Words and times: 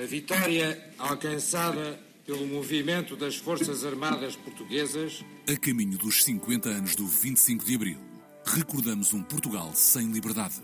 A 0.00 0.06
vitória 0.06 0.78
alcançada 0.96 1.98
pelo 2.24 2.46
movimento 2.46 3.16
das 3.16 3.34
Forças 3.34 3.84
Armadas 3.84 4.36
Portuguesas. 4.36 5.24
A 5.52 5.58
caminho 5.58 5.98
dos 5.98 6.22
50 6.22 6.68
anos 6.68 6.94
do 6.94 7.04
25 7.04 7.64
de 7.64 7.74
Abril, 7.74 7.98
recordamos 8.44 9.12
um 9.12 9.24
Portugal 9.24 9.72
sem 9.74 10.12
liberdade 10.12 10.62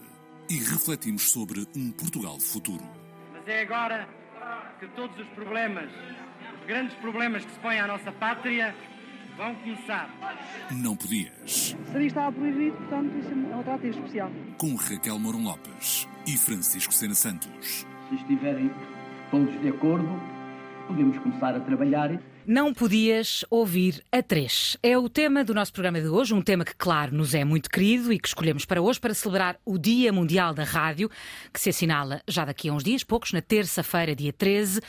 e 0.49 0.59
refletimos 0.59 1.33
sobre 1.33 1.67
um 1.75 1.91
Portugal 1.91 2.39
futuro. 2.39 2.85
Mas 3.33 3.49
é 3.49 3.62
agora 3.62 4.09
que 4.79 4.87
todos 4.95 5.19
os 5.19 5.27
problemas, 5.30 5.91
os 6.61 6.66
grandes 6.69 6.95
problemas 6.98 7.45
que 7.45 7.51
se 7.51 7.59
põem 7.59 7.80
à 7.80 7.89
nossa 7.89 8.12
pátria, 8.12 8.73
vão 9.37 9.53
começar. 9.57 10.14
Não 10.71 10.95
podias. 10.95 11.75
Seria 11.91 12.07
estava 12.07 12.30
proibido, 12.30 12.77
portanto, 12.77 13.19
isso 13.19 13.30
é 13.30 13.35
um 13.35 13.61
atrativo 13.61 13.98
especial. 13.98 14.30
Com 14.59 14.77
Raquel 14.77 15.19
Mourão 15.19 15.43
Lopes 15.43 16.07
e 16.25 16.37
Francisco 16.37 16.95
Sena 16.95 17.16
Santos. 17.16 17.85
Se 18.09 18.14
estiverem 18.14 18.71
todos 19.35 19.61
de 19.61 19.69
acordo, 19.69 20.09
podemos 20.87 21.19
começar 21.19 21.56
a 21.56 21.61
trabalhar. 21.61 22.20
Não 22.47 22.73
podias 22.73 23.45
ouvir 23.51 24.01
a 24.12 24.23
três. 24.23 24.77
É 24.80 24.97
o 24.97 25.09
tema 25.09 25.43
do 25.43 25.52
nosso 25.52 25.73
programa 25.73 26.01
de 26.01 26.07
hoje, 26.07 26.33
um 26.33 26.41
tema 26.41 26.65
que, 26.65 26.77
claro, 26.77 27.12
nos 27.12 27.34
é 27.34 27.43
muito 27.43 27.69
querido 27.69 28.12
e 28.12 28.19
que 28.20 28.29
escolhemos 28.29 28.65
para 28.65 28.80
hoje 28.80 29.01
para 29.01 29.12
celebrar 29.12 29.57
o 29.65 29.77
Dia 29.77 30.12
Mundial 30.12 30.55
da 30.55 30.62
Rádio, 30.62 31.10
que 31.52 31.59
se 31.59 31.70
assinala 31.70 32.23
já 32.29 32.45
daqui 32.45 32.69
a 32.69 32.73
uns 32.73 32.84
dias, 32.84 33.02
poucos, 33.02 33.33
na 33.33 33.43
terça-feira, 33.43 34.15
dia 34.15 34.33
13. 34.33 34.80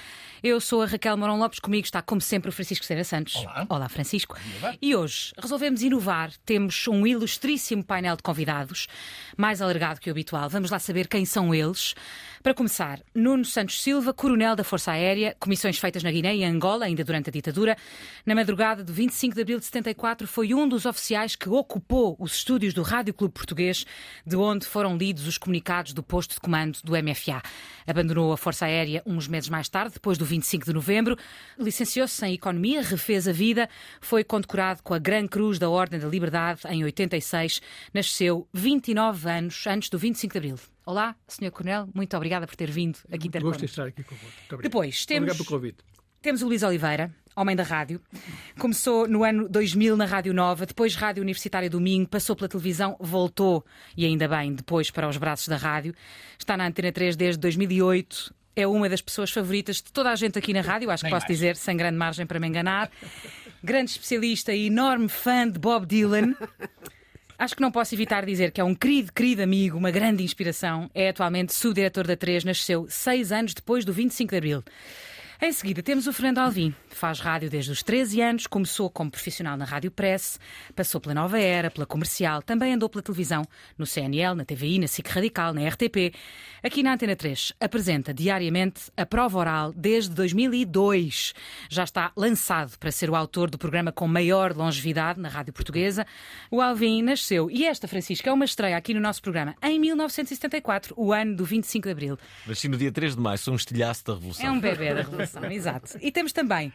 Eu 0.48 0.62
sou 0.62 0.84
a 0.84 0.86
Raquel 0.86 1.18
Morão 1.18 1.40
Lopes, 1.40 1.58
comigo 1.58 1.86
está, 1.86 2.04
como 2.04 2.22
sempre, 2.22 2.50
o 2.50 2.52
Francisco 2.52 2.86
Sena 2.86 3.04
Santos. 3.04 3.36
Olá. 3.38 3.66
Olá, 3.68 3.90
Francisco. 3.90 4.38
E 4.80 4.96
hoje 4.96 5.34
resolvemos 5.42 5.82
inovar. 5.82 6.32
Temos 6.46 6.88
um 6.88 7.08
ilustríssimo 7.08 7.84
painel 7.84 8.16
de 8.16 8.22
convidados, 8.22 8.88
mais 9.36 9.60
alargado 9.60 10.00
que 10.00 10.08
o 10.08 10.12
habitual. 10.12 10.48
Vamos 10.48 10.70
lá 10.70 10.78
saber 10.78 11.08
quem 11.08 11.26
são 11.26 11.52
eles. 11.52 11.96
Para 12.44 12.54
começar, 12.54 13.00
Nuno 13.16 13.44
Santos 13.44 13.82
Silva, 13.82 14.14
coronel 14.14 14.56
da 14.56 14.64
Força 14.64 14.92
Aérea, 14.92 15.36
comissões 15.40 15.80
feitas 15.80 16.04
na 16.04 16.12
Guiné 16.12 16.36
e 16.36 16.44
Angola, 16.44 16.86
ainda 16.86 17.04
durante 17.04 17.32
a 17.32 17.34
ditadura. 17.34 17.76
Na 18.24 18.36
madrugada 18.36 18.84
de 18.84 18.94
25 18.94 19.34
de 19.34 19.42
abril 19.42 19.58
de 19.58 19.66
74, 19.66 20.28
foi 20.28 20.54
um 20.54 20.70
dos 20.70 20.86
oficiais 20.86 21.36
que 21.36 21.50
ocupou 21.50 22.16
os 22.20 22.36
estúdios 22.36 22.72
do 22.72 22.84
Rádio 22.84 23.16
Clube 23.16 23.34
Português, 23.34 23.84
de 24.24 24.36
onde 24.36 24.68
foram 24.68 24.96
lidos 24.96 25.26
os 25.26 25.40
comunicados 25.40 25.92
do 25.92 26.04
posto 26.04 26.36
de 26.36 26.40
comando 26.40 26.78
do 26.84 26.92
MFA. 26.92 27.42
Abandonou 27.88 28.32
a 28.32 28.38
Força 28.38 28.66
Aérea 28.66 29.02
uns 29.08 29.28
meses 29.28 29.50
mais 29.50 29.68
tarde, 29.68 29.96
depois 29.96 30.20
do 30.20 30.35
25 30.36 30.66
de 30.66 30.74
novembro. 30.74 31.18
Licenciou-se 31.58 32.26
em 32.26 32.34
Economia, 32.34 32.82
refez 32.82 33.28
a 33.28 33.32
vida, 33.32 33.70
foi 34.02 34.24
condecorado 34.24 34.84
com 34.84 34.94
a 34.94 35.00
Gran 35.00 35.28
Cruz 35.28 35.58
da 35.58 35.70
Ordem 35.70 36.00
da 36.00 36.08
Liberdade 36.08 36.62
em 36.70 36.84
86. 36.84 37.62
Nasceu 37.94 38.48
29 38.54 39.30
anos 39.30 39.66
antes 39.68 39.90
do 39.90 39.98
25 39.98 40.34
de 40.34 40.38
abril. 40.38 40.56
Olá, 40.86 41.16
Sr. 41.28 41.52
Coronel, 41.52 41.88
muito 41.96 42.16
obrigada 42.16 42.46
por 42.46 42.56
ter 42.56 42.70
vindo 42.70 43.00
aqui 43.12 43.30
ter 43.30 43.42
Gosto 43.42 43.60
de 43.62 43.66
estar 43.66 43.88
aqui 43.88 44.04
convosco. 44.04 44.62
Depois, 44.62 45.06
temos- 45.06 45.30
Obrigado 45.32 45.38
pelo 45.48 45.58
convite. 45.60 45.78
Temos 46.22 46.42
o 46.42 46.48
Luís 46.48 46.64
Oliveira, 46.64 47.14
homem 47.36 47.56
da 47.56 47.62
rádio. 47.64 48.02
Começou 48.60 49.08
no 49.08 49.24
ano 49.24 49.48
2000 49.48 49.96
na 49.96 50.06
Rádio 50.06 50.34
Nova, 50.34 50.66
depois 50.66 50.96
Rádio 50.96 51.22
Universitária 51.22 51.70
Domingo, 51.70 52.10
passou 52.10 52.36
pela 52.36 52.50
televisão, 52.50 52.96
voltou, 53.00 53.64
e 53.96 54.06
ainda 54.06 54.28
bem, 54.28 54.54
depois 54.54 54.90
para 54.92 55.08
os 55.08 55.18
braços 55.18 55.48
da 55.48 55.56
rádio. 55.56 55.94
Está 56.38 56.58
na 56.58 56.66
Antena 56.68 56.92
3 56.92 57.16
desde 57.16 57.40
2008. 57.40 58.34
É 58.56 58.66
uma 58.66 58.88
das 58.88 59.02
pessoas 59.02 59.32
favoritas 59.32 59.78
de 59.78 59.92
toda 59.92 60.10
a 60.10 60.16
gente 60.16 60.40
aqui 60.40 60.54
na 60.54 60.62
rádio, 60.62 60.90
acho 60.90 61.04
que 61.04 61.10
posso 61.10 61.28
dizer, 61.28 61.56
sem 61.58 61.76
grande 61.76 61.98
margem 61.98 62.26
para 62.26 62.40
me 62.40 62.48
enganar. 62.48 62.90
Grande 63.64 63.92
especialista 63.92 64.54
e 64.54 64.68
enorme 64.68 65.10
fã 65.10 65.50
de 65.50 65.60
Bob 65.60 65.86
Dylan. 65.86 66.36
Acho 67.38 67.54
que 67.54 67.62
não 67.62 67.72
posso 67.72 67.94
evitar 67.94 68.26
dizer 68.26 68.52
que 68.52 68.62
é 68.62 68.64
um 68.64 68.74
querido, 68.74 69.12
querido 69.12 69.44
amigo, 69.44 69.78
uma 69.78 69.92
grande 69.92 70.24
inspiração. 70.24 70.90
É 70.94 71.10
atualmente 71.10 71.54
subdiretor 71.54 72.08
da 72.08 72.16
3, 72.16 72.46
nasceu 72.46 72.88
seis 72.90 73.32
anos 73.32 73.54
depois 73.54 73.84
do 73.84 73.92
25 73.92 74.32
de 74.32 74.38
Abril. 74.38 74.64
Em 75.42 75.52
seguida, 75.52 75.84
temos 75.84 76.08
o 76.08 76.14
Fernando 76.14 76.38
Alvim. 76.38 76.74
Faz 76.90 77.20
rádio 77.20 77.50
desde 77.50 77.70
os 77.70 77.84
13 77.84 78.22
anos, 78.22 78.48
começou 78.48 78.90
como 78.90 79.12
profissional 79.12 79.58
na 79.58 79.66
Rádio 79.66 79.92
Press, 79.92 80.40
passou 80.74 81.02
pela 81.02 81.14
Nova 81.14 81.38
Era, 81.38 81.70
pela 81.70 81.86
Comercial, 81.86 82.42
também 82.42 82.74
andou 82.74 82.88
pela 82.88 83.02
televisão, 83.02 83.44
no 83.78 83.86
CNL, 83.86 84.34
na 84.34 84.46
TVI, 84.46 84.80
na 84.80 84.88
SIC 84.88 85.08
Radical, 85.10 85.54
na 85.54 85.68
RTP. 85.68 86.16
Aqui 86.64 86.82
na 86.82 86.94
Antena 86.94 87.16
3, 87.18 87.54
apresenta 87.60 88.14
diariamente 88.14 88.84
a 88.96 89.06
prova 89.06 89.38
oral 89.38 89.74
desde 89.74 90.12
2002. 90.12 91.34
Já 91.70 91.84
está 91.84 92.12
lançado 92.16 92.78
para 92.80 92.92
ser 92.92 93.10
o 93.10 93.16
autor 93.16 93.50
do 93.50 93.58
programa 93.58 93.92
com 93.92 94.08
maior 94.08 94.56
longevidade 94.56 95.20
na 95.20 95.28
Rádio 95.28 95.52
Portuguesa. 95.52 96.08
O 96.50 96.62
Alvim 96.62 97.02
nasceu, 97.02 97.52
e 97.52 97.66
esta, 97.66 97.90
Francisca, 97.90 98.30
é 98.30 98.34
uma 98.34 98.46
estreia 98.46 98.78
aqui 98.78 98.94
no 98.94 99.02
nosso 99.02 99.22
programa, 99.22 99.54
em 99.62 99.78
1974, 99.80 100.94
o 100.98 101.12
ano 101.12 101.36
do 101.36 101.44
25 101.44 101.88
de 101.88 101.92
Abril. 101.92 102.18
Nasci 102.48 102.70
no 102.70 102.78
dia 102.78 102.92
3 102.92 103.16
de 103.16 103.22
maio, 103.22 103.38
sou 103.38 103.54
um 103.54 103.58
estilhaço 103.58 104.06
da 104.06 104.14
Revolução. 104.14 104.46
É 104.46 104.52
um 104.52 104.60
bebê 104.60 104.94
da 104.94 105.02
Revolução, 105.02 105.25
exato. 105.52 105.98
E 106.02 106.12
temos 106.12 106.32
também 106.34 106.72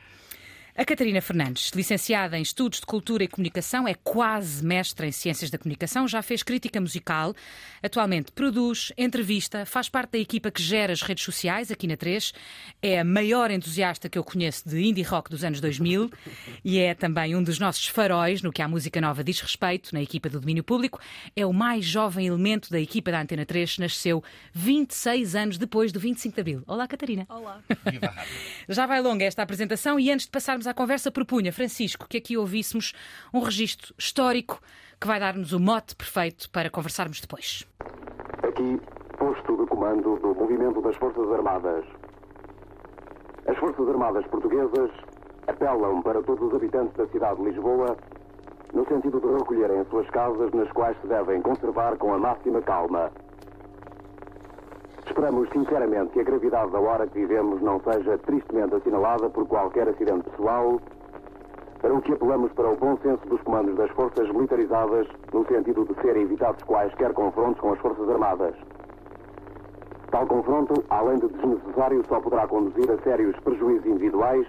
a 0.76 0.84
Catarina 0.84 1.20
Fernandes, 1.20 1.70
licenciada 1.75 2.38
em 2.38 2.42
Estudos 2.42 2.81
de 2.81 2.86
Cultura 2.86 3.25
e 3.25 3.28
Comunicação, 3.28 3.88
é 3.88 3.94
quase 3.94 4.64
mestra 4.64 5.06
em 5.06 5.12
Ciências 5.12 5.50
da 5.50 5.58
Comunicação, 5.58 6.06
já 6.06 6.22
fez 6.22 6.42
crítica 6.42 6.81
musical, 6.81 7.34
atualmente 7.82 8.31
produz, 8.32 8.92
entrevista, 8.97 9.66
faz 9.66 9.88
parte 9.88 10.12
da 10.12 10.19
equipa 10.19 10.50
que 10.50 10.62
gera 10.62 10.92
as 10.92 11.03
redes 11.03 11.25
sociais 11.25 11.70
aqui 11.70 11.86
na 11.86 11.97
3, 11.97 12.32
é 12.81 13.00
a 13.00 13.04
maior 13.04 13.50
entusiasta 13.50 14.08
que 14.08 14.16
eu 14.16 14.25
conheço 14.25 14.69
de 14.69 14.81
indie 14.81 15.03
rock 15.03 15.28
dos 15.28 15.42
anos 15.42 15.60
2000 15.60 16.10
e 16.64 16.78
é 16.78 16.94
também 16.94 17.34
um 17.34 17.42
dos 17.42 17.58
nossos 17.58 17.87
faróis 17.87 18.41
no 18.41 18.52
que 18.52 18.62
à 18.62 18.69
música 18.69 19.00
nova 19.00 19.25
diz 19.25 19.41
respeito 19.41 19.92
na 19.92 20.00
equipa 20.00 20.28
do 20.28 20.41
domínio 20.41 20.62
público. 20.62 21.00
É 21.34 21.44
o 21.44 21.52
mais 21.52 21.84
jovem 21.84 22.26
elemento 22.26 22.70
da 22.70 22.81
equipa 22.81 23.10
da 23.10 23.20
Antena 23.20 23.44
3, 23.44 23.78
nasceu 23.78 24.22
26 24.52 25.34
anos 25.34 25.58
depois 25.58 25.91
do 25.91 25.98
25 25.98 26.34
de 26.34 26.41
Abril. 26.41 26.62
Olá, 26.66 26.87
Catarina. 26.87 27.26
Olá. 27.28 27.60
Já 28.69 28.87
vai 28.87 29.00
longa 29.00 29.25
esta 29.25 29.42
apresentação 29.42 29.98
e 29.98 30.10
antes 30.10 30.26
de 30.26 30.31
passarmos 30.60 30.66
à 30.66 30.75
conversa, 30.75 31.10
propunha, 31.10 31.53
Francisco, 31.53 32.06
que 32.09 32.19
aqui 32.19 32.37
ouvíssemos 32.37 32.93
um 33.32 33.41
registro 33.41 33.94
histórico 33.98 34.60
que 35.00 35.06
vai 35.06 35.19
dar-nos 35.19 35.53
o 35.53 35.60
mote 35.60 35.97
perfeito 35.97 36.50
para 36.50 36.69
conversarmos 36.69 37.21
depois. 37.21 37.66
Aqui, 38.47 38.81
posto 39.19 39.56
de 39.56 39.66
comando 39.66 40.16
do 40.16 40.34
movimento 40.34 40.82
das 40.82 40.94
Forças 40.97 41.31
Armadas. 41.32 41.84
As 43.47 43.56
Forças 43.56 43.88
Armadas 43.88 44.26
portuguesas 44.26 44.91
apelam 45.47 46.03
para 46.03 46.22
todos 46.22 46.49
os 46.49 46.54
habitantes 46.54 46.94
da 46.97 47.06
cidade 47.09 47.37
de 47.41 47.50
Lisboa 47.50 47.97
no 48.75 48.87
sentido 48.87 49.20
de 49.20 49.26
recolherem 49.26 49.81
as 49.81 49.88
suas 49.88 50.09
casas 50.10 50.50
nas 50.53 50.70
quais 50.72 50.97
se 51.00 51.06
devem 51.09 51.41
conservar 51.43 51.97
com 51.97 52.15
a 52.15 52.19
máxima 52.19 52.60
calma. 52.62 53.10
Esperamos 55.10 55.48
sinceramente 55.50 56.12
que 56.12 56.21
a 56.21 56.22
gravidade 56.22 56.71
da 56.71 56.78
hora 56.78 57.04
que 57.04 57.19
vivemos 57.19 57.60
não 57.60 57.81
seja 57.81 58.16
tristemente 58.19 58.76
assinalada 58.76 59.28
por 59.28 59.44
qualquer 59.48 59.88
acidente 59.88 60.31
pessoal, 60.31 60.81
para 61.81 61.93
o 61.93 62.00
que 62.00 62.12
apelamos 62.12 62.53
para 62.53 62.71
o 62.71 62.76
bom 62.76 62.97
senso 62.98 63.26
dos 63.26 63.41
comandos 63.43 63.75
das 63.75 63.91
forças 63.91 64.31
militarizadas 64.31 65.09
no 65.32 65.44
sentido 65.47 65.84
de 65.84 66.00
serem 66.00 66.22
evitados 66.22 66.62
quaisquer 66.62 67.12
confrontos 67.12 67.60
com 67.60 67.72
as 67.72 67.81
Forças 67.81 68.09
Armadas. 68.09 68.54
Tal 70.12 70.26
confronto, 70.28 70.75
além 70.88 71.19
de 71.19 71.26
desnecessário, 71.26 72.04
só 72.09 72.20
poderá 72.20 72.47
conduzir 72.47 72.88
a 72.93 72.99
sérios 73.03 73.34
prejuízos 73.41 73.87
individuais 73.87 74.47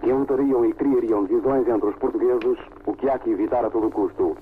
que 0.00 0.10
enlutariam 0.10 0.66
e 0.66 0.72
criariam 0.72 1.24
divisões 1.24 1.68
entre 1.68 1.88
os 1.88 1.96
portugueses, 1.96 2.58
o 2.84 2.94
que 2.94 3.08
há 3.08 3.16
que 3.16 3.30
evitar 3.30 3.64
a 3.64 3.70
todo 3.70 3.88
custo. 3.90 4.36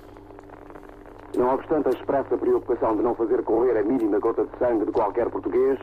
Não 1.36 1.54
obstante 1.54 1.88
a 1.88 1.90
expressa 1.90 2.36
preocupação 2.36 2.94
de 2.96 3.02
não 3.02 3.14
fazer 3.14 3.42
correr 3.42 3.78
a 3.78 3.82
mínima 3.82 4.18
gota 4.18 4.44
de 4.44 4.58
sangue 4.58 4.84
de 4.84 4.92
qualquer 4.92 5.30
português, 5.30 5.78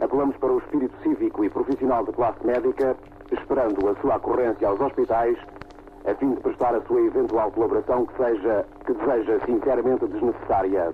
apelamos 0.00 0.36
para 0.38 0.52
o 0.52 0.58
espírito 0.58 0.94
cívico 1.02 1.44
e 1.44 1.50
profissional 1.50 2.04
da 2.04 2.12
classe 2.12 2.44
médica, 2.44 2.96
esperando 3.30 3.88
a 3.88 3.94
sua 4.00 4.16
ocorrência 4.16 4.66
aos 4.66 4.80
hospitais, 4.80 5.38
a 6.04 6.14
fim 6.16 6.34
de 6.34 6.40
prestar 6.40 6.74
a 6.74 6.84
sua 6.86 7.00
eventual 7.00 7.52
colaboração 7.52 8.04
que 8.06 8.16
seja, 8.16 8.66
que 8.84 8.94
deseja 8.94 9.38
sinceramente 9.46 10.06
desnecessária. 10.06 10.92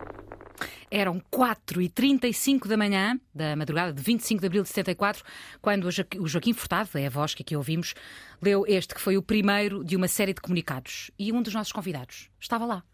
Eram 0.91 1.20
4h35 1.32 2.69
da 2.69 2.76
manhã, 2.76 3.19
da 3.34 3.56
madrugada 3.56 3.92
de 3.92 4.02
25 4.02 4.41
de 4.41 4.46
abril 4.46 4.62
de 4.62 4.69
74, 4.69 5.25
quando 5.60 5.88
o 6.19 6.28
Joaquim 6.28 6.52
Furtado, 6.52 6.90
é 6.94 7.06
a 7.06 7.10
voz 7.10 7.34
que 7.34 7.43
aqui 7.43 7.56
ouvimos, 7.56 7.94
leu 8.40 8.64
este 8.69 8.94
que 8.94 9.00
foi 9.00 9.17
o 9.17 9.22
primeiro 9.22 9.82
de 9.82 9.96
uma 9.96 10.06
série 10.06 10.34
de 10.34 10.40
comunicados. 10.40 11.10
E 11.19 11.32
um 11.32 11.43
dos 11.43 11.55
nossos 11.55 11.72
convidados 11.72 12.31
estava 12.38 12.64
lá. 12.64 12.84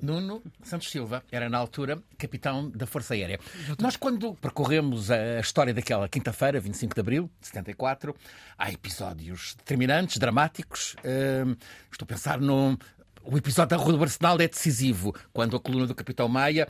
Nuno 0.00 0.42
Santos 0.62 0.90
Silva 0.90 1.22
era, 1.30 1.48
na 1.48 1.58
altura, 1.58 2.02
capitão 2.18 2.70
da 2.70 2.86
Força 2.86 3.14
Aérea. 3.14 3.38
Nós, 3.78 3.96
quando 3.96 4.34
percorremos 4.34 5.10
a 5.10 5.40
história 5.40 5.72
daquela 5.72 6.08
quinta-feira, 6.08 6.60
25 6.60 6.94
de 6.94 7.00
abril 7.00 7.30
de 7.40 7.46
74, 7.46 8.14
há 8.58 8.70
episódios 8.70 9.54
determinantes, 9.56 10.18
dramáticos. 10.18 10.96
Hum, 11.04 11.56
estou 11.90 12.04
a 12.04 12.08
pensar 12.08 12.40
no. 12.40 12.78
O 13.22 13.38
episódio 13.38 13.76
da 13.76 13.82
Rua 13.82 13.96
do 13.96 14.02
Arsenal 14.02 14.38
é 14.40 14.46
decisivo, 14.46 15.14
quando 15.32 15.56
a 15.56 15.60
coluna 15.60 15.86
do 15.86 15.94
Capitão 15.94 16.28
Maia 16.28 16.68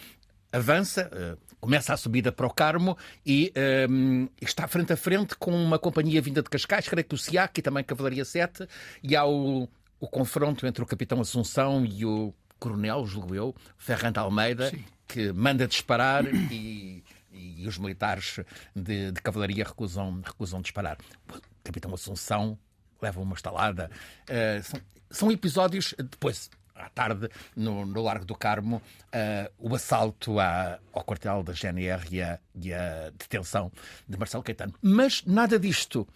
avança, 0.52 1.10
eh, 1.12 1.36
começa 1.58 1.92
a 1.92 1.96
subida 1.96 2.30
para 2.30 2.46
o 2.46 2.50
Carmo 2.54 2.96
e 3.26 3.52
hum, 3.90 4.28
está 4.40 4.68
frente 4.68 4.92
a 4.92 4.96
frente 4.96 5.34
com 5.34 5.50
uma 5.50 5.80
companhia 5.80 6.22
vinda 6.22 6.42
de 6.42 6.48
Cascais, 6.48 6.88
creio 6.88 7.04
que 7.04 7.14
o 7.14 7.18
SIAC 7.18 7.58
e 7.58 7.62
também 7.62 7.82
Cavalaria 7.82 8.24
7, 8.24 8.68
e 9.02 9.16
há 9.16 9.26
o, 9.26 9.68
o 9.98 10.06
confronto 10.06 10.64
entre 10.66 10.82
o 10.82 10.86
Capitão 10.86 11.20
Assunção 11.20 11.84
e 11.84 12.04
o 12.04 12.32
Coronel, 12.64 13.04
julgo 13.04 13.34
eu, 13.34 13.54
Ferrante 13.76 14.18
Almeida, 14.18 14.72
que 15.06 15.30
manda 15.34 15.68
disparar 15.68 16.24
e, 16.50 17.04
e 17.30 17.68
os 17.68 17.76
militares 17.76 18.40
de, 18.74 19.12
de 19.12 19.20
cavalaria 19.20 19.64
recusam, 19.64 20.22
recusam 20.24 20.62
disparar. 20.62 20.96
O 21.28 21.38
Capitão 21.62 21.92
Assunção 21.92 22.58
leva 23.02 23.20
uma 23.20 23.34
estalada. 23.34 23.90
Uh, 24.22 24.62
são, 24.62 24.80
são 25.10 25.30
episódios. 25.30 25.94
Depois, 25.98 26.48
à 26.74 26.88
tarde, 26.88 27.28
no, 27.54 27.84
no 27.84 28.02
Largo 28.02 28.24
do 28.24 28.34
Carmo, 28.34 28.76
uh, 28.78 29.52
o 29.58 29.74
assalto 29.74 30.40
à, 30.40 30.78
ao 30.90 31.04
quartel 31.04 31.42
da 31.42 31.52
GNR 31.52 32.02
e 32.10 32.22
a, 32.22 32.38
e 32.54 32.72
a 32.72 33.10
detenção 33.10 33.70
de 34.08 34.16
Marcelo 34.16 34.42
Caetano. 34.42 34.72
Mas 34.80 35.22
nada 35.26 35.58
disto 35.58 36.08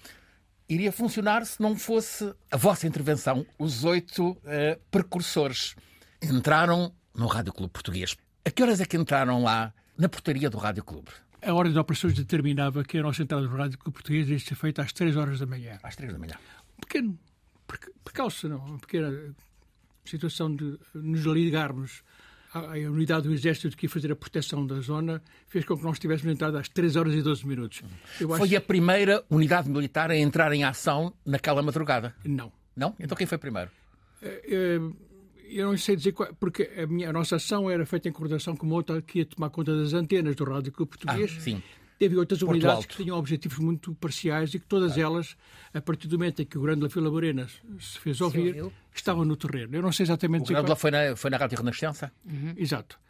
iria 0.66 0.92
funcionar 0.92 1.44
se 1.44 1.60
não 1.60 1.76
fosse 1.76 2.34
a 2.50 2.56
vossa 2.56 2.86
intervenção. 2.86 3.44
Os 3.58 3.84
oito 3.84 4.30
uh, 4.30 4.80
precursores 4.90 5.76
entraram 6.22 6.92
no 7.14 7.26
Rádio 7.26 7.52
Clube 7.52 7.72
Português. 7.72 8.16
A 8.44 8.50
que 8.50 8.62
horas 8.62 8.80
é 8.80 8.84
que 8.84 8.96
entraram 8.96 9.42
lá 9.42 9.72
na 9.96 10.08
portaria 10.08 10.48
do 10.48 10.58
Rádio 10.58 10.84
Clube? 10.84 11.10
A 11.40 11.52
ordem 11.52 11.72
de 11.72 11.78
operações 11.78 12.14
determinava 12.14 12.82
que 12.82 12.98
a 12.98 13.02
nossa 13.02 13.22
entrada 13.22 13.46
no 13.46 13.56
Rádio 13.56 13.78
Clube 13.78 13.94
Português 13.94 14.26
devia 14.26 14.44
ser 14.44 14.54
feita 14.54 14.82
às 14.82 14.92
3 14.92 15.16
horas 15.16 15.38
da 15.38 15.46
manhã. 15.46 15.78
Às 15.82 15.94
3 15.96 16.12
da 16.12 16.18
manhã. 16.18 16.34
Um 16.76 16.80
pequeno 16.80 17.18
não, 18.44 18.58
uma 18.58 18.78
pequena 18.78 19.34
situação 20.04 20.54
de 20.54 20.78
nos 20.94 21.24
ligarmos 21.24 22.02
à, 22.52 22.60
unidade 22.90 23.28
do 23.28 23.34
Exército 23.34 23.76
que 23.76 23.86
ia 23.86 23.90
fazer 23.90 24.10
a 24.10 24.16
proteção 24.16 24.66
da 24.66 24.80
zona 24.80 25.22
fez 25.46 25.64
com 25.64 25.76
que 25.76 25.84
nós 25.84 25.98
tivéssemos 25.98 26.32
entrado 26.32 26.56
às 26.56 26.68
3 26.68 26.96
horas 26.96 27.14
e 27.14 27.22
12 27.22 27.46
minutos. 27.46 27.82
Eu 28.20 28.28
foi 28.30 28.48
acho... 28.48 28.56
a 28.56 28.60
primeira 28.60 29.24
unidade 29.30 29.68
militar 29.68 30.10
a 30.10 30.16
entrar 30.16 30.52
em 30.52 30.64
ação 30.64 31.12
naquela 31.24 31.62
madrugada? 31.62 32.14
Não. 32.24 32.50
Não? 32.74 32.94
Então 32.98 33.16
quem 33.16 33.26
foi 33.26 33.38
primeiro? 33.38 33.70
É, 34.22 34.80
eu 35.50 35.70
não 35.70 35.76
sei 35.76 35.96
dizer 35.96 36.12
qual, 36.12 36.32
porque 36.34 36.70
a, 36.76 36.86
minha, 36.86 37.10
a 37.10 37.12
nossa 37.12 37.36
ação 37.36 37.70
era 37.70 37.84
feita 37.86 38.08
em 38.08 38.12
coordenação 38.12 38.56
com 38.56 38.66
uma 38.66 38.76
outra 38.76 39.00
que 39.02 39.20
ia 39.20 39.26
tomar 39.26 39.50
conta 39.50 39.76
das 39.76 39.92
antenas 39.92 40.34
do 40.36 40.44
Rádio 40.44 40.72
Clube 40.72 40.90
Português. 40.90 41.34
Ah, 41.36 41.40
sim. 41.40 41.62
Teve 41.98 42.16
outras 42.16 42.38
Porto 42.38 42.52
unidades 42.52 42.76
Alto. 42.76 42.88
que 42.88 43.02
tinham 43.02 43.18
objetivos 43.18 43.58
muito 43.58 43.92
parciais 43.96 44.54
e 44.54 44.60
que 44.60 44.66
todas 44.66 44.94
claro. 44.94 45.14
elas, 45.14 45.36
a 45.74 45.80
partir 45.80 46.06
do 46.06 46.16
momento 46.16 46.42
em 46.42 46.44
que 46.44 46.56
o 46.56 46.62
Grande 46.62 46.82
La 46.82 46.88
Vila 46.88 47.10
Morena 47.10 47.48
se 47.80 47.98
fez 47.98 48.20
ouvir, 48.20 48.54
se 48.54 48.70
estavam 48.94 49.24
no 49.24 49.36
terreno. 49.36 49.74
Eu 49.74 49.82
não 49.82 49.90
sei 49.90 50.04
exatamente... 50.04 50.44
O 50.44 50.54
Grande 50.54 50.68
La 50.68 50.76
foi 50.76 50.92
na, 50.92 51.16
foi 51.16 51.28
na 51.28 51.36
Rádio 51.36 51.58
Renascença? 51.58 52.12
Uhum. 52.24 52.54
Exato. 52.56 53.00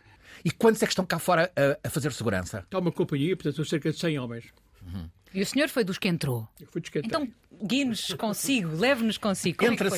E 0.43 0.51
quantos 0.51 0.83
é 0.83 0.87
que 0.87 0.93
estão 0.93 1.05
cá 1.05 1.19
fora 1.19 1.53
a, 1.55 1.87
a, 1.87 1.91
fazer 1.91 2.13
segurança? 2.13 2.61
Está 2.61 2.79
uma 2.79 2.93
companhia, 2.93 3.37
portanto, 3.37 3.57
são 3.57 3.65
cerca 3.65 3.91
de 3.91 3.99
100 3.99 4.19
homens. 4.19 4.47
Uhum. 4.83 5.11
E 5.33 5.43
o 5.43 5.47
senhor 5.47 5.69
foi 5.69 5.85
dos 5.85 5.99
que 5.99 6.09
entrou? 6.09 6.49
Eu 6.61 6.67
fui 6.67 6.81
dos 6.81 6.91
que 6.91 6.99
Então, 6.99 7.29
guie-nos 7.63 8.15
consigo, 8.15 8.75
leve-nos 8.75 9.19
consigo. 9.19 9.65
É 9.65 9.69
entra 9.69 9.91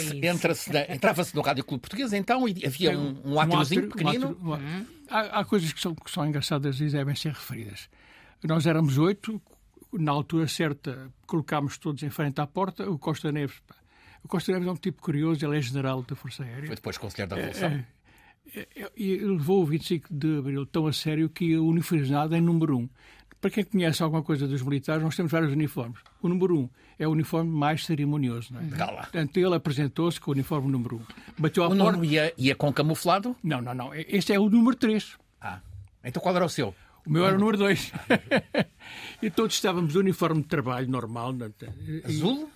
Entrava-se 0.88 1.34
no 1.34 1.42
Rádio 1.42 1.64
Clube 1.64 1.82
Português, 1.82 2.12
então, 2.12 2.48
e 2.48 2.64
havia 2.66 2.98
um, 2.98 3.20
um 3.24 3.40
átriozinho 3.40 3.86
um 3.86 3.88
pequenino. 3.88 4.26
Um 4.28 4.30
átrio, 4.30 4.48
um 4.48 4.52
átrio. 4.54 4.86
Há, 5.08 5.20
há, 5.40 5.44
coisas 5.44 5.72
que 5.72 5.80
são, 5.80 5.94
que 5.94 6.10
são 6.10 6.26
engraçadas 6.26 6.80
e 6.80 6.88
devem 6.88 7.14
ser 7.14 7.32
referidas. 7.32 7.88
Nós 8.42 8.66
éramos 8.66 8.98
oito, 8.98 9.40
na 9.92 10.12
altura 10.12 10.48
certa, 10.48 11.10
colocámos 11.26 11.78
todos 11.78 12.02
em 12.02 12.10
frente 12.10 12.40
à 12.40 12.46
porta. 12.46 12.88
O 12.90 12.98
Costa 12.98 13.30
Neves, 13.30 13.60
pá, 13.66 13.74
o 14.22 14.28
Costa 14.28 14.52
Neves 14.52 14.68
é 14.68 14.72
um 14.72 14.76
tipo 14.76 15.02
curioso, 15.02 15.44
ele 15.44 15.58
é 15.58 15.60
general 15.60 16.02
da 16.02 16.14
Força 16.14 16.42
Aérea. 16.42 16.66
Foi 16.66 16.76
depois 16.76 16.98
conselheiro 16.98 17.30
da 17.30 17.36
Revolução. 17.36 17.68
É, 17.68 17.86
é, 18.54 18.66
é, 18.76 18.90
e 18.96 19.16
levou 19.18 19.62
o 19.62 19.66
25 19.66 20.08
de 20.12 20.38
Abril 20.38 20.66
tão 20.66 20.86
a 20.86 20.92
sério 20.92 21.28
que 21.28 21.46
ia 21.46 21.62
uniformizado 21.62 22.34
em 22.34 22.40
número 22.40 22.78
1. 22.78 22.88
Para 23.40 23.50
quem 23.50 23.64
conhece 23.64 24.02
alguma 24.02 24.22
coisa 24.22 24.46
dos 24.46 24.60
militares, 24.62 25.02
nós 25.02 25.16
temos 25.16 25.32
vários 25.32 25.52
uniformes. 25.52 25.98
O 26.20 26.28
número 26.28 26.58
1 26.58 26.68
é 26.98 27.08
o 27.08 27.10
uniforme 27.10 27.50
mais 27.50 27.86
cerimonioso. 27.86 28.52
Não 28.52 28.60
é? 28.60 28.64
Gala. 28.64 29.02
Portanto, 29.02 29.36
ele 29.38 29.54
apresentou-se 29.54 30.20
com 30.20 30.30
o 30.30 30.34
uniforme 30.34 30.70
número 30.70 30.96
1. 30.96 31.06
Bateu 31.38 31.64
o 31.64 31.76
porta... 31.76 32.04
ia, 32.04 32.34
ia 32.36 32.54
com 32.54 32.70
camuflado? 32.70 33.34
Não, 33.42 33.62
não, 33.62 33.72
não. 33.72 33.94
Este 33.94 34.34
é 34.34 34.38
o 34.38 34.50
número 34.50 34.76
3. 34.76 35.16
Ah. 35.40 35.60
Então 36.04 36.22
qual 36.22 36.36
era 36.36 36.44
o 36.44 36.48
seu? 36.48 36.74
O 37.06 37.10
meu 37.10 37.24
era 37.24 37.34
o 37.34 37.38
número 37.38 37.56
2. 37.56 37.92
e 39.22 39.30
todos 39.30 39.54
estávamos 39.54 39.92
de 39.92 39.98
uniforme 39.98 40.42
de 40.42 40.48
trabalho 40.48 40.88
normal. 40.88 41.34
É? 41.62 42.06
Azul? 42.06 42.50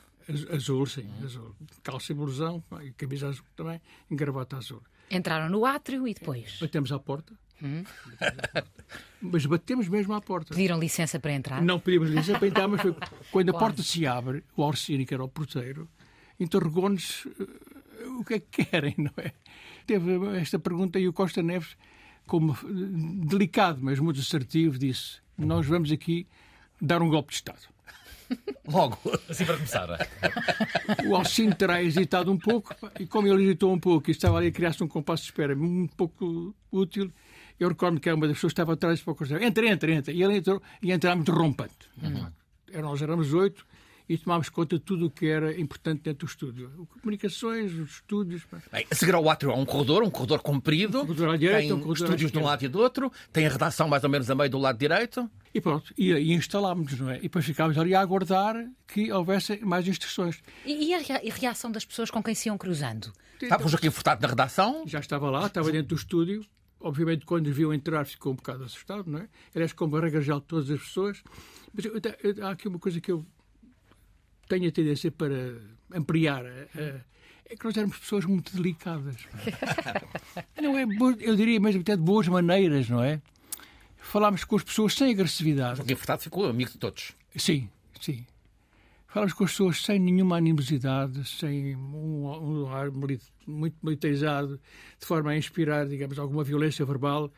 Azul, 0.52 0.86
sim, 0.86 1.06
azul. 1.22 1.54
Calça 1.82 2.12
e 2.12 2.14
blusão, 2.14 2.62
camisa 2.96 3.28
azul 3.28 3.44
também, 3.56 3.80
e 4.10 4.14
gravata 4.14 4.56
azul. 4.56 4.82
Entraram 5.10 5.50
no 5.50 5.66
átrio 5.66 6.08
e 6.08 6.14
depois? 6.14 6.58
Batemos 6.60 6.92
à 6.92 6.98
porta. 6.98 7.34
Hum. 7.64 7.82
Mas 9.20 9.46
batemos 9.46 9.88
mesmo 9.88 10.12
à 10.12 10.20
porta. 10.20 10.54
Pediram 10.54 10.78
licença 10.78 11.18
para 11.18 11.32
entrar? 11.32 11.62
Não 11.62 11.80
pedimos 11.80 12.10
licença 12.10 12.38
para 12.38 12.48
entrar, 12.48 12.68
mas 12.68 12.82
foi 12.82 12.94
quando 13.32 13.48
a 13.48 13.58
porta 13.58 13.82
se 13.82 14.06
abre, 14.06 14.44
o 14.54 14.62
Orsini, 14.62 15.06
que 15.06 15.14
era 15.14 15.24
o 15.24 15.28
porteiro, 15.28 15.88
interrogou-nos 16.38 17.24
uh, 17.24 18.20
o 18.20 18.24
que 18.24 18.34
é 18.34 18.40
que 18.40 18.64
querem, 18.66 18.94
não 18.98 19.12
é? 19.16 19.32
Teve 19.86 20.38
esta 20.38 20.58
pergunta 20.58 20.98
e 20.98 21.08
o 21.08 21.12
Costa 21.12 21.42
Neves 21.42 21.76
como 22.26 22.56
delicado, 23.26 23.78
mas 23.82 23.98
muito 23.98 24.20
assertivo, 24.20 24.78
disse: 24.78 25.20
Nós 25.38 25.66
vamos 25.66 25.90
aqui 25.90 26.26
dar 26.80 27.00
um 27.00 27.08
golpe 27.08 27.30
de 27.30 27.36
Estado. 27.36 27.73
Logo, 28.66 28.98
assim 29.28 29.44
para 29.44 29.54
começar. 29.54 30.08
O 31.06 31.14
Alcino 31.14 31.54
terá 31.54 31.82
hesitado 31.82 32.32
um 32.32 32.38
pouco, 32.38 32.74
e 32.98 33.06
como 33.06 33.28
ele 33.28 33.44
hesitou 33.44 33.72
um 33.72 33.78
pouco 33.78 34.10
e 34.10 34.12
estava 34.12 34.38
ali 34.38 34.48
a 34.48 34.52
criar-se 34.52 34.82
um 34.82 34.88
compasso 34.88 35.22
de 35.22 35.30
espera 35.30 35.54
muito 35.54 35.94
pouco 35.94 36.54
útil, 36.72 37.12
eu 37.58 37.68
recordo 37.68 38.00
que 38.00 38.10
uma 38.10 38.26
das 38.26 38.36
pessoas 38.36 38.52
que 38.52 38.60
estava 38.60 38.72
atrás 38.72 39.00
para 39.00 39.12
o 39.12 39.42
entra, 39.42 39.66
entra, 39.66 39.92
entra. 39.92 40.12
E 40.12 40.22
ele 40.22 40.36
entrou 40.36 40.62
e 40.82 40.92
entramos 40.92 41.28
rompante. 41.28 41.88
Uhum. 42.02 42.82
Nós 42.82 43.00
éramos 43.00 43.32
oito 43.32 43.64
e 44.08 44.18
tomámos 44.18 44.48
conta 44.48 44.76
de 44.76 44.84
tudo 44.84 45.06
o 45.06 45.10
que 45.10 45.26
era 45.26 45.58
importante 45.58 46.02
dentro 46.02 46.26
do 46.26 46.30
estúdio. 46.30 46.88
Comunicações, 47.00 47.72
os 47.72 47.90
estúdios. 47.90 48.42
Bem, 48.70 48.86
a 48.90 48.94
seguir 48.94 49.14
ao 49.14 49.28
átrio 49.28 49.50
há 49.50 49.54
um 49.54 49.64
corredor, 49.64 50.02
um 50.02 50.10
corredor 50.10 50.42
comprido. 50.42 51.02
Um 51.02 51.06
corredor 51.06 51.34
à 51.34 51.36
direita, 51.36 51.60
tem 51.60 51.72
um 51.72 51.80
corredor 51.80 52.06
estúdios 52.08 52.32
de 52.32 52.38
um 52.38 52.44
lado 52.44 52.64
e 52.64 52.68
do 52.68 52.80
outro, 52.80 53.10
tem 53.32 53.46
a 53.46 53.50
redação 53.50 53.88
mais 53.88 54.04
ou 54.04 54.10
menos 54.10 54.28
a 54.30 54.34
meio 54.34 54.50
do 54.50 54.58
lado 54.58 54.78
direito. 54.78 55.30
E 55.54 55.60
pronto, 55.60 55.94
e, 55.96 56.10
e 56.10 56.32
instalámos-nos, 56.32 56.98
não 56.98 57.10
é? 57.10 57.18
E 57.18 57.22
depois 57.22 57.44
ficámos 57.44 57.78
ali 57.78 57.94
a 57.94 58.00
aguardar 58.00 58.56
que 58.88 59.12
houvesse 59.12 59.64
mais 59.64 59.86
instruções. 59.86 60.42
E, 60.66 60.90
e, 60.90 60.94
a, 60.94 60.98
reação 61.32 61.70
das 61.70 61.84
pessoas 61.84 62.10
com 62.10 62.20
quem 62.20 62.34
se 62.34 62.48
iam 62.48 62.58
cruzando? 62.58 63.12
Estava 63.40 63.64
o 63.64 63.68
Joaquim 63.68 63.90
Furtado 63.90 64.20
na 64.20 64.26
redação? 64.26 64.82
Já 64.84 64.98
estava 64.98 65.30
lá, 65.30 65.46
estava 65.46 65.70
dentro 65.70 65.88
do 65.88 65.94
estúdio. 65.94 66.44
Obviamente, 66.80 67.24
quando 67.24 67.52
viu 67.52 67.72
entrar, 67.72 68.04
ficou 68.04 68.32
um 68.32 68.36
bocado 68.36 68.64
assustado, 68.64 69.08
não 69.08 69.20
é? 69.20 69.28
Aliás, 69.54 69.72
como 69.72 69.96
a 69.96 70.00
regra 70.00 70.20
geral 70.20 70.40
de 70.40 70.46
todas 70.46 70.68
as 70.68 70.80
pessoas. 70.80 71.22
Mas 71.72 71.86
há 72.42 72.50
aqui 72.50 72.66
uma 72.66 72.80
coisa 72.80 73.00
que 73.00 73.12
eu 73.12 73.24
tenho 74.48 74.68
a 74.68 74.72
tendência 74.72 75.12
para 75.12 75.56
ampliar. 75.92 76.44
é 76.44 77.56
que 77.56 77.64
nós 77.64 77.76
éramos 77.76 77.96
pessoas 77.98 78.24
muito 78.24 78.56
delicadas. 78.56 79.16
não 80.60 80.76
é, 80.76 80.82
eu 81.20 81.36
diria 81.36 81.60
mesmo 81.60 81.80
até 81.80 81.94
de 81.94 82.02
boas 82.02 82.26
maneiras, 82.26 82.88
não 82.88 83.02
é? 83.04 83.22
Falámos 84.04 84.44
com 84.44 84.56
as 84.56 84.62
pessoas 84.62 84.94
sem 84.94 85.10
agressividade. 85.10 85.78
Joaquim 85.78 85.94
Furtado 85.94 86.22
ficou 86.22 86.46
amigo 86.46 86.70
de 86.70 86.78
todos. 86.78 87.12
Sim, 87.36 87.68
sim. 88.00 88.24
Falámos 89.08 89.32
com 89.32 89.44
as 89.44 89.50
pessoas 89.50 89.82
sem 89.82 89.98
nenhuma 89.98 90.36
animosidade, 90.36 91.24
sem 91.24 91.74
um, 91.74 92.26
um 92.26 92.68
ar 92.68 92.90
muito 92.90 93.24
militarizado, 93.82 94.60
de 95.00 95.06
forma 95.06 95.30
a 95.30 95.36
inspirar, 95.36 95.86
digamos, 95.88 96.18
alguma 96.18 96.44
violência 96.44 96.84
verbal. 96.84 97.32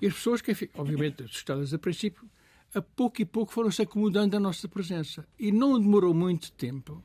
E 0.00 0.06
as 0.06 0.14
pessoas, 0.14 0.40
que, 0.40 0.52
obviamente, 0.74 1.24
assustadas 1.24 1.74
a 1.74 1.78
princípio, 1.78 2.28
a 2.74 2.80
pouco 2.80 3.20
e 3.20 3.24
pouco 3.24 3.52
foram-se 3.52 3.82
acomodando 3.82 4.36
à 4.36 4.40
nossa 4.40 4.68
presença. 4.68 5.26
E 5.38 5.50
não 5.50 5.78
demorou 5.78 6.14
muito 6.14 6.52
tempo 6.52 7.02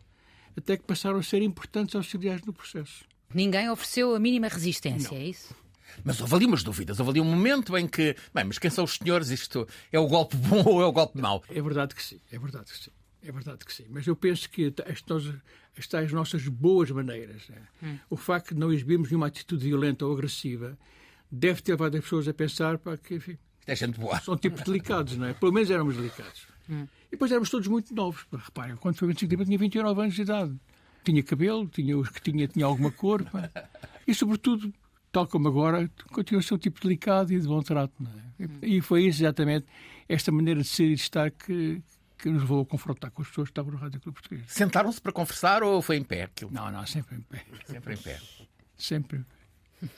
até 0.56 0.78
que 0.78 0.84
passaram 0.84 1.18
a 1.18 1.24
ser 1.24 1.42
importantes 1.42 1.96
auxiliares 1.96 2.46
no 2.46 2.54
processo. 2.54 3.06
Ninguém 3.34 3.70
ofereceu 3.70 4.16
a 4.16 4.20
mínima 4.20 4.48
resistência, 4.48 5.12
não. 5.12 5.18
é 5.18 5.30
isso? 5.30 5.63
Mas 6.04 6.20
houve 6.22 6.36
ali 6.36 6.46
umas 6.46 6.64
dúvidas. 6.64 7.00
Houve 7.00 7.12
ali 7.12 7.22
um 7.22 7.26
momento 7.26 7.78
em 7.78 7.88
que, 7.88 8.16
bem, 8.34 8.44
mas 8.44 8.58
quem 8.60 8.70
são 8.70 8.84
os 8.84 8.96
senhores? 8.96 9.30
Isto 9.30 9.68
é 9.92 10.00
o 10.00 10.08
golpe 10.08 10.36
bom 10.38 10.64
ou 10.66 10.82
é 10.82 10.86
o 10.86 10.92
golpe 10.92 11.20
mau? 11.20 11.44
É 11.50 11.62
verdade 11.62 11.96
que 11.96 12.04
sim, 12.04 12.20
é 12.32 12.40
verdade 12.40 12.72
que 12.72 12.78
sim. 12.78 12.92
É 13.22 13.32
verdade 13.32 13.66
que 13.66 13.74
sim. 13.74 13.86
Mas 13.90 14.06
eu 14.06 14.16
penso 14.16 14.50
que 14.50 14.74
estas, 14.86 15.34
estas 15.78 16.12
nossas 16.12 16.46
boas 16.48 16.92
maneiras, 16.92 17.48
né? 17.48 17.62
hum. 17.82 17.98
o 18.10 18.18
facto 18.18 18.54
de 18.54 18.60
não 18.60 18.72
exibirmos 18.72 19.10
nenhuma 19.10 19.28
atitude 19.28 19.66
violenta 19.66 20.06
ou 20.06 20.14
agressiva, 20.14 20.78
deve 21.32 21.62
ter 21.62 21.72
levado 21.72 21.96
as 21.96 22.04
pessoas 22.04 22.28
a 22.28 22.34
pensar 22.34 22.78
para 22.78 22.98
que, 22.98 23.16
enfim, 23.16 23.38
é 23.66 23.76
gente 23.76 24.00
boa. 24.00 24.20
São 24.20 24.38
tipos 24.38 24.62
delicados, 24.62 25.18
não 25.18 25.28
é? 25.28 25.34
Pelo 25.34 25.54
menos 25.54 25.70
éramos 25.72 25.96
delicados. 25.96 26.48
Hum. 26.70 26.88
E 27.08 27.12
depois 27.12 27.32
éramos 27.32 27.50
todos 27.50 27.68
muito 27.68 27.94
novos. 27.94 28.26
Reparem, 28.32 28.76
quando 28.76 28.98
foi 28.98 29.08
25 29.08 29.30
de 29.30 29.36
abril 29.36 29.46
tinha 29.46 29.58
29 29.58 30.02
anos 30.02 30.16
de 30.16 30.22
idade. 30.22 30.60
Tinha 31.04 31.24
cabelo, 31.24 31.68
tinha 31.68 31.98
os 31.98 32.10
que 32.10 32.22
tinha, 32.22 32.48
tinha 32.48 32.66
alguma 32.66 32.92
cor. 32.92 33.24
Pá. 33.24 33.50
E, 34.06 34.14
sobretudo, 34.14 34.74
tal 35.14 35.28
como 35.28 35.48
agora, 35.48 35.90
continua 36.12 36.40
a 36.40 36.44
ser 36.44 36.56
um 36.56 36.58
tipo 36.58 36.82
delicado 36.82 37.32
e 37.32 37.40
de 37.40 37.48
bom 37.48 37.62
trato. 37.62 37.94
É? 38.40 38.68
E 38.68 38.82
foi 38.82 39.06
exatamente, 39.06 39.68
esta 40.10 40.32
maneira 40.32 40.62
de 40.62 40.68
ser 40.68 40.86
e 40.86 40.96
de 40.96 41.02
estar 41.02 41.30
que, 41.30 41.82
que 42.18 42.30
nos 42.30 42.42
levou 42.42 42.64
a 42.64 42.66
confrontar 42.66 43.12
com 43.12 43.22
as 43.22 43.28
pessoas 43.28 43.48
que 43.48 43.52
estavam 43.52 43.72
no 43.72 43.78
Rádio 43.78 44.02
Clube 44.02 44.20
Português. 44.20 44.46
Sentaram-se 44.48 45.00
para 45.00 45.12
conversar 45.14 45.62
ou 45.62 45.84
foi 45.84 45.98
em 45.98 46.04
pé? 46.04 46.28
Não, 46.50 46.72
não, 46.72 46.86
sempre 46.88 47.16
em 47.16 47.22
pé. 47.22 47.46
Sempre 47.68 47.94
em 47.94 47.98
pé. 47.98 48.20
Sempre 48.76 49.18
em 49.20 49.22
pé. 49.22 49.43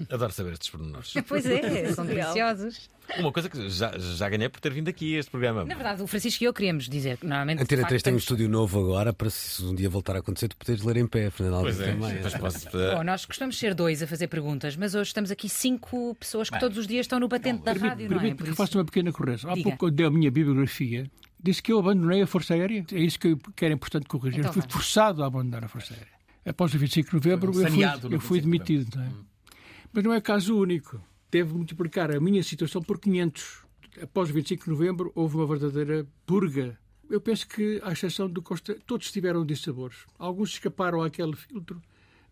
Adoro 0.10 0.32
saber 0.32 0.54
estes 0.54 0.70
pormenores. 0.70 1.14
Pois 1.28 1.46
é, 1.46 1.92
são 1.94 2.06
deliciosos. 2.06 2.90
Uma 3.20 3.32
coisa 3.32 3.50
que 3.50 3.70
já, 3.70 3.96
já 3.98 4.28
ganhei 4.30 4.50
por 4.50 4.60
ter 4.60 4.74
vindo 4.74 4.88
aqui 4.88 5.16
a 5.16 5.20
este 5.20 5.30
programa. 5.30 5.64
Na 5.64 5.76
verdade, 5.76 6.02
o 6.02 6.08
Francisco 6.08 6.44
e 6.44 6.48
eu 6.48 6.54
queríamos 6.54 6.90
dizer 6.90 7.18
que 7.18 7.26
normalmente. 7.26 7.60
A 7.60 7.64
Antena 7.64 7.84
de 7.84 7.88
3 7.90 8.00
facto, 8.02 8.06
tem 8.06 8.14
um 8.14 8.18
estúdio 8.18 8.50
novo 8.50 8.80
agora 8.80 9.14
para 9.14 9.30
se 9.30 9.64
um 9.64 9.76
dia 9.76 9.90
voltar 9.90 10.16
a 10.16 10.20
acontecer, 10.20 10.48
tu 10.48 10.58
poderes 10.58 10.84
ler 10.84 10.98
em 10.98 11.06
pé, 11.08 11.30
Fernando 11.30 11.62
Pois 11.62 11.80
Alvim 11.80 11.92
é, 11.92 11.94
também. 11.94 12.16
depois 12.16 12.34
posso. 12.36 12.70
Bom, 12.72 13.04
nós 13.04 13.26
costumamos 13.26 13.58
ser 13.60 13.76
dois 13.76 14.02
a 14.02 14.08
fazer 14.08 14.28
perguntas, 14.28 14.76
mas 14.76 14.96
hoje 14.96 15.10
estamos 15.10 15.30
aqui 15.30 15.48
cinco 15.48 16.16
pessoas 16.16 16.50
que 16.50 16.60
todos 16.60 16.78
os 16.78 16.88
dias 16.88 17.06
estão 17.06 17.20
no 17.20 17.28
batente 17.28 17.64
da 17.64 17.74
rádio, 17.74 18.10
não 18.10 18.18
é? 18.18 18.20
Permite 18.20 18.36
Por 18.38 18.44
que 18.46 18.50
isso- 18.50 18.58
faça 18.58 18.78
uma 18.78 18.86
pequena 18.86 19.12
correção. 19.12 19.52
Há 19.52 19.54
Diga. 19.54 19.64
pouco, 19.64 19.78
quando 19.78 19.96
dei 19.96 20.06
a 20.06 20.12
minha 20.12 20.32
bibliografia, 20.32 21.10
disse 21.40 21.62
que 21.62 21.72
eu 21.72 21.80
abandonei 21.80 22.24
a 22.24 22.28
Força 22.28 22.56
Aérea. 22.56 22.84
É 22.92 23.00
isso 23.00 23.20
que, 23.20 23.28
eu, 23.28 23.38
que 23.56 23.66
era 23.66 23.74
importante 23.74 24.08
corrigir. 24.08 24.40
Então 24.40 24.50
eu 24.50 24.54
fui 24.54 24.64
forçado 24.68 25.24
a 25.24 25.28
abandonar 25.28 25.64
a 25.64 25.68
Força 25.68 25.94
Aérea. 25.94 26.16
Após 26.44 26.74
o 26.74 26.80
25 26.80 27.10
de 27.10 27.16
novembro, 27.16 27.52
um 27.56 27.62
eu 27.62 27.72
fui, 27.72 27.84
eu 27.86 28.20
fui 28.20 28.40
25 28.40 28.42
de 28.42 28.42
demitido. 28.42 28.98
Não 28.98 29.04
é? 29.04 29.10
Mas 29.96 30.04
não 30.04 30.14
é 30.14 30.20
caso 30.20 30.60
único. 30.60 31.02
Devo 31.32 31.56
multiplicar 31.56 32.14
a 32.14 32.20
minha 32.20 32.44
situação 32.44 32.82
por 32.84 33.00
500. 33.00 33.64
Após 34.04 34.30
o 34.30 34.34
25 34.34 34.66
de 34.66 34.70
novembro, 34.70 35.10
houve 35.16 35.38
uma 35.38 35.48
verdadeira 35.48 36.06
purga. 36.26 36.78
Eu 37.10 37.22
penso 37.22 37.48
que, 37.48 37.80
à 37.82 37.94
exceção 37.94 38.30
do 38.30 38.42
Costa, 38.42 38.78
todos 38.86 39.10
tiveram 39.10 39.46
dissabores. 39.46 40.00
Alguns 40.20 40.50
escaparam 40.50 41.02
àquele 41.02 41.34
filtro, 41.38 41.82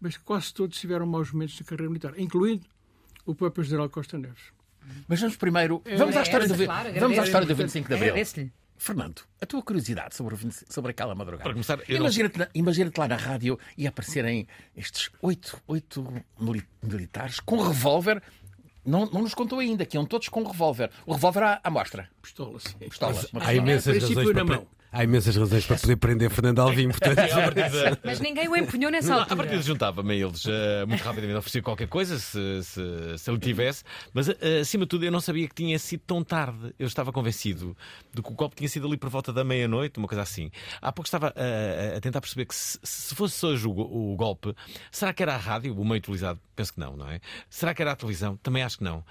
mas 0.01 0.17
quase 0.17 0.53
todos 0.53 0.77
tiveram 0.77 1.05
maus 1.05 1.31
momentos 1.31 1.57
na 1.57 1.65
carreira 1.65 1.89
militar, 1.89 2.19
incluindo 2.19 2.65
o 3.25 3.33
próprio 3.33 3.63
General 3.63 3.89
Costa 3.89 4.17
Neves. 4.17 4.51
Mas 5.07 5.21
vamos 5.21 5.37
primeiro. 5.37 5.81
Vamos 5.97 6.17
à 6.17 6.23
história, 6.23 6.47
vamos 6.99 7.17
à 7.17 7.39
do 7.39 7.55
25 7.55 7.87
de 7.87 7.93
Abril. 7.95 8.13
Fernando, 8.77 9.21
a 9.41 9.45
tua 9.45 9.61
curiosidade 9.61 10.15
sobre, 10.15 10.33
o 10.33 10.37
20 10.37 10.65
sobre 10.69 10.91
aquela 10.91 11.15
madrugada. 11.15 11.43
Para 11.43 11.53
começar, 11.53 11.79
eu 11.87 11.95
não- 11.95 12.05
imagina-te, 12.05 12.37
na- 12.39 12.47
imagina-te 12.53 12.97
lá 12.99 13.07
na 13.07 13.15
rádio 13.15 13.57
e 13.77 13.87
aparecerem 13.87 14.47
estes 14.75 15.09
oito, 15.21 15.61
oito 15.67 16.05
mili- 16.39 16.67
militares 16.81 17.39
com 17.39 17.61
revólver. 17.61 18.21
Não, 18.85 19.05
não 19.05 19.21
nos 19.21 19.33
contou 19.33 19.59
ainda 19.59 19.85
que 19.85 19.95
iam 19.95 20.05
todos 20.05 20.27
com 20.27 20.43
revólver. 20.43 20.91
O 21.05 21.13
revólver 21.13 21.43
à, 21.43 21.61
à 21.63 21.69
mostra. 21.69 22.09
Pistola, 22.21 22.59
sim. 22.59 22.77
Pistola. 22.79 23.25
Há 23.39 23.53
imensas, 23.53 24.03
razões 24.03 24.27
na 24.27 24.33
para, 24.33 24.43
mão. 24.57 24.67
Há 24.93 25.03
imensas 25.03 25.35
razões 25.35 25.65
para 25.65 25.77
poder 25.77 25.95
prender 25.97 26.29
Fernando 26.29 26.59
Alvim, 26.59 26.89
portanto. 26.89 27.17
Mas 28.03 28.19
ninguém 28.19 28.47
o 28.47 28.55
empunhou 28.55 28.91
nessa 28.91 29.09
Não, 29.09 29.19
altura. 29.19 29.35
partida 29.37 29.61
juntava-me 29.61 30.13
a 30.13 30.15
eles 30.15 30.45
eh, 30.47 30.85
muito 30.85 31.01
rapidamente, 31.03 31.37
oferecia 31.37 31.61
qualquer 31.61 31.87
coisa 31.87 32.17
se, 32.19 32.63
se, 32.63 33.17
se 33.17 33.29
ele 33.29 33.39
tivesse, 33.39 33.83
mas 34.13 34.29
eh, 34.29 34.59
acima 34.61 34.85
de 34.85 34.89
tudo 34.89 35.03
eu 35.05 35.11
não 35.11 35.19
sabia 35.19 35.47
que 35.47 35.55
tinha 35.55 35.77
sido 35.79 36.01
tão 36.05 36.23
tarde. 36.23 36.73
Eu 36.77 36.87
estava 36.87 37.11
convencido 37.11 37.75
de 38.13 38.21
que 38.21 38.29
o 38.29 38.33
golpe 38.33 38.55
tinha 38.55 38.69
sido 38.69 38.87
ali 38.87 38.95
por 38.97 39.09
volta 39.09 39.33
da 39.33 39.43
meia-noite, 39.43 39.97
uma 39.97 40.07
coisa 40.07 40.21
assim. 40.21 40.51
Há 40.81 40.91
pouco 40.91 41.07
estava 41.07 41.33
eh, 41.35 41.95
a 41.97 41.99
tentar 41.99 42.21
perceber 42.21 42.45
que 42.45 42.55
se, 42.55 42.77
se 42.83 43.15
fosse 43.15 43.45
hoje 43.45 43.67
o, 43.67 43.71
o 43.71 44.15
golpe, 44.15 44.55
será 44.91 45.11
que 45.11 45.23
era 45.23 45.33
a 45.33 45.37
rádio, 45.37 45.73
o 45.77 45.83
meio 45.83 45.97
utilizado? 45.97 46.39
Penso 46.55 46.73
que 46.73 46.79
não, 46.79 46.95
não 46.95 47.09
é? 47.09 47.19
Será 47.49 47.73
que 47.73 47.81
era 47.81 47.91
a 47.91 47.95
televisão? 47.95 48.37
Também 48.37 48.61
acho 48.63 48.77
que 48.77 48.83
não. 48.83 49.03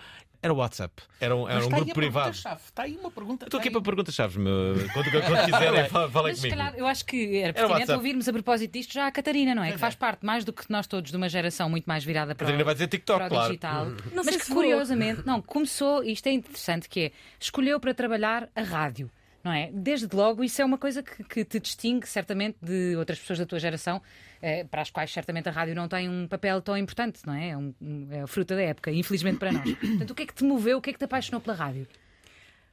Era 0.43 0.53
o 0.53 0.57
WhatsApp, 0.57 1.01
era 1.21 1.37
um, 1.37 1.49
era 1.49 1.55
Mas 1.55 1.65
um 1.65 1.69
está 1.69 1.77
aí 1.77 1.83
grupo 1.85 1.93
a 1.93 1.95
privado. 1.95 2.25
pergunta-chave. 2.33 2.61
Está 2.67 2.83
aí 2.83 2.97
uma 2.97 3.11
pergunta. 3.13 3.45
Estou 3.47 3.61
aqui 3.61 3.71
para 3.71 3.79
aí- 3.79 3.85
perguntas-chaves, 3.85 4.37
meu. 4.37 4.75
quando, 4.93 5.11
quando 5.11 5.45
quiserem, 5.45 5.89
fa- 5.89 6.09
falem 6.11 6.35
comigo. 6.35 6.57
calhar 6.57 6.75
eu 6.77 6.87
acho 6.87 7.05
que 7.07 7.37
era 7.37 7.53
pertinente 7.53 7.79
WhatsApp. 7.81 7.97
ouvirmos 7.97 8.29
a 8.29 8.33
propósito 8.33 8.73
disto 8.73 8.93
já 8.93 9.07
a 9.07 9.13
Catarina, 9.13 9.55
não 9.55 9.63
é? 9.63 9.71
Que 9.71 9.79
faz 9.79 9.95
parte 9.95 10.27
mais 10.27 10.45
do 10.45 10.53
que 10.53 10.65
nós 10.69 10.89
todos 10.89 11.13
de 11.13 11.17
uma 11.17 11.29
geração 11.29 11.71
muito 11.71 11.85
mais 11.87 12.03
virada 12.05 12.35
para, 12.35 12.45
Catarina 12.45 12.63
o, 12.63 12.67
vai 12.67 12.75
dizer 12.75 12.89
TikTok, 12.89 13.19
para 13.19 13.27
o 13.27 13.31
claro. 13.31 13.49
digital. 13.49 13.85
Não 13.87 13.95
Mas 14.17 14.25
sei 14.27 14.39
que 14.39 14.45
se 14.47 14.53
vou. 14.53 14.63
curiosamente, 14.65 15.23
não, 15.25 15.41
começou, 15.41 16.03
isto 16.03 16.27
é 16.27 16.33
interessante, 16.33 16.89
que 16.89 17.01
é 17.01 17.13
escolheu 17.39 17.79
para 17.79 17.95
trabalhar 17.95 18.49
a 18.57 18.63
rádio. 18.63 19.09
Não 19.43 19.53
é? 19.53 19.71
Desde 19.73 20.09
logo, 20.15 20.45
isso 20.45 20.63
é 20.63 20.65
uma 20.65 20.79
coisa 20.79 21.03
que, 21.03 21.25
que 21.25 21.45
te 21.45 21.59
distingue 21.59 22.07
certamente 22.07 22.57
de 22.63 22.95
outras 22.97 23.19
pessoas 23.19 23.41
da 23.41 23.47
tua 23.47 23.59
geração, 23.59 24.01
eh, 24.41 24.65
para 24.65 24.83
as 24.83 24.91
quais 24.91 25.13
certamente 25.13 25.49
a 25.49 25.53
rádio 25.53 25.75
não 25.75 25.89
tem 25.89 26.09
um 26.09 26.29
papel 26.29 26.63
tão 26.63 26.77
importante, 26.77 27.21
não 27.27 27.35
é? 27.35 27.51
É, 27.51 27.57
um, 27.57 27.75
é 28.11 28.21
a 28.23 28.27
fruta 28.27 28.55
da 28.55 28.63
época, 28.63 28.93
infelizmente 28.93 29.39
para 29.39 29.51
nós. 29.51 29.65
Portanto, 29.75 30.11
o 30.11 30.15
que 30.15 30.23
é 30.23 30.27
que 30.27 30.35
te 30.35 30.45
moveu, 30.45 30.79
o 30.79 30.81
que 30.81 30.91
é 30.91 30.93
que 30.93 30.99
te 30.99 31.05
apaixonou 31.05 31.41
pela 31.41 31.57
rádio? 31.57 31.89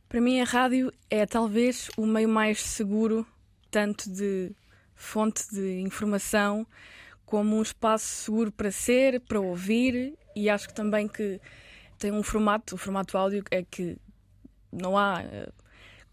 Para 0.08 0.22
mim, 0.22 0.42
a 0.42 0.44
rádio 0.44 0.92
é 1.10 1.26
talvez 1.26 1.90
o 1.98 2.06
meio 2.06 2.30
mais 2.30 2.62
seguro, 2.62 3.26
tanto 3.72 4.10
de 4.10 4.52
fonte 4.96 5.50
de 5.52 5.80
informação, 5.82 6.68
como 7.26 7.58
um 7.58 7.62
espaço 7.62 8.06
seguro 8.06 8.52
para 8.52 8.72
ser, 8.72 9.22
para 9.22 9.40
ouvir, 9.40 10.18
e 10.36 10.50
acho 10.50 10.68
que 10.68 10.74
também 10.74 11.08
que 11.08 11.40
tem 12.00 12.12
um 12.12 12.24
formato, 12.24 12.74
o 12.74 12.78
formato 12.78 13.18
áudio 13.18 13.44
é 13.52 13.64
que 13.64 13.98
não 14.72 14.98
há, 14.98 15.22
eh, 15.22 15.50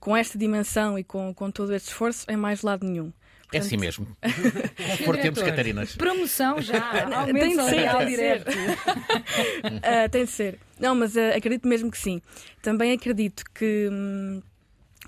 com 0.01 0.17
esta 0.17 0.39
dimensão 0.39 0.99
e 0.99 1.05
com, 1.05 1.33
com 1.35 1.51
todo 1.51 1.75
este 1.75 1.89
esforço, 1.89 2.27
em 2.31 2.37
mais 2.37 2.63
lado 2.63 2.87
nenhum. 2.87 3.13
É 3.53 3.59
assim 3.59 3.77
mesmo. 3.77 4.07
Diretor, 4.99 5.45
Catarinas. 5.45 5.95
Promoção 5.97 6.61
já, 6.61 6.81
Tem 7.07 7.15
aumento 7.15 7.49
de 7.49 7.55
ser, 7.55 7.57
salarial 7.57 7.99
tem 7.99 8.07
de 8.07 8.17
ser. 8.17 8.17
direto. 8.17 8.51
Ah, 9.83 10.09
tem 10.09 10.25
de 10.25 10.31
ser. 10.31 10.59
Não, 10.79 10.95
mas 10.95 11.17
ah, 11.17 11.31
acredito 11.37 11.67
mesmo 11.67 11.91
que 11.91 11.99
sim. 11.99 12.21
Também 12.61 12.93
acredito 12.93 13.45
que 13.55 13.89
hum, 13.91 14.43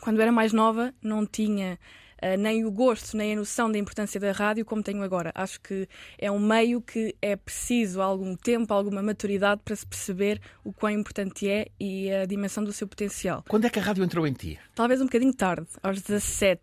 quando 0.00 0.21
era 0.21 0.30
mais 0.30 0.52
nova 0.52 0.95
não 1.02 1.26
tinha 1.26 1.78
nem 2.39 2.65
o 2.65 2.71
gosto 2.71 3.17
nem 3.17 3.33
a 3.33 3.37
noção 3.37 3.71
da 3.71 3.79
importância 3.79 4.19
da 4.21 4.33
rádio 4.33 4.65
como 4.65 4.83
tenho 4.83 5.03
agora. 5.03 5.31
Acho 5.35 5.61
que 5.61 5.89
é 6.19 6.31
um 6.31 6.39
meio 6.39 6.81
que 6.81 7.15
é 7.23 7.37
preciso 7.37 8.01
algum 8.01 8.35
tempo, 8.37 8.73
alguma 8.75 9.03
maturidade 9.03 9.61
para 9.65 9.77
se 9.77 9.87
perceber 9.87 10.41
o 10.65 10.73
quão 10.73 10.93
importante 10.93 11.49
é 11.49 11.69
e 11.79 12.11
a 12.13 12.27
dimensão 12.27 12.65
do 12.65 12.73
seu 12.73 12.87
potencial. 12.89 13.45
Quando 13.49 13.67
é 13.67 13.71
que 13.71 13.79
a 13.79 13.83
rádio 13.83 14.03
entrou 14.05 14.27
em 14.27 14.33
ti? 14.33 14.59
Talvez 14.75 15.01
um 15.01 15.05
bocadinho 15.05 15.33
tarde, 15.35 15.67
aos 15.83 16.01
17. 16.03 16.61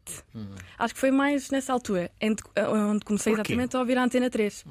Acho 0.77 0.93
que 0.93 0.99
foi 0.99 1.11
mais 1.11 1.49
nessa 1.51 1.71
altura, 1.73 2.11
em- 2.21 2.35
onde 2.91 3.05
comecei 3.05 3.33
exatamente 3.33 3.75
a 3.75 3.79
ouvir 3.79 3.97
a 3.97 4.03
Antena 4.03 4.29
3. 4.29 4.63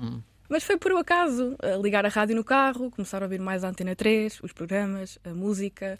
Mas 0.48 0.62
foi 0.62 0.76
por 0.76 0.92
um 0.92 0.98
acaso, 0.98 1.56
ligar 1.82 2.04
a 2.04 2.08
rádio 2.10 2.36
no 2.36 2.44
carro, 2.44 2.90
começar 2.90 3.22
a 3.22 3.26
ouvir 3.26 3.40
mais 3.40 3.64
a 3.64 3.68
Antena 3.68 3.96
3, 3.96 4.40
os 4.42 4.52
programas, 4.52 5.18
a 5.24 5.30
música. 5.30 5.98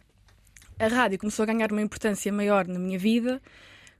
A 0.78 0.86
rádio 0.88 1.18
começou 1.18 1.44
a 1.44 1.46
ganhar 1.46 1.72
uma 1.72 1.80
importância 1.80 2.30
maior 2.32 2.66
na 2.66 2.78
minha 2.78 2.98
vida 2.98 3.40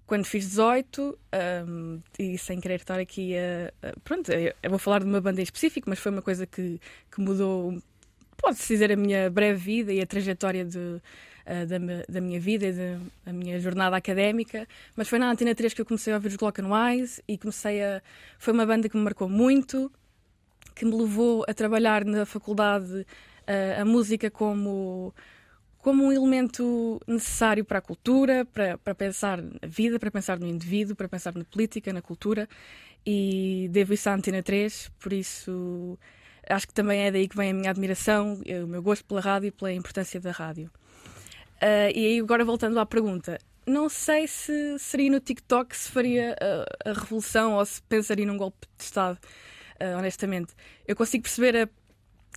quando 0.06 0.25
fiz 0.25 0.46
18, 0.49 1.18
hum, 1.66 2.00
e 2.18 2.37
sem 2.37 2.61
querer 2.61 2.76
estar 2.76 2.99
aqui 2.99 3.34
a. 3.37 3.94
pronto, 4.02 4.30
eu 4.30 4.70
vou 4.70 4.78
falar 4.78 5.00
de 5.00 5.06
uma 5.06 5.20
banda 5.20 5.40
em 5.40 5.44
específico, 5.44 5.88
mas 5.88 5.99
foi 5.99 6.12
uma 6.12 6.23
coisa 6.23 6.46
que, 6.46 6.80
que 7.11 7.20
mudou, 7.20 7.80
pode-se 8.37 8.75
dizer, 8.75 8.92
a 8.92 8.96
minha 8.96 9.30
breve 9.30 9.58
vida 9.58 9.92
e 9.92 10.00
a 10.00 10.06
trajetória 10.06 10.64
de, 10.64 11.00
ah, 11.46 11.64
da, 11.64 11.78
da 12.08 12.20
minha 12.20 12.38
vida 12.38 12.66
e 12.66 12.73
da 12.73 13.00
a 13.26 13.32
minha 13.32 13.58
jornada 13.58 13.96
académica. 13.96 14.68
Mas 14.94 15.08
foi 15.08 15.18
na 15.18 15.30
Antena 15.30 15.54
3 15.54 15.73
que 15.73 15.80
eu 15.80 15.87
comecei 15.87 16.12
a 16.12 16.16
ouvir 16.16 16.28
os 16.28 16.37
Glock 16.37 16.61
Wise 16.61 17.23
e 17.26 17.38
comecei 17.38 17.82
a. 17.82 18.02
Foi 18.38 18.52
uma 18.52 18.66
banda 18.66 18.88
que 18.88 18.96
me 18.96 19.02
marcou 19.02 19.28
muito, 19.28 19.90
que 20.75 20.84
me 20.84 20.94
levou 20.94 21.44
a 21.49 21.54
trabalhar 21.54 22.04
na 22.04 22.26
faculdade 22.26 23.06
ah, 23.46 23.80
a 23.80 23.84
música 23.84 24.30
como 24.30 25.14
como 25.85 26.03
um 26.03 26.11
elemento 26.11 26.99
necessário 27.07 27.62
para 27.62 27.79
a 27.79 27.83
cultura, 27.83 28.47
para, 28.47 28.79
para 28.79 28.95
pensar 28.95 29.37
na 29.43 29.69
vida, 29.69 29.99
para 29.99 30.11
pensar 30.11 30.38
no 30.38 30.47
indivíduo, 30.47 30.97
para 30.97 31.07
pensar 31.07 31.35
na 31.35 31.45
política, 31.45 31.93
na 31.93 32.00
cultura. 32.00 32.49
E 33.05 33.69
devo 33.71 33.93
isso 33.93 34.09
à 34.09 34.14
Antena 34.14 34.43
3, 34.43 34.91
por 34.99 35.12
isso 35.12 35.99
acho 36.49 36.67
que 36.67 36.73
também 36.73 37.03
é 37.03 37.12
daí 37.12 37.29
que 37.29 37.37
vem 37.37 37.50
a 37.50 37.55
minha 37.55 37.71
admiração, 37.71 38.41
eh, 38.47 38.64
o 38.64 38.67
meu 38.67 38.83
gosto 38.83 39.05
pela 39.05 39.21
rádio 39.21 39.49
e 39.49 39.50
pela 39.50 39.75
importância 39.75 40.19
da 40.19 40.31
rádio. 40.31 40.71
Ah, 41.61 41.91
e 41.95 42.07
aí, 42.07 42.19
agora 42.19 42.47
voltando 42.47 42.81
à 42.81 42.87
pergunta, 42.87 43.38
não 43.67 43.91
sei 43.91 44.26
se 44.26 44.79
seria 44.79 45.11
no 45.11 45.21
TikTok 45.21 45.76
se 45.76 45.91
faria 45.91 46.35
a, 46.41 46.91
a 46.91 46.93
revolução 46.95 47.57
ou 47.57 47.67
se 47.67 47.83
pensaria 47.83 48.25
num 48.25 48.38
golpe 48.38 48.67
de 48.79 48.85
Estado, 48.85 49.19
ah, 49.79 49.99
honestamente. 49.99 50.55
Eu 50.88 50.97
consigo 50.97 51.25
perceber 51.25 51.57
a 51.57 51.69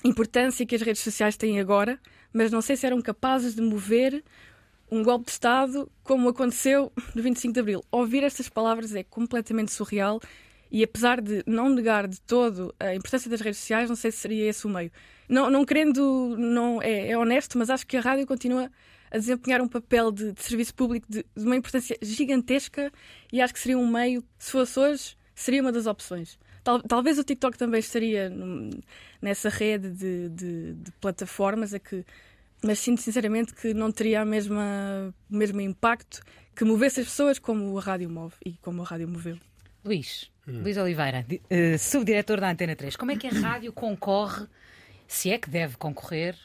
importância 0.04 0.66
que 0.66 0.76
as 0.76 0.82
redes 0.82 1.02
sociais 1.02 1.38
têm 1.38 1.62
agora, 1.62 1.98
mas 2.38 2.52
não 2.52 2.62
sei 2.62 2.76
se 2.76 2.86
eram 2.86 3.02
capazes 3.02 3.56
de 3.56 3.62
mover 3.64 4.24
um 4.92 5.02
golpe 5.02 5.26
de 5.26 5.32
Estado 5.32 5.92
como 6.04 6.30
aconteceu 6.30 6.92
no 7.16 7.24
25 7.24 7.52
de 7.52 7.60
Abril. 7.60 7.84
Ouvir 7.92 8.24
estas 8.24 8.48
palavras 8.48 8.94
é 8.94 9.04
completamente 9.04 9.72
surreal 9.72 10.22
e 10.72 10.84
apesar 10.84 11.20
de 11.20 11.44
não 11.48 11.68
negar 11.68 12.08
de 12.08 12.22
todo 12.22 12.76
a 12.80 12.94
importância 12.94 13.28
das 13.28 13.42
redes 13.42 13.58
sociais, 13.58 13.90
não 13.90 13.96
sei 13.96 14.12
se 14.12 14.20
seria 14.20 14.48
esse 14.48 14.68
o 14.68 14.70
meio. 14.70 14.92
Não, 15.28 15.50
não 15.50 15.66
querendo, 15.66 16.36
não 16.38 16.80
é, 16.80 17.10
é 17.10 17.18
honesto, 17.18 17.58
mas 17.58 17.72
acho 17.72 17.88
que 17.88 17.98
a 17.98 18.02
rádio 18.02 18.28
continua 18.28 18.70
a 19.10 19.18
desempenhar 19.18 19.60
um 19.60 19.68
papel 19.68 20.12
de, 20.12 20.32
de 20.32 20.44
serviço 20.44 20.76
público 20.76 21.08
de, 21.10 21.26
de 21.36 21.44
uma 21.44 21.56
importância 21.56 21.98
gigantesca 22.04 22.92
e 23.34 23.42
acho 23.42 23.52
que 23.54 23.60
seria 23.60 23.80
um 23.80 23.88
meio, 23.90 24.24
se 24.38 24.52
fosse 24.52 24.80
hoje, 24.80 25.18
seria 25.34 25.62
uma 25.62 25.72
das 25.72 25.88
opções. 25.88 26.38
Tal- 26.68 26.82
talvez 26.82 27.18
o 27.18 27.24
TikTok 27.24 27.58
também 27.58 27.80
estaria 27.80 28.30
num- 28.30 28.70
nessa 29.22 29.48
rede 29.48 29.90
de, 29.90 30.28
de- 30.28 30.74
de 30.74 30.92
plataformas 31.00 31.74
a 31.74 31.80
que 31.80 32.04
mas 32.62 32.78
sinto 32.80 33.02
sinceramente 33.02 33.54
que 33.54 33.74
não 33.74 33.90
teria 33.90 34.20
a 34.22 34.26
mesma, 34.26 35.14
o 35.32 35.36
mesmo 35.38 35.62
impacto 35.62 36.20
que 36.54 36.66
movesse 36.66 37.00
as 37.00 37.06
pessoas 37.08 37.40
como 37.40 37.78
a 37.78 37.82
rádio 37.82 38.10
move 38.10 38.34
e 38.46 38.52
como 38.62 38.82
a 38.82 38.86
rádio 38.86 39.08
moveu. 39.08 39.38
Luís, 39.86 40.30
Luís 40.46 40.76
Oliveira, 40.76 41.26
eh, 41.50 41.78
subdiretor 41.78 42.42
da 42.42 42.50
Antena 42.50 42.76
3, 42.76 42.98
como 42.98 43.12
é 43.12 43.16
que 43.16 43.28
a 43.28 43.32
rádio 43.32 43.72
concorre, 43.72 44.46
se 45.08 45.30
é 45.32 45.38
que 45.38 45.50
deve 45.50 45.78
concorrer, 45.78 46.36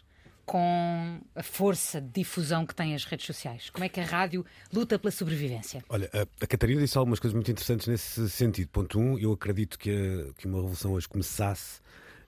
com 0.44 1.20
a 1.34 1.42
força 1.42 2.00
de 2.00 2.08
difusão 2.20 2.66
que 2.66 2.74
têm 2.74 2.94
as 2.94 3.04
redes 3.04 3.26
sociais? 3.26 3.70
Como 3.70 3.84
é 3.84 3.88
que 3.88 4.00
a 4.00 4.04
rádio 4.04 4.44
luta 4.72 4.98
pela 4.98 5.10
sobrevivência? 5.10 5.84
Olha, 5.88 6.10
a, 6.40 6.46
Catarina 6.46 6.80
disse 6.80 6.98
algumas 6.98 7.18
coisas 7.20 7.34
muito 7.34 7.50
interessantes 7.50 7.86
nesse 7.86 8.28
sentido. 8.28 8.68
Ponto 8.68 8.98
um, 8.98 9.18
eu 9.18 9.32
acredito 9.32 9.78
que, 9.78 9.90
a- 9.90 10.32
que 10.38 10.46
uma 10.46 10.58
revolução 10.58 10.92
hoje 10.92 11.08
começasse 11.08 11.80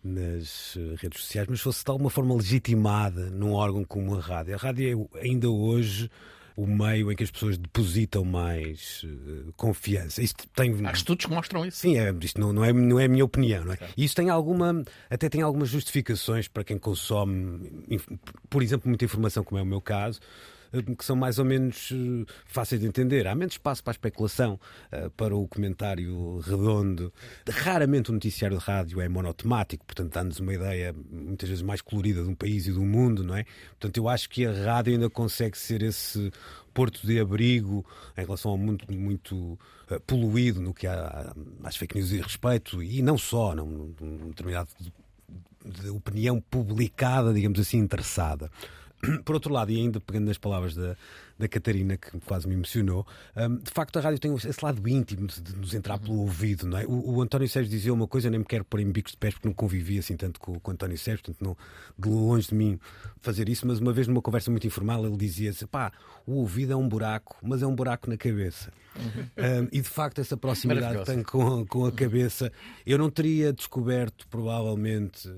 nas 0.02 0.76
eh, 0.76 0.96
redes 0.98 1.22
sociais, 1.22 1.48
mas 1.48 1.60
fosse 1.60 1.82
de 1.84 1.90
alguma 1.90 2.10
forma 2.10 2.34
legitimada 2.34 3.30
num 3.30 3.52
órgão 3.52 3.84
como 3.84 4.14
a 4.16 4.20
rádio. 4.20 4.54
A 4.54 4.58
rádio 4.58 5.08
é 5.14 5.20
ainda 5.20 5.48
hoje 5.50 6.10
o 6.56 6.66
meio 6.66 7.10
em 7.10 7.16
que 7.16 7.24
as 7.24 7.30
pessoas 7.30 7.58
depositam 7.58 8.24
mais 8.24 9.04
uh, 9.04 9.52
confiança. 9.56 10.22
Isto 10.22 10.46
tem... 10.48 10.86
Há 10.86 10.92
estudos 10.92 11.26
que 11.26 11.32
mostram 11.32 11.66
isso. 11.66 11.78
Sim, 11.78 11.98
é, 11.98 12.14
isto 12.20 12.40
não, 12.40 12.52
não, 12.52 12.64
é, 12.64 12.72
não 12.72 13.00
é 13.00 13.06
a 13.06 13.08
minha 13.08 13.24
opinião. 13.24 13.64
Não 13.64 13.72
é? 13.72 13.78
E 13.96 14.04
isso 14.04 14.14
tem 14.14 14.30
alguma, 14.30 14.84
até 15.10 15.28
tem 15.28 15.42
algumas 15.42 15.68
justificações 15.68 16.46
para 16.46 16.62
quem 16.62 16.78
consome, 16.78 17.84
por 18.48 18.62
exemplo, 18.62 18.88
muita 18.88 19.04
informação, 19.04 19.42
como 19.42 19.58
é 19.58 19.62
o 19.62 19.66
meu 19.66 19.80
caso, 19.80 20.20
que 20.82 21.04
são 21.04 21.16
mais 21.16 21.38
ou 21.38 21.44
menos 21.44 21.90
eh, 21.92 22.32
fáceis 22.46 22.80
de 22.80 22.86
entender. 22.86 23.26
Há 23.26 23.34
menos 23.34 23.54
espaço 23.54 23.82
para 23.82 23.92
a 23.92 23.94
especulação, 23.94 24.58
eh, 24.90 25.10
para 25.16 25.36
o 25.36 25.46
comentário 25.46 26.38
redondo. 26.40 27.12
Raramente 27.48 28.10
o 28.10 28.12
noticiário 28.12 28.58
de 28.58 28.64
rádio 28.64 29.00
é 29.00 29.08
monotemático, 29.08 29.84
portanto 29.84 30.12
dá-nos 30.12 30.40
uma 30.40 30.54
ideia 30.54 30.94
muitas 31.10 31.48
vezes 31.48 31.62
mais 31.62 31.80
colorida 31.80 32.22
de 32.22 32.28
um 32.28 32.34
país 32.34 32.66
e 32.66 32.72
do 32.72 32.82
mundo, 32.82 33.22
não 33.22 33.36
é? 33.36 33.44
Portanto, 33.70 33.96
eu 33.96 34.08
acho 34.08 34.28
que 34.28 34.46
a 34.46 34.52
rádio 34.52 34.92
ainda 34.92 35.10
consegue 35.10 35.56
ser 35.56 35.82
esse 35.82 36.30
porto 36.72 37.06
de 37.06 37.20
abrigo 37.20 37.86
em 38.16 38.22
relação 38.22 38.50
ao 38.50 38.58
mundo 38.58 38.84
muito 38.90 39.58
poluído 40.06 40.60
no 40.60 40.74
que 40.74 40.86
há 40.86 41.34
às 41.62 41.76
fake 41.76 41.96
news 41.96 42.10
e 42.10 42.20
respeito, 42.20 42.82
e 42.82 43.02
não 43.02 43.16
só, 43.16 43.54
num, 43.54 43.94
determinado 44.28 44.70
de, 44.78 44.92
de 45.64 45.88
opinião 45.88 46.40
publicada, 46.40 47.32
digamos 47.32 47.60
assim, 47.60 47.78
interessada. 47.78 48.50
Por 49.24 49.34
outro 49.34 49.52
lado, 49.52 49.70
e 49.70 49.76
ainda 49.76 50.00
pegando 50.00 50.26
nas 50.26 50.38
palavras 50.38 50.74
da, 50.74 50.96
da 51.38 51.48
Catarina, 51.48 51.96
que 51.96 52.18
quase 52.20 52.46
me 52.46 52.54
emocionou, 52.54 53.06
um, 53.36 53.56
de 53.56 53.70
facto 53.70 53.98
a 53.98 54.02
rádio 54.02 54.18
tem 54.18 54.34
esse 54.34 54.64
lado 54.64 54.86
íntimo 54.88 55.26
de 55.26 55.56
nos 55.56 55.74
entrar 55.74 55.98
pelo 55.98 56.20
ouvido, 56.20 56.66
não 56.66 56.78
é? 56.78 56.86
O, 56.86 57.16
o 57.16 57.22
António 57.22 57.48
Sérgio 57.48 57.70
dizia 57.70 57.92
uma 57.92 58.06
coisa, 58.06 58.30
nem 58.30 58.38
me 58.38 58.44
quero 58.44 58.64
pôr 58.64 58.80
em 58.80 58.90
bicos 58.90 59.12
de 59.12 59.18
pés 59.18 59.34
porque 59.34 59.48
não 59.48 59.54
convivi 59.54 59.98
assim 59.98 60.16
tanto 60.16 60.38
com, 60.38 60.58
com 60.58 60.70
o 60.70 60.74
António 60.74 60.98
Sérgio, 60.98 61.24
portanto 61.24 61.44
não, 61.44 61.56
de 61.98 62.08
longe 62.08 62.48
de 62.48 62.54
mim 62.54 62.78
fazer 63.20 63.48
isso, 63.48 63.66
mas 63.66 63.80
uma 63.80 63.92
vez 63.92 64.06
numa 64.06 64.22
conversa 64.22 64.50
muito 64.50 64.66
informal 64.66 65.04
ele 65.04 65.16
dizia 65.16 65.50
assim, 65.50 65.66
pá, 65.66 65.92
o 66.26 66.34
ouvido 66.34 66.72
é 66.72 66.76
um 66.76 66.88
buraco, 66.88 67.36
mas 67.42 67.62
é 67.62 67.66
um 67.66 67.74
buraco 67.74 68.08
na 68.08 68.16
cabeça. 68.16 68.72
Uhum. 68.96 69.64
Um, 69.64 69.68
e 69.72 69.80
de 69.80 69.88
facto 69.88 70.20
essa 70.20 70.36
proximidade 70.36 70.98
que 70.98 71.04
tem 71.04 71.22
com, 71.22 71.66
com 71.66 71.84
a 71.84 71.92
cabeça, 71.92 72.52
eu 72.86 72.96
não 72.96 73.10
teria 73.10 73.52
descoberto 73.52 74.26
provavelmente 74.28 75.28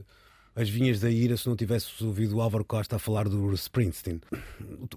as 0.56 0.70
vinhas 0.70 1.00
da 1.00 1.10
ira 1.10 1.36
se 1.36 1.46
não 1.46 1.54
tivesse 1.54 2.02
ouvido 2.02 2.36
o 2.36 2.40
Álvaro 2.40 2.64
Costa 2.64 2.96
a 2.96 2.98
falar 2.98 3.28
do 3.28 3.52
Springsteen. 3.52 4.22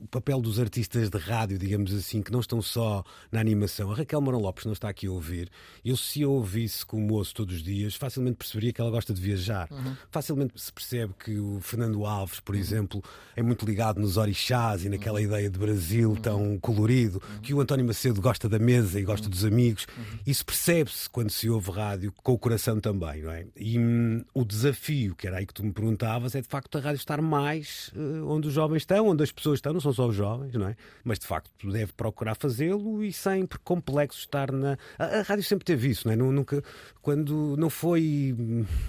O 0.01 0.07
papel 0.07 0.39
dos 0.39 0.57
artistas 0.57 1.09
de 1.09 1.17
rádio, 1.17 1.59
digamos 1.59 1.93
assim, 1.93 2.21
que 2.21 2.31
não 2.31 2.39
estão 2.39 2.61
só 2.61 3.03
na 3.29 3.41
animação. 3.41 3.91
A 3.91 3.95
Raquel 3.95 4.21
Mourão 4.21 4.39
Lopes 4.39 4.63
não 4.63 4.71
está 4.71 4.87
aqui 4.87 5.07
a 5.07 5.11
ouvir. 5.11 5.51
Eu, 5.83 5.97
se 5.97 6.23
a 6.23 6.29
ouvisse 6.29 6.85
como 6.85 7.13
ouço 7.13 7.35
todos 7.35 7.57
os 7.57 7.61
dias, 7.61 7.93
facilmente 7.93 8.37
perceberia 8.37 8.71
que 8.71 8.79
ela 8.79 8.89
gosta 8.89 9.13
de 9.13 9.19
viajar. 9.21 9.67
Uhum. 9.69 9.97
Facilmente 10.09 10.53
se 10.55 10.71
percebe 10.71 11.13
que 11.21 11.37
o 11.37 11.59
Fernando 11.59 12.05
Alves, 12.05 12.39
por 12.39 12.55
uhum. 12.55 12.61
exemplo, 12.61 13.03
é 13.35 13.43
muito 13.43 13.65
ligado 13.65 13.99
nos 13.99 14.15
orixás 14.15 14.85
e 14.85 14.89
naquela 14.89 15.19
uhum. 15.19 15.25
ideia 15.25 15.49
de 15.49 15.59
Brasil 15.59 16.15
tão 16.21 16.41
uhum. 16.41 16.59
colorido, 16.59 17.21
uhum. 17.21 17.41
que 17.41 17.53
o 17.53 17.59
António 17.59 17.85
Macedo 17.85 18.21
gosta 18.21 18.47
da 18.47 18.59
mesa 18.59 18.97
e 18.97 19.03
gosta 19.03 19.27
dos 19.27 19.43
amigos. 19.43 19.85
Isso 20.25 20.45
percebe-se 20.45 21.09
quando 21.09 21.31
se 21.31 21.49
ouve 21.49 21.69
rádio, 21.69 22.13
com 22.23 22.31
o 22.31 22.39
coração 22.39 22.79
também, 22.79 23.23
não 23.23 23.31
é? 23.31 23.45
E 23.57 23.77
hum, 23.77 24.23
o 24.33 24.45
desafio, 24.45 25.15
que 25.15 25.27
era 25.27 25.37
aí 25.37 25.48
que 25.49 25.53
tu 25.55 25.65
me 25.65 25.73
perguntavas 25.73 26.35
é 26.35 26.41
de 26.41 26.47
facto 26.47 26.77
a 26.77 26.81
rádio 26.81 26.99
estar 26.99 27.19
mais 27.21 27.91
uh, 27.95 28.29
onde 28.29 28.47
os 28.47 28.53
jovens 28.53 28.83
estão, 28.83 29.07
onde 29.07 29.23
as 29.23 29.31
pessoas 29.31 29.57
estão, 29.57 29.73
não 29.73 29.81
são 29.81 29.91
só 29.91 30.07
os 30.07 30.15
jovens, 30.15 30.53
não 30.53 30.67
é? 30.67 30.75
Mas 31.03 31.17
de 31.17 31.25
facto 31.25 31.49
deve 31.71 31.91
procurar 31.93 32.35
fazê-lo 32.35 33.03
e 33.03 33.11
sempre 33.11 33.57
complexo 33.59 34.19
estar 34.19 34.51
na. 34.51 34.77
A, 34.97 35.05
a, 35.05 35.21
rádio 35.23 35.43
sempre 35.43 35.65
teve 35.65 35.89
isso, 35.89 36.07
não 36.07 36.13
é? 36.13 36.15
Nunca, 36.15 36.63
quando 37.01 37.55
não 37.57 37.69
foi 37.69 38.35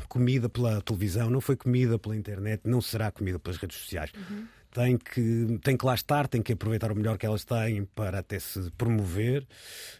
comida 0.06 0.50
pela 0.50 0.82
televisão, 0.82 1.30
não 1.30 1.40
foi 1.40 1.56
comida 1.56 1.98
pela 1.98 2.14
internet, 2.14 2.60
não 2.64 2.82
será 2.82 3.10
comida 3.10 3.38
pelas 3.38 3.56
redes 3.56 3.78
sociais. 3.78 4.12
Uhum 4.14 4.59
tem 4.72 4.96
que, 4.96 5.58
tem 5.62 5.76
que 5.76 5.84
lá 5.84 5.94
estar, 5.94 6.28
tem 6.28 6.40
que 6.40 6.52
aproveitar 6.52 6.92
o 6.92 6.94
melhor 6.94 7.18
que 7.18 7.26
elas 7.26 7.44
têm 7.44 7.84
para 7.84 8.20
até 8.20 8.38
se 8.38 8.70
promover, 8.78 9.46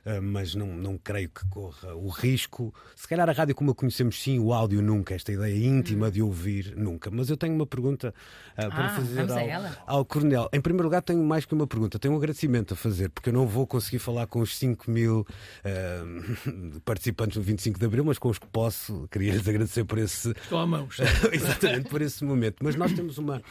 eh, 0.05 0.21
mas 0.21 0.55
não, 0.55 0.69
não 0.69 0.97
creio 0.97 1.29
que 1.29 1.45
corra 1.49 1.95
o 1.95 2.09
risco. 2.09 2.73
Se 2.95 3.09
calhar 3.09 3.29
a 3.29 3.33
rádio 3.33 3.55
como 3.55 3.73
a 3.73 3.75
conhecemos, 3.75 4.23
sim, 4.23 4.39
o 4.39 4.53
áudio 4.53 4.81
nunca, 4.81 5.15
esta 5.15 5.33
ideia 5.33 5.67
íntima 5.67 6.07
hum. 6.07 6.11
de 6.11 6.23
ouvir, 6.23 6.75
nunca. 6.77 7.11
Mas 7.11 7.29
eu 7.29 7.37
tenho 7.37 7.55
uma 7.55 7.67
pergunta 7.67 8.15
uh, 8.53 8.69
para 8.69 8.87
ah, 8.87 8.89
fazer 8.91 9.27
ao, 9.87 9.99
ao 9.99 10.05
Coronel. 10.05 10.49
Em 10.53 10.61
primeiro 10.61 10.85
lugar, 10.85 11.03
tenho 11.03 11.23
mais 11.25 11.45
que 11.45 11.53
uma 11.53 11.67
pergunta, 11.67 11.99
tenho 11.99 12.15
um 12.15 12.17
agradecimento 12.17 12.75
a 12.75 12.77
fazer, 12.77 13.11
porque 13.11 13.31
eu 13.31 13.33
não 13.33 13.47
vou 13.47 13.67
conseguir 13.67 13.99
falar 13.99 14.27
com 14.29 14.41
os 14.41 14.57
5 14.57 14.89
mil 14.89 15.27
uh, 15.65 16.81
participantes 16.85 17.37
do 17.37 17.43
25 17.43 17.79
de 17.79 17.87
Abril, 17.87 18.05
mas 18.05 18.19
com 18.19 18.29
os 18.29 18.39
que 18.39 18.47
posso, 18.47 19.09
queria 19.11 19.33
lhes 19.33 19.49
agradecer 19.49 19.85
por 19.85 19.99
esse. 19.99 20.31
Estou 20.31 20.61
à 20.61 20.67
mão. 20.67 20.89
Exatamente, 21.33 21.89
por 21.89 22.01
esse 22.01 22.25
momento. 22.25 22.59
Mas 22.63 22.77
nós 22.77 22.93
temos 22.93 23.19
uma, 23.19 23.43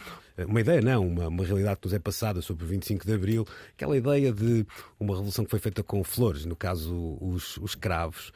uma 0.46 0.60
ideia, 0.60 0.80
não, 0.80 1.06
uma, 1.06 1.28
uma 1.28 1.44
realidade 1.44 1.80
que 1.80 1.86
nos 1.86 1.94
é 1.94 1.98
passada 1.98 2.40
sobre 2.42 2.64
o 2.64 2.66
25 2.66 3.06
de 3.06 3.12
Abril, 3.12 3.46
aquela 3.74 3.96
ideia 3.96 4.32
de 4.32 4.66
uma 4.98 5.14
revolução 5.14 5.44
que 5.44 5.50
foi 5.50 5.60
feita 5.60 5.82
com 5.82 6.02
flores, 6.04 6.44
no 6.44 6.56
caso 6.56 7.18
os, 7.20 7.56
os 7.58 7.74
cravos. 7.74 8.32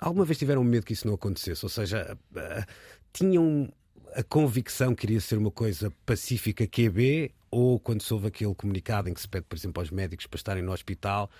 Alguma 0.00 0.24
vez 0.24 0.38
tiveram 0.38 0.64
medo 0.64 0.86
que 0.86 0.92
isso 0.92 1.06
não 1.06 1.14
acontecesse? 1.14 1.64
Ou 1.64 1.68
seja, 1.68 2.16
uh, 2.32 2.72
tinham 3.12 3.70
a 4.14 4.22
convicção 4.22 4.94
que 4.94 5.06
iria 5.06 5.20
ser 5.20 5.38
uma 5.38 5.50
coisa 5.50 5.92
pacífica 6.04 6.66
QB 6.66 7.32
ou 7.50 7.78
quando 7.78 8.02
se 8.02 8.12
houve 8.12 8.28
aquele 8.28 8.54
comunicado 8.54 9.08
em 9.08 9.14
que 9.14 9.20
se 9.20 9.28
pede, 9.28 9.46
por 9.48 9.56
exemplo, 9.56 9.80
aos 9.80 9.90
médicos 9.90 10.26
para 10.26 10.36
estarem 10.36 10.62
no 10.62 10.72
hospital, 10.72 11.30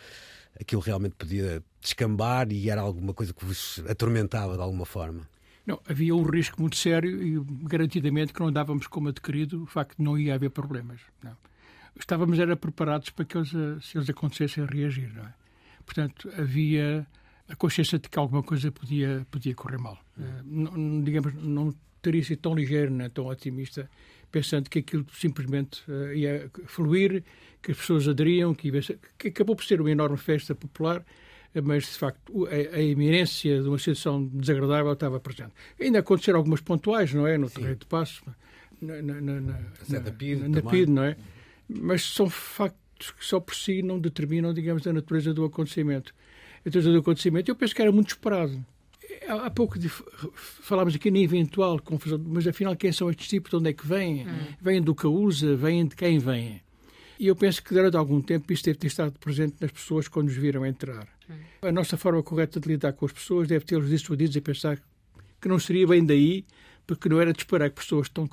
aquilo 0.61 0.81
realmente 0.81 1.15
podia 1.15 1.63
descambar 1.81 2.51
e 2.51 2.69
era 2.69 2.81
alguma 2.81 3.15
coisa 3.15 3.33
que 3.33 3.45
vos 3.45 3.83
atormentava 3.89 4.57
de 4.57 4.63
alguma 4.63 4.85
forma? 4.85 5.29
Não, 5.71 5.81
havia 5.89 6.17
um 6.17 6.23
risco 6.25 6.61
muito 6.61 6.77
sério 6.77 7.23
e 7.23 7.41
garantidamente 7.69 8.33
que 8.33 8.41
não 8.41 8.51
dávamos 8.51 8.89
como 8.89 9.09
adquirido 9.09 9.63
o 9.63 9.67
facto 9.67 9.97
de 9.97 10.03
não 10.03 10.19
ia 10.19 10.35
haver 10.35 10.51
problemas. 10.51 11.01
Não. 11.23 11.37
Estávamos 11.97 12.41
era 12.41 12.57
preparados 12.57 13.11
para 13.11 13.25
que 13.25 13.37
eles, 13.37 13.51
se 13.83 13.97
eles 13.97 14.11
acontecessem, 14.11 14.65
reagir. 14.67 15.13
Não 15.15 15.23
é? 15.23 15.33
Portanto, 15.87 16.29
havia 16.37 17.07
a 17.49 17.55
consciência 17.55 18.01
de 18.01 18.09
que 18.09 18.19
alguma 18.19 18.43
coisa 18.43 18.73
podia, 18.73 19.25
podia 19.31 19.55
correr 19.55 19.79
mal. 19.79 19.97
Hum. 20.19 20.25
Não, 20.45 21.03
digamos, 21.03 21.35
não 21.35 21.73
teria 22.03 22.25
sido 22.25 22.41
tão 22.41 22.53
ligeiro, 22.53 22.93
nem 22.93 23.09
tão 23.09 23.27
otimista, 23.27 23.89
pensando 24.33 24.69
que 24.69 24.81
aquilo 24.81 25.07
simplesmente 25.13 25.89
uh, 25.89 26.13
ia 26.13 26.51
fluir, 26.67 27.23
que 27.63 27.71
as 27.71 27.77
pessoas 27.77 28.09
aderiam, 28.09 28.55
que, 28.55 28.71
ia, 28.71 28.81
que 29.17 29.29
acabou 29.29 29.55
por 29.55 29.65
ser 29.65 29.81
uma 29.81 29.91
enorme 29.91 30.17
festa 30.17 30.53
popular 30.53 31.05
mas 31.63 31.85
de 31.85 31.99
facto 31.99 32.47
a, 32.47 32.77
a 32.77 32.81
iminência 32.81 33.61
de 33.61 33.69
uma 33.69 33.79
situação 33.79 34.27
desagradável 34.27 34.93
estava 34.93 35.19
presente. 35.19 35.53
Ainda 35.81 35.99
aconteceram 35.99 36.39
algumas 36.39 36.61
pontuais, 36.61 37.13
não 37.13 37.27
é? 37.27 37.37
No 37.37 37.51
terreno 37.51 37.77
de 37.77 37.87
passo, 37.87 38.23
na, 38.81 39.03
na, 39.03 39.21
na, 39.21 39.41
na, 39.41 39.59
na, 39.89 40.11
PID, 40.13 40.49
na 40.49 40.63
PID, 40.63 40.91
não 40.91 41.05
é? 41.05 41.17
Mas 41.69 42.03
são 42.03 42.31
factos 42.31 43.11
que 43.13 43.25
só 43.25 43.41
por 43.41 43.55
si 43.55 43.83
não 43.83 43.99
determinam, 43.99 44.53
digamos, 44.53 44.87
a 44.87 44.93
natureza 44.93 45.35
do 45.35 45.45
acontecimento. 45.45 46.15
A 46.57 46.63
natureza 46.67 46.93
do 46.93 46.99
acontecimento, 46.99 47.51
eu 47.51 47.57
penso 47.57 47.75
que 47.75 47.83
era 47.83 47.91
muito 47.91 48.09
esperado. 48.09 48.65
Há 49.27 49.51
pouco 49.51 49.79
de, 49.79 49.89
falámos 49.89 50.95
aqui 50.95 51.11
na 51.11 51.19
eventual 51.19 51.81
confusão, 51.81 52.21
mas 52.25 52.47
afinal 52.47 52.77
quem 52.77 52.93
são 52.93 53.11
estes 53.11 53.29
tipos, 53.29 53.51
de 53.51 53.57
onde 53.57 53.71
é 53.71 53.73
que 53.73 53.87
vêm? 53.87 54.27
Hum. 54.27 54.47
Vêm 54.61 54.81
do 54.81 54.95
que 54.95 55.07
usa, 55.07 55.57
vêm 55.57 55.87
de 55.87 55.97
quem 55.97 56.19
vêm? 56.19 56.63
E 57.19 57.27
eu 57.27 57.37
penso 57.37 57.63
que 57.63 57.75
durante 57.75 57.97
algum 57.97 58.21
tempo 58.21 58.51
isto 58.53 58.65
deve 58.65 58.79
ter 58.79 58.87
estado 58.87 59.13
presente 59.19 59.57
nas 59.61 59.71
pessoas 59.71 60.09
quando 60.09 60.29
nos 60.29 60.37
viram 60.37 60.65
entrar. 60.65 61.07
A 61.63 61.73
nossa 61.73 61.97
forma 61.97 62.23
correta 62.23 62.59
de 62.59 62.69
lidar 62.69 62.93
com 62.93 63.07
as 63.07 63.13
pessoas 63.13 63.49
deve 63.49 63.65
ter-os 63.65 63.89
dissuadidos 63.89 64.37
a 64.37 64.41
pensar 64.41 64.79
que 65.41 65.49
não 65.49 65.59
seria 65.59 65.87
bem 65.87 66.05
daí, 66.05 66.45
porque 66.87 67.09
não 67.09 67.21
era 67.21 67.33
de 67.33 67.39
esperar 67.39 67.71
que 67.71 67.77
pessoas 67.77 68.09
tão, 68.09 68.29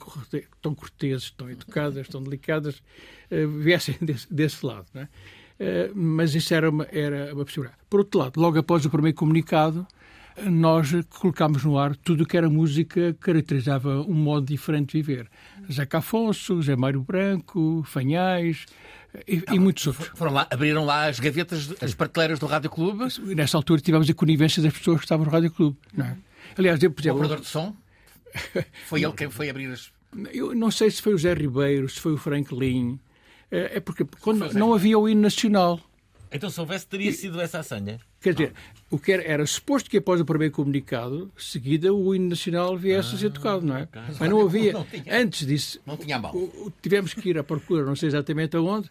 tão 0.62 0.74
corteses, 0.74 1.32
tão 1.32 1.50
educadas, 1.50 2.08
tão 2.08 2.22
delicadas, 2.24 2.82
uh, 3.32 3.48
viessem 3.60 3.96
desse, 4.02 4.34
desse 4.34 4.66
lado. 4.66 4.88
É? 4.96 5.04
Uh, 5.04 5.96
mas 5.96 6.36
isso 6.36 6.54
era 6.54 6.70
uma, 6.70 6.88
era 6.92 7.34
uma 7.34 7.46
possibilidade. 7.46 7.80
Por 7.90 8.00
outro 8.00 8.20
lado, 8.20 8.40
logo 8.40 8.58
após 8.58 8.86
o 8.86 8.90
primeiro 8.90 9.16
comunicado, 9.16 9.88
nós 10.46 10.92
colocámos 11.20 11.64
no 11.64 11.78
ar 11.78 11.96
tudo 11.96 12.24
o 12.24 12.26
que 12.26 12.38
era 12.38 12.50
música 12.50 13.14
que 13.14 13.20
caracterizava 13.20 14.02
um 14.02 14.14
modo 14.14 14.46
diferente 14.46 14.92
de 14.92 15.02
viver. 15.02 15.30
Zeca 15.72 15.98
Afonso, 15.98 16.62
Zé 16.62 16.76
Mário 16.76 17.02
Branco, 17.02 17.84
Fanhais, 17.86 18.66
e, 19.28 19.44
e 19.52 19.60
muitos 19.60 19.88
outros. 19.88 20.10
Foram 20.16 20.34
lá, 20.34 20.48
abriram 20.50 20.86
lá 20.86 21.08
as 21.08 21.20
gavetas, 21.20 21.74
as 21.82 21.94
prateleiras 21.94 22.40
do 22.40 22.46
Rádio 22.46 22.70
Clube? 22.70 23.06
Nessa 23.36 23.58
altura 23.58 23.80
tivemos 23.80 24.10
a 24.10 24.14
conivência 24.14 24.62
das 24.62 24.74
pessoas 24.74 24.98
que 25.00 25.06
estavam 25.06 25.26
no 25.26 25.32
Rádio 25.32 25.52
Clube. 25.52 25.78
Não 25.94 26.06
é? 26.06 26.18
Aliás, 26.58 26.82
eu, 26.82 26.92
por 26.92 27.02
exemplo, 27.02 27.20
o 27.20 27.24
operador 27.24 27.44
de 27.44 27.50
som? 27.50 27.76
Foi 28.86 29.04
ele 29.04 29.14
quem 29.14 29.30
foi 29.30 29.50
abrir 29.50 29.72
as... 29.72 29.92
Eu 30.32 30.54
não 30.54 30.70
sei 30.70 30.92
se 30.92 31.02
foi 31.02 31.14
o 31.14 31.18
Zé 31.18 31.34
Ribeiro, 31.34 31.90
se 31.90 32.00
foi 32.00 32.14
o 32.14 32.18
Franklin. 32.18 33.00
É, 33.52 33.78
é 33.78 33.80
porque 33.80 34.06
quando 34.22 34.52
não 34.54 34.74
havia 34.74 34.98
o 34.98 35.08
hino 35.08 35.22
nacional. 35.22 35.80
Então, 36.32 36.50
se 36.50 36.60
houvesse, 36.60 36.88
teria 36.88 37.12
sido 37.12 37.40
essa 37.40 37.60
a 37.60 37.64
senha? 37.64 38.00
Quer 38.20 38.34
dizer, 38.34 38.54
o 38.90 39.00
que 39.00 39.12
era, 39.12 39.24
era 39.24 39.46
suposto 39.46 39.90
que 39.90 39.98
após 39.98 40.20
o 40.20 40.26
primeiro 40.26 40.54
comunicado, 40.54 41.32
seguida, 41.38 41.94
o 41.94 42.14
hino 42.14 42.30
nacional 42.30 42.78
viesse 42.78 43.12
ah, 43.12 43.16
a 43.16 43.18
ser 43.18 43.32
tocado, 43.32 43.66
não 43.66 43.78
é? 43.78 43.88
Mas 44.20 44.30
não 44.30 44.42
havia. 44.46 44.74
Não 44.74 44.84
tinha, 44.84 45.04
Antes 45.22 45.46
disso, 45.46 45.82
não 45.86 45.98
tinha 45.98 46.20
mão. 46.20 46.34
tivemos 46.82 47.14
que 47.14 47.30
ir 47.30 47.38
à 47.38 47.44
procura, 47.44 47.86
não 47.86 47.96
sei 47.96 48.08
exatamente 48.08 48.56
aonde, 48.58 48.90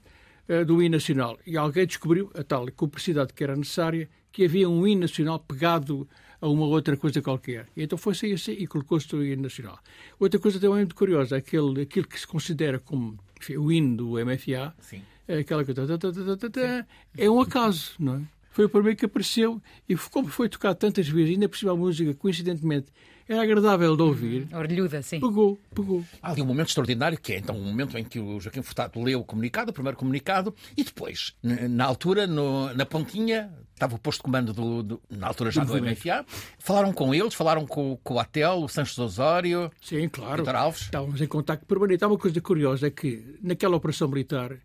eh, 0.48 0.64
do 0.64 0.82
hino 0.82 0.96
nacional. 0.96 1.38
E 1.46 1.56
alguém 1.56 1.86
descobriu 1.86 2.30
a 2.34 2.42
tal 2.42 2.70
cumplicidade 2.72 3.32
que 3.32 3.42
era 3.42 3.56
necessária, 3.56 4.08
que 4.32 4.44
havia 4.44 4.68
um 4.68 4.86
hino 4.86 5.02
nacional 5.02 5.38
pegado 5.38 6.08
a 6.40 6.48
uma 6.48 6.66
outra 6.66 6.96
coisa 6.96 7.20
qualquer. 7.22 7.66
E 7.76 7.82
então 7.82 7.98
foi-se 7.98 8.32
assim 8.32 8.52
e 8.52 8.66
colocou-se 8.66 9.14
o 9.14 9.24
hino 9.24 9.42
nacional. 9.42 9.78
Outra 10.18 10.38
coisa 10.38 10.60
também 10.60 10.76
muito 10.76 10.94
curiosa, 10.94 11.36
aquele, 11.36 11.82
aquilo 11.82 12.06
que 12.06 12.18
se 12.18 12.26
considera 12.26 12.78
como 12.78 13.18
enfim, 13.40 13.56
o 13.56 13.70
hino 13.70 13.96
do 13.96 14.24
MFA, 14.24 14.74
Sim. 14.78 15.02
É 15.28 15.38
aquela 15.38 15.64
que 15.64 15.74
tá, 15.74 15.86
tá, 15.86 15.96
tá, 15.98 16.86
é 17.16 17.28
um 17.30 17.40
acaso, 17.40 17.92
não 17.98 18.16
é? 18.16 18.20
Foi 18.50 18.64
o 18.64 18.68
primeiro 18.70 18.96
que 18.98 19.04
apareceu 19.04 19.60
e 19.86 19.94
como 19.96 20.28
foi 20.28 20.48
tocado 20.48 20.76
tantas 20.76 21.06
vezes, 21.06 21.32
ainda 21.34 21.46
por 21.48 21.58
cima 21.58 21.72
a 21.72 21.76
música, 21.76 22.14
coincidentemente, 22.14 22.86
era 23.28 23.42
agradável 23.42 23.94
de 23.94 24.02
ouvir. 24.02 24.48
Orelhuda, 24.54 25.02
sim. 25.02 25.20
Pegou, 25.20 25.58
pegou. 25.74 26.02
Há 26.22 26.30
ali 26.30 26.40
um 26.40 26.46
momento 26.46 26.68
extraordinário 26.68 27.18
que 27.20 27.34
é 27.34 27.38
então 27.38 27.54
um 27.54 27.64
momento 27.64 27.98
em 27.98 28.04
que 28.04 28.18
o 28.18 28.40
Joaquim 28.40 28.62
Furtado 28.62 28.98
leu 29.02 29.20
o 29.20 29.24
comunicado, 29.24 29.72
o 29.72 29.74
primeiro 29.74 29.98
comunicado, 29.98 30.54
e 30.74 30.82
depois, 30.84 31.34
na 31.42 31.84
altura, 31.84 32.26
no- 32.26 32.72
na 32.72 32.86
pontinha, 32.86 33.52
estava 33.74 33.94
o 33.96 33.98
posto 33.98 34.20
de 34.20 34.22
comando 34.22 34.54
do, 34.54 34.82
do- 34.82 35.02
na 35.10 35.26
altura 35.26 35.50
já 35.50 35.62
Do 35.62 35.72
do. 35.78 35.84
MFA, 35.84 36.24
falaram 36.58 36.94
com 36.94 37.14
eles, 37.14 37.34
falaram 37.34 37.66
com, 37.66 37.98
com 38.02 38.14
o 38.14 38.18
Atel, 38.18 38.62
o 38.62 38.68
Sanches 38.70 38.96
Osório, 38.98 39.70
Sim, 39.82 40.08
claro. 40.08 40.48
Alves. 40.48 40.82
Estávamos 40.82 41.20
em 41.20 41.26
contacto 41.26 41.66
permanente. 41.66 42.02
Há 42.04 42.08
uma 42.08 42.16
coisa 42.16 42.40
curiosa, 42.40 42.86
é 42.86 42.90
que 42.90 43.22
naquela 43.42 43.76
operação 43.76 44.08
militar 44.08 44.56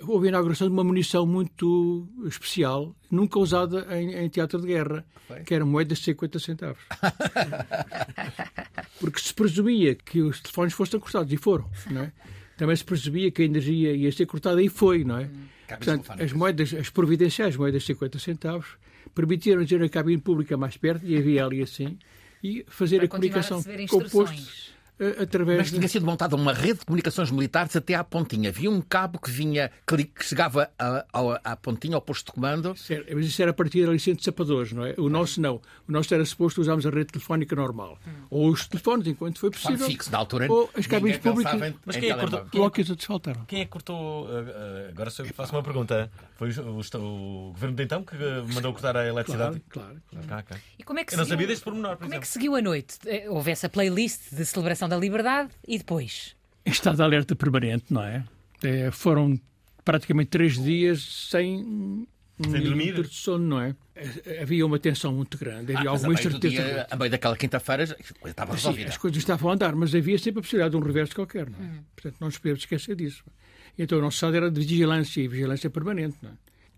houve 0.00 0.26
a 0.26 0.28
inauguração 0.30 0.66
de 0.66 0.72
uma 0.72 0.84
munição 0.84 1.26
muito 1.26 2.08
especial, 2.24 2.94
nunca 3.10 3.38
usada 3.38 3.86
em, 3.96 4.14
em 4.14 4.28
teatro 4.28 4.60
de 4.60 4.66
guerra, 4.66 5.04
que 5.44 5.54
era 5.54 5.64
moedas 5.64 5.98
de 5.98 6.04
50 6.04 6.38
centavos. 6.38 6.82
Porque 9.00 9.20
se 9.20 9.34
presumia 9.34 9.94
que 9.94 10.22
os 10.22 10.40
telefones 10.40 10.72
fossem 10.72 11.00
cortados, 11.00 11.32
e 11.32 11.36
foram, 11.36 11.68
não 11.90 12.02
é? 12.02 12.12
Também 12.56 12.76
se 12.76 12.84
presumia 12.84 13.30
que 13.30 13.42
a 13.42 13.44
energia 13.44 13.94
ia 13.94 14.10
ser 14.12 14.26
cortada, 14.26 14.62
e 14.62 14.68
foi, 14.68 15.04
não 15.04 15.18
é? 15.18 15.28
Portanto, 15.66 16.12
as 16.12 16.32
moedas, 16.32 16.72
as 16.74 16.90
providenciais 16.90 17.56
moedas 17.56 17.82
de 17.82 17.86
50 17.88 18.18
centavos, 18.18 18.76
permitiram 19.14 19.64
ter 19.64 19.82
a 19.82 19.88
cabine 19.88 20.20
pública 20.20 20.56
mais 20.56 20.76
perto, 20.76 21.04
e 21.04 21.16
havia 21.16 21.44
ali 21.44 21.62
assim, 21.62 21.98
e 22.42 22.64
fazer 22.68 22.96
Para 22.96 23.04
a 23.04 23.06
a 23.06 23.10
comunicação 23.10 23.58
receber 23.58 23.88
com 23.88 23.96
o 23.96 24.10
posto 24.10 24.73
através 25.20 25.58
Mas 25.58 25.70
tinha 25.70 25.88
sido 25.88 26.06
montada 26.06 26.36
uma 26.36 26.52
rede 26.52 26.78
de 26.80 26.86
comunicações 26.86 27.30
militares 27.30 27.74
até 27.74 27.94
à 27.94 28.04
pontinha. 28.04 28.48
Havia 28.50 28.70
um 28.70 28.80
cabo 28.80 29.18
que 29.18 29.30
vinha, 29.30 29.70
que, 29.86 30.24
chegava 30.24 30.70
à 31.42 31.56
pontinha, 31.56 31.96
ao 31.96 32.00
posto 32.02 32.26
de 32.26 32.32
comando. 32.32 32.76
Certo, 32.76 33.12
Mas 33.14 33.26
isso 33.26 33.40
era 33.42 33.50
a 33.50 33.54
partir 33.54 33.84
da 33.86 33.92
licença 33.92 34.18
de 34.18 34.24
sapadores, 34.24 34.72
não 34.72 34.84
é? 34.86 34.94
O 34.98 35.08
nosso 35.08 35.40
não. 35.40 35.56
O 35.88 35.92
nosso 35.92 36.12
era 36.14 36.24
suposto 36.24 36.60
usarmos 36.60 36.86
a 36.86 36.90
rede 36.90 37.06
telefónica 37.12 37.54
normal. 37.56 37.98
Ou 38.30 38.50
os 38.50 38.66
telefones, 38.68 39.06
enquanto 39.06 39.38
foi 39.38 39.50
possível. 39.50 39.86
fixo, 39.86 40.10
na 40.12 40.18
altura, 40.18 40.46
Ou 40.50 40.70
as 40.76 40.86
cabines 40.86 41.18
públicas. 41.18 41.54
em- 41.54 41.74
Mas 41.84 41.96
em 41.96 42.00
quem 42.00 42.10
é 42.10 42.14
cortou- 42.16 42.44
quem 42.46 42.60
é. 42.64 43.34
Quem 43.46 43.60
é 43.60 43.64
cortou. 43.66 44.26
uh, 44.26 44.28
uh, 44.28 44.88
agora 44.90 45.10
que 45.10 45.32
faço 45.32 45.52
uma 45.54 45.62
pergunta. 45.62 46.10
Foi 46.36 46.50
o, 46.50 46.80
o- 46.80 47.48
o 47.48 47.52
governo 47.52 47.76
de 47.76 47.82
então 47.84 48.02
que 48.04 48.16
mandou 48.54 48.72
cortar 48.72 48.96
a 48.96 49.06
eletricidade? 49.06 49.60
Claro, 49.68 49.96
claro. 50.10 50.26
Ah, 50.30 50.38
ok. 50.38 50.56
E 50.78 50.82
como 50.82 50.98
é 50.98 51.04
que 51.04 51.14
Eu 51.14 51.18
não 51.18 51.24
seguiu- 51.24 51.34
sabia 51.34 51.46
deste 51.46 51.64
pormenor, 51.64 51.90
por 51.96 52.02
Como 52.04 52.14
é 52.14 52.18
que 52.18 52.24
exemplo. 52.24 52.32
seguiu 52.32 52.56
a 52.56 52.62
noite? 52.62 52.98
Eh, 53.06 53.24
Houve 53.28 53.50
essa 53.50 53.68
playlist 53.68 54.32
de 54.32 54.44
celebração 54.44 54.83
da 54.88 54.96
liberdade 54.96 55.50
e 55.66 55.78
depois? 55.78 56.34
Em 56.66 56.70
estado 56.70 56.96
de 56.96 57.02
alerta 57.02 57.34
permanente, 57.36 57.86
não 57.92 58.02
é? 58.02 58.24
Eh, 58.62 58.90
foram 58.90 59.38
praticamente 59.84 60.30
três 60.30 60.54
dias 60.62 61.02
sem. 61.30 61.56
um 61.62 62.06
Sem 62.50 62.62
dormir? 62.62 62.86
minuto 62.92 63.08
de 63.08 63.14
sono, 63.14 63.44
não 63.46 63.60
é? 63.60 63.76
Eh, 63.94 64.40
Havia 64.42 64.64
uma 64.66 64.78
tensão 64.78 65.12
muito 65.12 65.36
grande, 65.38 65.74
havia 65.76 65.88
Ah, 65.90 65.92
alguma 65.92 66.14
incerteza. 66.14 66.48
dia, 66.62 66.86
a 66.90 66.96
meio 66.96 67.10
daquela 67.10 67.36
quinta-feira, 67.36 67.84
a 67.84 67.86
coisa 67.86 68.30
estava 68.30 68.50
Sim, 68.52 68.56
resolvida. 68.56 68.88
as 68.90 68.96
coisas 68.96 69.18
estavam 69.18 69.50
a 69.50 69.54
andar, 69.54 69.74
mas 69.76 69.94
havia 69.94 70.18
sempre 70.18 70.40
a 70.40 70.42
possibilidade 70.42 70.70
de 70.72 70.76
um 70.76 70.80
reverso 70.84 71.14
qualquer, 71.14 71.48
não 71.50 71.58
é? 71.58 71.70
Portanto, 71.94 72.16
não 72.20 72.28
nos 72.28 72.38
podemos 72.38 72.60
esquecer 72.62 72.96
disso. 72.96 73.22
Então, 73.78 73.98
o 73.98 74.00
nosso 74.00 74.16
estado 74.16 74.36
era 74.36 74.50
de 74.50 74.60
vigilância 74.64 75.20
e 75.20 75.28
vigilância 75.28 75.68
permanente, 75.70 76.16
não 76.22 76.30
é? 76.30 76.34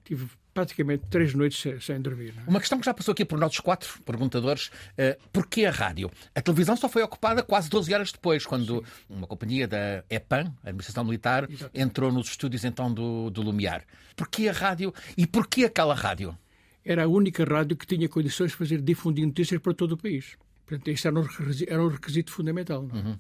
Tive 0.07 0.29
praticamente 0.55 1.05
três 1.11 1.35
noites 1.35 1.61
sem, 1.61 1.81
sem 1.81 2.01
dormir. 2.01 2.33
Não 2.37 2.45
é? 2.45 2.49
Uma 2.49 2.61
questão 2.61 2.79
que 2.79 2.87
já 2.87 2.95
passou 2.95 3.11
aqui 3.13 3.25
por 3.25 3.39
nossos 3.39 3.59
quatro 3.61 4.01
perguntadores: 4.05 4.71
eh, 4.97 5.19
porquê 5.33 5.67
a 5.67 5.71
rádio? 5.71 6.11
A 6.35 6.41
televisão 6.41 6.77
só 6.77 6.89
foi 6.89 7.03
ocupada 7.03 7.43
quase 7.43 7.69
12 7.69 7.93
horas 7.93 8.13
depois, 8.13 8.47
quando 8.47 8.85
uma 9.11 9.27
companhia 9.27 9.67
da 9.67 10.05
EPAM, 10.09 10.55
a 10.63 10.69
Administração 10.69 11.05
Militar, 11.05 11.49
entrou 11.75 12.13
nos 12.13 12.29
estúdios 12.29 12.65
então 12.65 12.93
do, 12.93 13.29
do 13.31 13.43
Lumiar. 13.43 13.83
Porquê 14.15 14.49
a 14.49 14.53
rádio 14.53 14.95
e 15.19 15.27
porquê 15.27 15.65
aquela 15.65 15.95
rádio? 15.95 16.37
Era 16.85 17.03
a 17.05 17.09
única 17.09 17.45
rádio 17.45 17.77
que 17.77 17.85
tinha 17.85 18.09
condições 18.09 18.53
de 18.53 18.57
fazer 18.57 18.81
difundir 18.81 19.27
notícias 19.27 19.61
para 19.61 19.75
todo 19.75 19.93
o 19.93 19.97
país. 19.97 20.37
Portanto, 20.65 20.89
isso 20.89 21.09
era 21.09 21.19
um 21.19 21.23
requisito, 21.23 21.73
era 21.73 21.83
um 21.83 21.89
requisito 21.89 22.31
fundamental. 22.33 22.83
Não 22.93 23.13
é? 23.13 23.19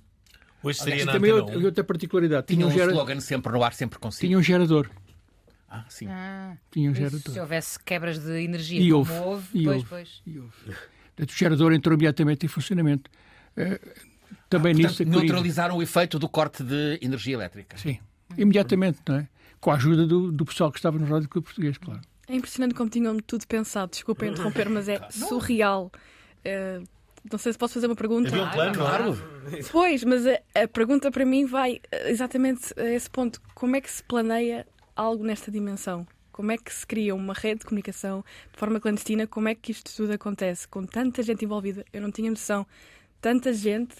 Hoje 0.62 0.80
E 0.80 0.82
seria 0.84 1.04
na 1.04 1.12
também 1.12 1.32
outra, 1.32 1.58
1. 1.58 1.64
outra 1.64 1.84
particularidade. 1.84 2.46
Tinha 2.46 2.68
Tinha 2.70 2.84
um 2.84 2.86
um, 2.86 2.90
slogan 2.90 3.20
sempre 3.20 3.52
no 3.52 3.62
ar, 3.62 3.74
sempre 3.74 3.98
consigo. 3.98 4.26
tinha 4.26 4.38
um 4.38 4.42
gerador. 4.42 4.88
Ah, 5.68 5.84
sim. 5.88 6.06
Ah, 6.08 6.56
Tinha 6.70 6.90
um 6.90 6.94
gerador. 6.94 7.20
se 7.20 7.40
houvesse 7.40 7.78
quebras 7.82 8.18
de 8.18 8.40
energia, 8.42 8.80
E 8.80 8.90
como 8.90 8.98
houve, 8.98 9.12
houve, 9.18 9.46
e 9.54 9.64
pois, 9.64 9.76
houve. 9.78 9.88
pois. 9.88 10.22
E 10.26 10.38
houve. 10.38 10.52
Portanto, 11.16 11.30
o 11.30 11.36
gerador 11.36 11.72
entrou 11.72 11.94
imediatamente 11.94 12.46
em 12.46 12.48
funcionamento. 12.48 13.10
Eh, 13.56 13.80
também 14.48 14.74
Portanto, 14.74 15.00
nisso. 15.04 15.04
neutralizaram 15.18 15.76
o 15.76 15.82
efeito 15.82 16.18
do 16.18 16.28
corte 16.28 16.62
de 16.62 16.98
energia 17.02 17.34
elétrica. 17.34 17.76
Sim, 17.78 17.98
imediatamente, 18.36 19.00
não 19.08 19.16
é? 19.16 19.28
Com 19.60 19.70
a 19.70 19.74
ajuda 19.74 20.06
do, 20.06 20.30
do 20.30 20.44
pessoal 20.44 20.70
que 20.70 20.78
estava 20.78 20.98
no 20.98 21.06
Rádio 21.06 21.28
Clube 21.28 21.46
Português, 21.46 21.76
claro. 21.78 22.00
É 22.28 22.34
impressionante 22.34 22.74
como 22.74 22.88
tinham 22.90 23.16
tudo 23.18 23.46
pensado. 23.46 23.90
Desculpa 23.90 24.26
interromper, 24.26 24.68
mas 24.68 24.88
é 24.88 25.00
surreal. 25.10 25.90
Eh, 26.44 26.80
não 27.30 27.38
sei 27.38 27.52
se 27.52 27.58
posso 27.58 27.74
fazer 27.74 27.86
uma 27.86 27.96
pergunta. 27.96 28.28
Havia 28.28 28.44
um 28.44 28.50
plano, 28.50 28.74
claro. 28.74 29.18
Pois, 29.72 30.04
mas 30.04 30.24
a, 30.26 30.38
a 30.62 30.68
pergunta 30.68 31.10
para 31.10 31.24
mim 31.24 31.44
vai 31.46 31.80
eh, 31.90 32.10
exatamente 32.10 32.72
a 32.78 32.84
esse 32.92 33.08
ponto. 33.10 33.40
Como 33.54 33.74
é 33.74 33.80
que 33.80 33.90
se 33.90 34.02
planeia 34.02 34.66
algo 34.96 35.22
nesta 35.22 35.50
dimensão? 35.50 36.06
Como 36.32 36.50
é 36.52 36.58
que 36.58 36.72
se 36.72 36.86
cria 36.86 37.14
uma 37.14 37.32
rede 37.32 37.60
de 37.60 37.66
comunicação 37.66 38.24
de 38.52 38.58
forma 38.58 38.80
clandestina? 38.80 39.26
Como 39.26 39.48
é 39.48 39.54
que 39.54 39.72
isto 39.72 39.94
tudo 39.94 40.12
acontece 40.12 40.66
com 40.68 40.84
tanta 40.84 41.22
gente 41.22 41.44
envolvida? 41.44 41.84
Eu 41.92 42.02
não 42.02 42.10
tinha 42.10 42.30
noção. 42.30 42.66
Tanta 43.20 43.52
gente 43.54 43.94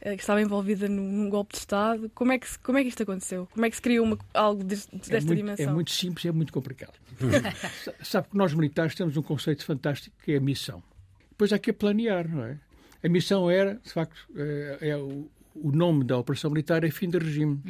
eh, 0.00 0.16
que 0.16 0.20
estava 0.22 0.42
envolvida 0.42 0.88
num, 0.88 1.08
num 1.10 1.30
golpe 1.30 1.52
de 1.52 1.58
Estado. 1.58 2.10
Como 2.14 2.32
é 2.32 2.38
que, 2.38 2.58
como 2.58 2.78
é 2.78 2.82
que 2.82 2.88
isto 2.88 3.02
aconteceu? 3.04 3.46
Como 3.52 3.64
é 3.64 3.70
que 3.70 3.76
se 3.76 3.82
cria 3.82 4.02
uma- 4.02 4.18
algo 4.34 4.64
des- 4.64 4.86
desta 4.86 5.16
é, 5.16 5.20
muito, 5.20 5.36
dimensão? 5.36 5.70
é 5.70 5.72
muito 5.72 5.90
simples 5.92 6.24
e 6.24 6.28
é 6.28 6.32
muito 6.32 6.52
complicado. 6.52 6.94
Sa- 7.84 7.94
Sabe 8.02 8.28
que 8.30 8.36
nós 8.36 8.52
militares 8.52 8.94
temos 8.94 9.16
um 9.16 9.22
conceito 9.22 9.64
fantástico 9.64 10.16
que 10.24 10.32
é 10.32 10.36
a 10.38 10.40
missão. 10.40 10.82
Depois 11.30 11.52
há 11.52 11.58
que 11.58 11.70
a 11.70 11.74
planear, 11.74 12.28
não 12.28 12.44
é? 12.44 12.58
A 13.04 13.08
missão 13.08 13.48
era, 13.48 13.76
de 13.76 13.92
facto, 13.92 14.16
eh, 14.34 14.78
é 14.80 14.96
o, 14.96 15.30
o 15.62 15.72
nome 15.72 16.04
da 16.04 16.18
operação 16.18 16.50
militar 16.50 16.84
é 16.84 16.90
fim 16.90 17.08
de 17.08 17.18
regime. 17.18 17.60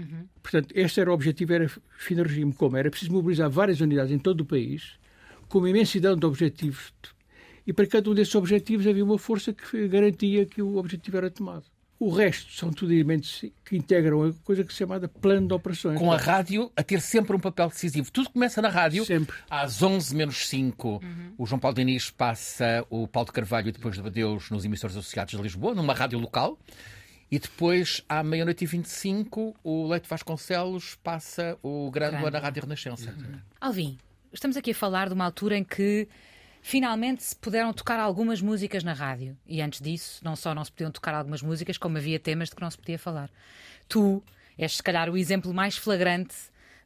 Portanto, 0.42 0.72
este 0.74 1.00
era 1.00 1.10
o 1.10 1.14
objetivo, 1.14 1.52
era 1.52 1.70
fim 1.98 2.14
de 2.14 2.22
regime. 2.22 2.52
Como? 2.52 2.76
Era 2.76 2.90
preciso 2.90 3.12
mobilizar 3.12 3.50
várias 3.50 3.80
unidades 3.80 4.12
em 4.12 4.18
todo 4.18 4.40
o 4.42 4.44
país, 4.44 4.98
com 5.48 5.58
uma 5.58 5.70
imensidão 5.70 6.16
de 6.16 6.26
objetivos. 6.26 6.92
E 7.66 7.72
para 7.72 7.86
cada 7.86 8.08
um 8.10 8.14
desses 8.14 8.34
objetivos 8.34 8.86
havia 8.86 9.04
uma 9.04 9.18
força 9.18 9.52
que 9.52 9.88
garantia 9.88 10.46
que 10.46 10.62
o 10.62 10.76
objetivo 10.76 11.16
era 11.16 11.30
tomado. 11.30 11.64
O 11.98 12.10
resto 12.10 12.52
são 12.52 12.70
tudo 12.70 12.92
elementos 12.92 13.42
que 13.64 13.74
integram 13.74 14.28
a 14.28 14.32
coisa 14.44 14.62
que 14.62 14.70
se 14.70 14.80
chamada 14.80 15.08
plano 15.08 15.48
de 15.48 15.54
operações. 15.54 15.98
Com 15.98 16.12
a 16.12 16.18
rádio 16.18 16.70
a 16.76 16.82
ter 16.82 17.00
sempre 17.00 17.34
um 17.34 17.40
papel 17.40 17.68
decisivo. 17.68 18.12
Tudo 18.12 18.28
começa 18.28 18.60
na 18.60 18.68
rádio. 18.68 19.04
Sempre. 19.06 19.34
Às 19.48 19.82
11 19.82 20.14
menos 20.14 20.46
5, 20.46 21.00
o 21.38 21.46
João 21.46 21.58
Paulo 21.58 21.74
Diniz 21.74 22.10
passa 22.10 22.84
o 22.90 23.08
Paulo 23.08 23.28
de 23.28 23.32
Carvalho 23.32 23.68
e 23.70 23.72
depois 23.72 23.94
de 23.94 24.06
Adeus 24.06 24.50
nos 24.50 24.66
emissores 24.66 24.94
associados 24.94 25.34
de 25.34 25.42
Lisboa, 25.42 25.74
numa 25.74 25.94
rádio 25.94 26.18
local. 26.18 26.58
E 27.30 27.38
depois, 27.38 28.04
à 28.08 28.22
meia-noite 28.22 28.64
e 28.64 28.66
25, 28.66 29.56
o 29.64 29.88
Leite 29.88 30.08
Vasconcelos 30.08 30.94
passa 31.02 31.58
o 31.62 31.90
Grândola 31.90 32.30
na 32.30 32.38
Rádio 32.38 32.62
Renascença. 32.62 33.12
Alvin, 33.60 33.98
estamos 34.32 34.56
aqui 34.56 34.70
a 34.70 34.74
falar 34.74 35.08
de 35.08 35.14
uma 35.14 35.24
altura 35.24 35.56
em 35.56 35.64
que 35.64 36.08
finalmente 36.62 37.24
se 37.24 37.34
puderam 37.34 37.72
tocar 37.72 37.98
algumas 37.98 38.40
músicas 38.40 38.84
na 38.84 38.92
rádio. 38.92 39.36
E 39.46 39.60
antes 39.60 39.80
disso, 39.80 40.20
não 40.24 40.36
só 40.36 40.54
não 40.54 40.64
se 40.64 40.70
podiam 40.70 40.90
tocar 40.90 41.14
algumas 41.14 41.42
músicas, 41.42 41.76
como 41.76 41.98
havia 41.98 42.18
temas 42.20 42.48
de 42.48 42.54
que 42.54 42.62
não 42.62 42.70
se 42.70 42.78
podia 42.78 42.98
falar. 42.98 43.28
Tu 43.88 44.22
és, 44.56 44.76
se 44.76 44.82
calhar, 44.82 45.10
o 45.10 45.16
exemplo 45.16 45.52
mais 45.52 45.76
flagrante 45.76 46.34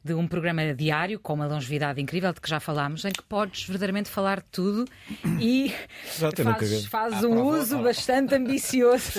de 0.03 0.13
um 0.15 0.27
programa 0.27 0.73
diário 0.73 1.19
com 1.19 1.33
uma 1.33 1.45
longevidade 1.47 2.01
incrível 2.01 2.33
de 2.33 2.41
que 2.41 2.49
já 2.49 2.59
falámos, 2.59 3.05
em 3.05 3.11
que 3.11 3.21
podes 3.23 3.63
verdadeiramente 3.65 4.09
falar 4.09 4.39
de 4.39 4.45
tudo 4.51 4.85
e 5.39 5.71
fazes, 6.43 6.85
fazes 6.87 7.23
um 7.23 7.41
uso 7.43 7.77
bastante 7.83 8.33
ambicioso 8.35 9.11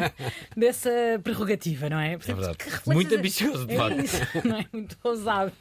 dessa 0.56 0.90
prerrogativa, 1.22 1.88
não 1.90 1.98
é? 2.00 2.16
Portanto, 2.16 2.36
verdade. 2.36 2.58
que 2.58 2.64
reflexes- 2.64 2.94
Muito 2.94 3.14
ambicioso, 3.14 3.66
de 3.66 3.74
é 3.74 3.76
facto. 3.76 4.00
isso, 4.00 4.48
não 4.48 4.56
é? 4.58 4.66
Muito 4.72 4.96
ousado. 5.04 5.52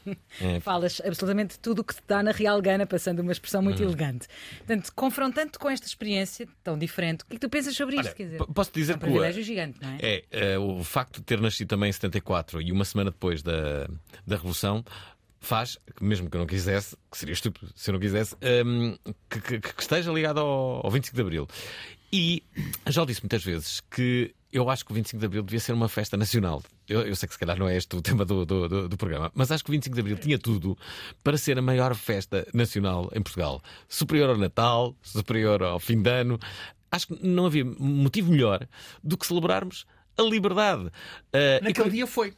É. 0.41 0.59
Falas 0.59 1.01
absolutamente 1.05 1.59
tudo 1.59 1.79
o 1.79 1.83
que 1.83 1.95
te 1.95 2.01
dá 2.07 2.23
na 2.23 2.31
Real 2.31 2.61
Gana, 2.61 2.85
passando 2.85 3.19
uma 3.19 3.31
expressão 3.31 3.61
muito 3.61 3.81
Uhum. 3.81 3.89
elegante. 3.89 4.27
Portanto, 4.59 4.91
confrontando-te 4.95 5.59
com 5.59 5.69
esta 5.69 5.87
experiência 5.87 6.47
tão 6.63 6.77
diferente, 6.77 7.21
o 7.23 7.25
que 7.25 7.33
é 7.33 7.35
que 7.35 7.41
tu 7.41 7.49
pensas 7.49 7.75
sobre 7.75 7.95
isto? 7.95 8.05
Olha, 8.07 8.15
Quer 8.15 8.23
dizer, 8.25 8.37
posso 8.53 8.71
dizer 8.73 8.93
é 8.93 8.95
um 8.95 8.99
que 8.99 9.05
o- 9.05 9.07
privilégio 9.09 9.43
gigante, 9.43 9.79
não 9.81 9.89
é? 9.89 9.97
É, 10.01 10.23
eh, 10.31 10.57
o 10.57 10.83
facto 10.83 11.17
de 11.17 11.23
ter 11.23 11.41
nascido 11.41 11.67
também 11.67 11.89
em 11.89 11.93
74 11.93 12.61
e 12.61 12.71
uma 12.71 12.85
semana 12.85 13.11
depois 13.11 13.41
da, 13.41 13.87
da 14.25 14.35
Revolução 14.35 14.52
faz, 15.39 15.77
que 15.95 16.03
mesmo 16.03 16.29
que 16.29 16.37
eu 16.37 16.39
não 16.39 16.47
quisesse, 16.47 16.95
que 17.11 17.17
seria 17.17 17.33
estúpido 17.33 17.71
se 17.75 17.89
eu 17.89 17.93
não 17.93 17.99
quisesse, 17.99 18.35
hum, 18.65 18.97
que, 19.29 19.41
que- 19.41 19.59
que 19.59 19.81
esteja 19.81 20.11
ligado 20.11 20.39
ao, 20.39 20.85
ao 20.85 20.91
25 20.91 21.15
de 21.15 21.21
Abril. 21.21 21.47
E 22.11 22.43
já 22.87 23.01
o 23.01 23.05
disse 23.05 23.21
muitas 23.21 23.43
vezes 23.43 23.81
que 23.89 24.33
eu 24.51 24.69
acho 24.69 24.85
que 24.85 24.91
o 24.91 24.93
25 24.95 25.19
de 25.19 25.25
Abril 25.25 25.41
devia 25.41 25.59
ser 25.59 25.73
uma 25.73 25.89
festa 25.89 26.15
nacional. 26.15 26.61
Eu, 26.87 27.01
eu 27.01 27.15
sei 27.15 27.27
que 27.27 27.33
se 27.33 27.39
calhar 27.39 27.57
não 27.57 27.67
é 27.67 27.75
este 27.75 27.95
o 27.95 28.01
tema 28.03 28.23
do, 28.23 28.45
do, 28.45 28.69
do, 28.69 28.89
do, 28.89 28.97
programa, 28.97 29.31
mas 29.33 29.51
acho 29.51 29.63
que 29.63 29.71
o 29.71 29.73
25 29.73 29.95
de 29.95 29.99
Abril 29.99 30.17
tinha 30.17 30.37
tudo 30.37 30.77
para 31.23 31.37
ser 31.37 31.57
a 31.57 31.61
maior 31.61 31.95
festa 31.95 32.47
nacional 32.53 33.09
em 33.15 33.21
Portugal. 33.21 33.61
Superior 33.89 34.29
ao 34.29 34.37
Natal, 34.37 34.95
superior 35.01 35.63
ao 35.63 35.79
fim 35.79 36.01
de 36.01 36.09
ano. 36.09 36.39
Acho 36.91 37.07
que 37.07 37.27
não 37.27 37.47
havia 37.47 37.65
motivo 37.65 38.31
melhor 38.31 38.67
do 39.03 39.17
que 39.17 39.25
celebrarmos 39.25 39.87
a 40.17 40.21
liberdade. 40.21 40.85
Uh, 40.85 41.63
Naquele 41.63 41.89
dia 41.89 42.07
foi. 42.07 42.33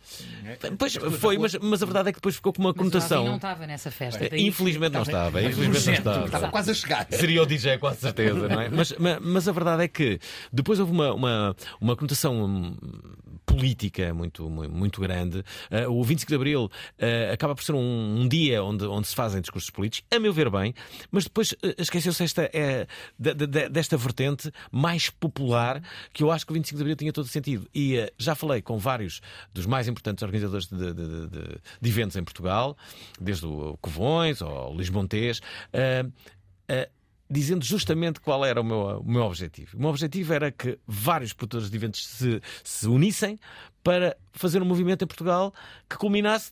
Pois 0.77 0.95
foi, 0.95 1.37
mas, 1.37 1.55
mas 1.55 1.83
a 1.83 1.85
verdade 1.85 2.09
é 2.09 2.11
que 2.11 2.17
depois 2.17 2.35
ficou 2.35 2.53
com 2.53 2.61
uma 2.61 2.69
mas 2.69 2.77
conotação. 2.77 3.25
não 3.25 3.35
estava 3.35 3.67
nessa 3.67 3.91
festa. 3.91 4.23
Uh, 4.23 4.37
infelizmente 4.37 4.93
não 4.93 5.01
estava. 5.01 5.41
Infelizmente 5.41 5.85
não 5.85 5.93
estava. 5.93 6.25
Estava 6.25 6.49
quase 6.49 6.71
a 6.71 6.73
chegar. 6.73 7.07
Seria 7.11 7.41
o 7.41 7.45
DJ, 7.45 7.77
com 7.77 7.93
certeza, 7.93 8.47
não 8.47 8.61
é? 8.61 8.69
Mas, 8.69 8.93
mas, 9.21 9.47
a 9.47 9.51
verdade 9.51 9.83
é 9.83 9.87
que 9.87 10.19
depois 10.51 10.79
houve 10.79 10.91
uma, 10.91 11.13
uma, 11.13 11.55
uma 11.81 11.95
conotação 11.95 12.75
política 13.45 14.13
muito, 14.13 14.49
muito 14.49 15.01
grande. 15.01 15.43
Uh, 15.69 15.91
o 15.91 16.03
25 16.03 16.29
de 16.29 16.35
Abril 16.35 16.71
acaba 17.31 17.53
por 17.53 17.63
ser 17.63 17.73
um, 17.73 18.21
um, 18.21 18.27
dia 18.27 18.63
onde, 18.63 18.85
onde 18.85 19.07
se 19.07 19.15
fazem 19.15 19.41
discursos 19.41 19.69
políticos, 19.69 20.07
a 20.11 20.19
meu 20.19 20.33
ver 20.33 20.49
bem, 20.49 20.73
mas 21.11 21.25
depois 21.25 21.53
esqueceu-se 21.77 22.23
esta, 22.23 22.49
é, 22.53 22.87
de, 23.19 23.33
de, 23.33 23.69
desta 23.69 23.97
vertente 23.97 24.51
mais 24.71 25.09
popular 25.09 25.81
que 26.13 26.23
eu 26.23 26.31
acho 26.31 26.45
que 26.45 26.51
o 26.51 26.55
25 26.55 26.77
de 26.77 26.81
Abril 26.81 26.95
tinha 26.95 27.13
todo 27.13 27.27
sentido. 27.27 27.64
E 27.73 27.97
uh, 27.97 28.11
já 28.17 28.35
falei 28.35 28.61
com 28.61 28.77
vários 28.77 29.21
dos 29.53 29.65
mais 29.65 29.87
importantes 29.87 30.23
organizadores 30.23 30.67
de, 30.67 30.93
de, 30.93 31.27
de, 31.27 31.61
de 31.81 31.89
eventos 31.89 32.15
em 32.15 32.23
Portugal, 32.23 32.77
desde 33.19 33.45
o 33.45 33.77
Covões 33.81 34.41
ao 34.41 34.75
Lisbontês. 34.75 35.39
Uh, 35.73 36.07
uh, 36.71 36.95
dizendo 37.29 37.65
justamente 37.65 38.19
qual 38.19 38.45
era 38.45 38.61
o 38.61 38.63
meu, 38.63 38.99
o 38.99 39.11
meu 39.11 39.23
objetivo. 39.23 39.77
O 39.77 39.79
meu 39.79 39.89
objetivo 39.89 40.33
era 40.33 40.51
que 40.51 40.77
vários 40.85 41.33
produtores 41.33 41.69
de 41.69 41.75
eventos 41.75 42.05
se, 42.05 42.41
se 42.63 42.87
unissem 42.87 43.39
para 43.83 44.15
fazer 44.31 44.61
um 44.61 44.65
movimento 44.65 45.03
em 45.03 45.07
Portugal 45.07 45.53
que 45.89 45.97
culminasse 45.97 46.51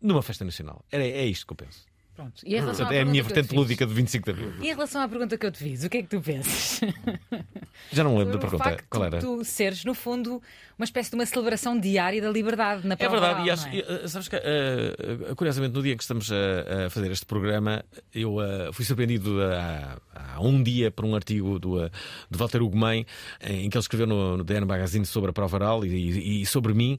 numa 0.00 0.22
festa 0.22 0.44
nacional. 0.44 0.84
É, 0.90 0.98
é 0.98 1.26
isto 1.26 1.46
que 1.46 1.52
eu 1.52 1.56
penso. 1.56 1.86
Pronto. 2.14 2.42
É 2.44 3.00
a 3.00 3.04
minha 3.04 3.22
vertente 3.22 3.54
lúdica 3.54 3.86
de 3.86 3.94
25 3.94 4.24
de 4.24 4.30
Abril. 4.30 4.52
E 4.60 4.66
em 4.68 4.74
relação 4.74 5.00
à 5.00 5.08
pergunta 5.08 5.38
que 5.38 5.46
eu 5.46 5.52
te 5.52 5.58
fiz, 5.58 5.84
o 5.84 5.88
que 5.88 5.98
é 5.98 6.02
que 6.02 6.08
tu 6.08 6.20
pensas? 6.20 6.80
Já 7.92 8.04
não 8.04 8.16
lembro 8.18 8.34
da 8.34 8.38
pergunta. 8.38 8.64
facto 8.64 8.84
Qual 8.88 9.04
era? 9.04 9.18
de 9.18 9.24
tu 9.24 9.44
seres, 9.44 9.84
no 9.84 9.94
fundo, 9.94 10.42
uma 10.78 10.84
espécie 10.84 11.10
de 11.10 11.16
uma 11.16 11.24
celebração 11.26 11.78
diária 11.78 12.20
da 12.20 12.30
liberdade 12.30 12.86
na 12.86 12.94
É 12.94 12.96
prova 12.96 13.12
verdade, 13.20 13.34
oral, 13.34 13.46
e 13.46 13.50
acho, 13.50 13.66
não 13.66 13.72
é? 13.72 14.04
e, 14.04 14.08
sabes 14.08 14.28
que, 14.28 14.36
uh, 14.36 15.34
curiosamente, 15.36 15.74
no 15.74 15.82
dia 15.82 15.96
que 15.96 16.02
estamos 16.02 16.30
a, 16.30 16.86
a 16.86 16.90
fazer 16.90 17.10
este 17.10 17.24
programa, 17.26 17.84
eu 18.14 18.36
uh, 18.36 18.72
fui 18.72 18.84
surpreendido 18.84 19.42
há, 19.42 19.98
há 20.34 20.40
um 20.40 20.62
dia 20.62 20.90
por 20.90 21.04
um 21.04 21.14
artigo 21.14 21.58
do, 21.58 21.82
uh, 21.84 21.90
do 22.30 22.38
Walter 22.38 22.62
Ugumem, 22.62 23.06
em 23.40 23.70
que 23.70 23.76
ele 23.76 23.82
escreveu 23.82 24.06
no, 24.06 24.36
no 24.36 24.44
DN 24.44 24.66
Magazine 24.66 25.06
sobre 25.06 25.30
a 25.30 25.32
prova 25.32 25.56
oral 25.56 25.84
e, 25.84 25.88
e- 25.88 26.42
e 26.42 26.46
sobre 26.46 26.74
mim. 26.74 26.98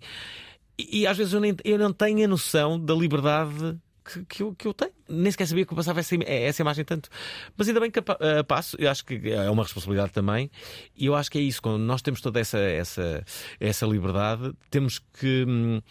E, 0.77 1.01
e 1.01 1.07
às 1.07 1.17
vezes 1.17 1.33
eu, 1.33 1.39
nem, 1.39 1.55
eu 1.63 1.77
não 1.77 1.91
tenho 1.93 2.23
a 2.25 2.27
noção 2.27 2.79
da 2.79 2.93
liberdade 2.95 3.77
que, 4.11 4.25
que 4.25 4.43
eu, 4.43 4.55
que 4.55 4.67
eu 4.67 4.73
tenho. 4.73 4.91
Nem 5.07 5.31
sequer 5.31 5.47
sabia 5.47 5.65
que 5.65 5.73
eu 5.73 5.75
passava 5.77 5.99
essa, 5.99 6.15
im- 6.15 6.23
essa 6.25 6.61
imagem 6.61 6.83
tanto. 6.85 7.09
Mas 7.57 7.67
ainda 7.67 7.79
bem 7.79 7.89
que 7.91 7.99
eh, 7.99 8.43
passo, 8.43 8.75
eu 8.79 8.89
acho 8.89 9.05
que 9.05 9.29
é 9.31 9.49
uma 9.49 9.63
responsabilidade 9.63 10.11
também. 10.11 10.49
E 10.95 11.05
eu 11.05 11.15
acho 11.15 11.29
que 11.31 11.37
é 11.37 11.41
isso, 11.41 11.61
quando 11.61 11.79
nós 11.79 12.01
temos 12.01 12.21
toda 12.21 12.39
essa, 12.39 12.57
essa, 12.59 13.23
essa 13.59 13.85
liberdade, 13.85 14.51
temos 14.69 14.99
que. 15.19 15.45
hum, 15.47 15.81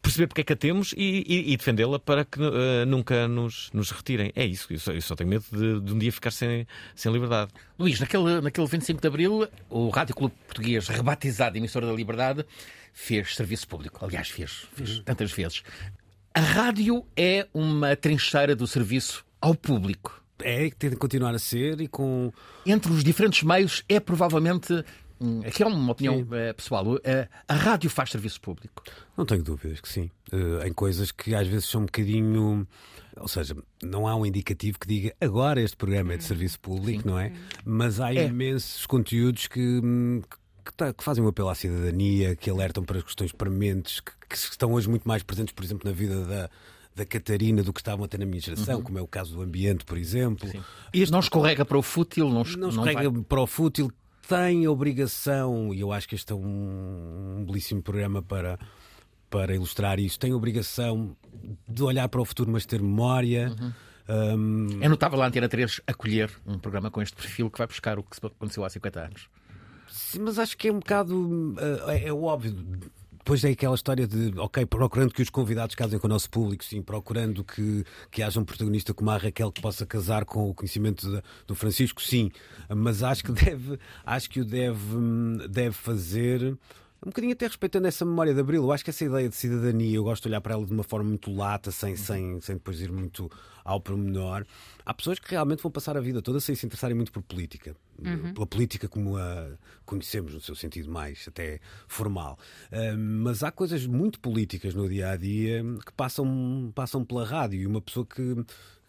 Perceber 0.00 0.28
porque 0.28 0.42
é 0.42 0.44
que 0.44 0.52
a 0.52 0.56
temos 0.56 0.92
e, 0.96 1.24
e- 1.26 1.52
e 1.52 1.56
defendê-la 1.56 1.98
para 1.98 2.24
que 2.24 2.38
eh, 2.40 2.84
nunca 2.86 3.26
nos, 3.26 3.68
nos 3.74 3.90
retirem. 3.90 4.30
É 4.36 4.46
isso. 4.46 4.72
Eu 4.72 4.78
só, 4.78 4.92
eu 4.92 5.02
só 5.02 5.16
tenho 5.16 5.28
medo 5.28 5.44
de, 5.50 5.80
de 5.80 5.92
um 5.92 5.98
dia 5.98 6.12
ficar 6.12 6.30
sem, 6.30 6.68
sem 6.94 7.12
liberdade. 7.12 7.50
Luís, 7.76 7.98
naquele, 7.98 8.40
naquele 8.40 8.66
25 8.68 9.00
de 9.00 9.08
Abril, 9.08 9.48
o 9.68 9.88
Rádio 9.88 10.14
Clube 10.14 10.32
Português, 10.46 10.86
rebatizado 10.86 11.58
Emissora 11.58 11.84
da 11.84 11.92
Liberdade, 11.92 12.46
fez 12.94 13.34
serviço 13.34 13.66
público. 13.66 14.04
Aliás, 14.04 14.28
fez, 14.28 14.68
fez 14.72 15.00
tantas 15.00 15.32
vezes. 15.32 15.64
A 16.34 16.40
rádio 16.40 17.04
é 17.16 17.46
uma 17.52 17.96
trincheira 17.96 18.54
do 18.54 18.66
serviço 18.66 19.24
ao 19.40 19.54
público. 19.54 20.22
É, 20.40 20.70
que 20.70 20.76
tem 20.76 20.90
de 20.90 20.96
continuar 20.96 21.34
a 21.34 21.38
ser 21.38 21.80
e 21.80 21.88
com. 21.88 22.32
Entre 22.64 22.92
os 22.92 23.02
diferentes 23.02 23.42
meios, 23.42 23.82
é 23.88 23.98
provavelmente. 23.98 24.72
hum, 25.20 25.40
Aqui 25.44 25.64
é 25.64 25.66
uma 25.66 25.90
opinião 25.92 26.24
eh, 26.30 26.52
pessoal. 26.52 26.96
eh, 27.02 27.26
A 27.48 27.54
rádio 27.54 27.90
faz 27.90 28.10
serviço 28.10 28.40
público. 28.40 28.84
Não 29.16 29.26
tenho 29.26 29.42
dúvidas 29.42 29.80
que 29.80 29.88
sim. 29.88 30.10
Eh, 30.30 30.68
em 30.68 30.72
coisas 30.72 31.10
que 31.10 31.34
às 31.34 31.48
vezes 31.48 31.66
são 31.68 31.80
um 31.80 31.86
bocadinho. 31.86 32.68
Ou 33.16 33.26
seja, 33.26 33.56
não 33.82 34.06
há 34.06 34.14
um 34.14 34.24
indicativo 34.24 34.78
que 34.78 34.86
diga 34.86 35.12
agora 35.20 35.60
este 35.60 35.76
programa 35.76 36.12
é 36.14 36.16
de 36.16 36.22
serviço 36.22 36.60
público, 36.60 37.02
não 37.08 37.18
é? 37.18 37.32
Mas 37.64 37.98
há 37.98 38.14
É. 38.14 38.26
imensos 38.26 38.86
conteúdos 38.86 39.48
que. 39.48 39.80
Que 40.68 40.74
tá- 40.74 40.92
que 40.92 41.02
fazem 41.02 41.24
um 41.24 41.28
apelo 41.28 41.48
à 41.48 41.54
cidadania, 41.54 42.36
que 42.36 42.48
alertam 42.50 42.84
para 42.84 42.98
as 42.98 43.04
questões 43.04 43.32
prementes, 43.32 44.00
que, 44.00 44.12
que 44.28 44.36
estão 44.36 44.72
hoje 44.72 44.88
muito 44.88 45.06
mais 45.08 45.22
presentes, 45.22 45.52
por 45.52 45.64
exemplo, 45.64 45.88
na 45.88 45.94
vida 45.96 46.24
da, 46.24 46.50
da 46.94 47.04
Catarina 47.06 47.62
do 47.62 47.72
que 47.72 47.80
estavam 47.80 48.04
a 48.04 48.08
ter 48.08 48.18
na 48.18 48.26
minha 48.26 48.40
geração, 48.40 48.76
Uhum. 48.76 48.82
como 48.82 48.98
é 48.98 49.02
o 49.02 49.06
caso 49.06 49.34
do 49.34 49.42
ambiente, 49.42 49.84
por 49.84 49.96
exemplo. 49.98 50.48
Este 50.92 51.10
não 51.12 51.20
escorrega 51.20 51.64
para 51.64 51.78
o 51.78 51.82
fútil, 51.82 52.26
não, 52.28 52.42
não 52.44 52.58
não 52.58 52.68
escorrega 52.68 53.10
vai- 53.10 53.22
para 53.22 53.40
o 53.40 53.46
fútil, 53.46 53.90
tem 54.28 54.66
a 54.66 54.70
obrigação, 54.70 55.72
e 55.74 55.80
eu 55.80 55.90
acho 55.92 56.06
que 56.08 56.14
este 56.14 56.32
é 56.32 56.36
um, 56.36 57.38
um 57.38 57.44
belíssimo 57.46 57.82
programa 57.82 58.22
para, 58.22 58.58
para 59.30 59.54
ilustrar 59.54 59.98
isso, 59.98 60.18
tem 60.18 60.32
a 60.32 60.36
obrigação 60.36 61.16
de 61.68 61.82
olhar 61.82 62.08
para 62.08 62.20
o 62.20 62.24
futuro, 62.24 62.50
mas 62.50 62.66
ter 62.66 62.80
memória. 62.82 63.54
Hum, 64.08 64.66
É 64.80 64.88
notável 64.88 65.20
a 65.22 65.26
Antena 65.26 65.48
3 65.48 65.80
acolher 65.86 66.30
um 66.46 66.58
programa 66.58 66.90
com 66.90 67.00
este 67.02 67.14
perfil 67.14 67.50
que 67.50 67.58
vai 67.58 67.66
buscar 67.66 67.98
o 67.98 68.02
que 68.02 68.16
aconteceu 68.26 68.64
há 68.64 68.70
50 68.70 69.00
anos. 69.00 69.28
Sim, 69.90 70.20
mas 70.20 70.38
acho 70.38 70.56
que 70.56 70.68
é 70.68 70.72
um 70.72 70.78
bocado. 70.78 71.54
eh, 71.88 72.04
é, 72.04 72.08
é 72.08 72.12
óbvio. 72.12 72.52
Depois 73.28 73.44
é 73.44 73.50
aquela 73.50 73.74
história 73.74 74.06
de, 74.06 74.32
ok, 74.38 74.64
procurando 74.64 75.12
que 75.12 75.20
os 75.20 75.28
convidados 75.28 75.74
casem 75.74 75.98
com 75.98 76.06
o 76.06 76.08
nosso 76.08 76.30
público, 76.30 76.64
sim, 76.64 76.80
procurando 76.80 77.44
que, 77.44 77.84
que 78.10 78.22
haja 78.22 78.40
um 78.40 78.44
protagonista 78.44 78.94
como 78.94 79.10
a 79.10 79.18
Raquel 79.18 79.52
que 79.52 79.60
possa 79.60 79.84
casar 79.84 80.24
com 80.24 80.48
o 80.48 80.54
conhecimento 80.54 81.22
do 81.46 81.54
Francisco, 81.54 82.00
sim, 82.00 82.30
mas 82.74 83.02
acho 83.02 83.22
que 83.24 83.32
deve, 83.44 83.78
acho 84.06 84.30
que 84.30 84.40
o 84.40 84.46
deve, 84.46 84.96
hum, 84.96 85.36
deve 85.46 85.72
fazer. 85.72 86.56
Um 87.04 87.10
bocadinho 87.10 87.32
até 87.32 87.46
respeitando 87.46 87.86
essa 87.86 88.04
memória 88.04 88.34
de 88.34 88.40
Abril. 88.40 88.62
Eu 88.62 88.72
acho 88.72 88.82
que 88.82 88.90
essa 88.90 89.04
ideia 89.04 89.28
de 89.28 89.36
cidadania, 89.36 89.96
eu 89.96 90.02
gosto 90.02 90.24
de 90.24 90.28
olhar 90.28 90.40
para 90.40 90.54
ela 90.54 90.66
de 90.66 90.72
uma 90.72 90.82
forma 90.82 91.08
muito 91.08 91.32
lata, 91.32 91.70
sem, 91.70 91.94
sem, 91.94 92.40
sem 92.40 92.56
depois 92.56 92.80
ir 92.80 92.90
muito 92.90 93.30
ao 93.64 93.80
pormenor. 93.80 94.44
Há 94.84 94.92
pessoas 94.92 95.18
que 95.20 95.30
realmente 95.30 95.62
vão 95.62 95.70
passar 95.70 95.96
a 95.96 96.00
vida 96.00 96.20
toda 96.20 96.40
sem 96.40 96.56
se 96.56 96.66
interessarem 96.66 96.96
muito 96.96 97.12
por 97.12 97.22
política. 97.22 97.76
Uhum. 98.04 98.34
Pela 98.34 98.46
política 98.46 98.88
como 98.88 99.16
a 99.16 99.52
conhecemos, 99.84 100.34
no 100.34 100.40
seu 100.40 100.56
sentido 100.56 100.90
mais 100.90 101.24
até 101.28 101.60
formal. 101.86 102.36
Ah, 102.72 102.96
mas 102.98 103.44
há 103.44 103.52
coisas 103.52 103.86
muito 103.86 104.18
políticas 104.18 104.74
no 104.74 104.88
dia 104.88 105.10
a 105.10 105.16
dia 105.16 105.62
que 105.84 105.92
passam, 105.92 106.72
passam 106.74 107.04
pela 107.04 107.24
rádio 107.24 107.60
e 107.60 107.66
uma 107.66 107.80
pessoa 107.80 108.04
que 108.04 108.44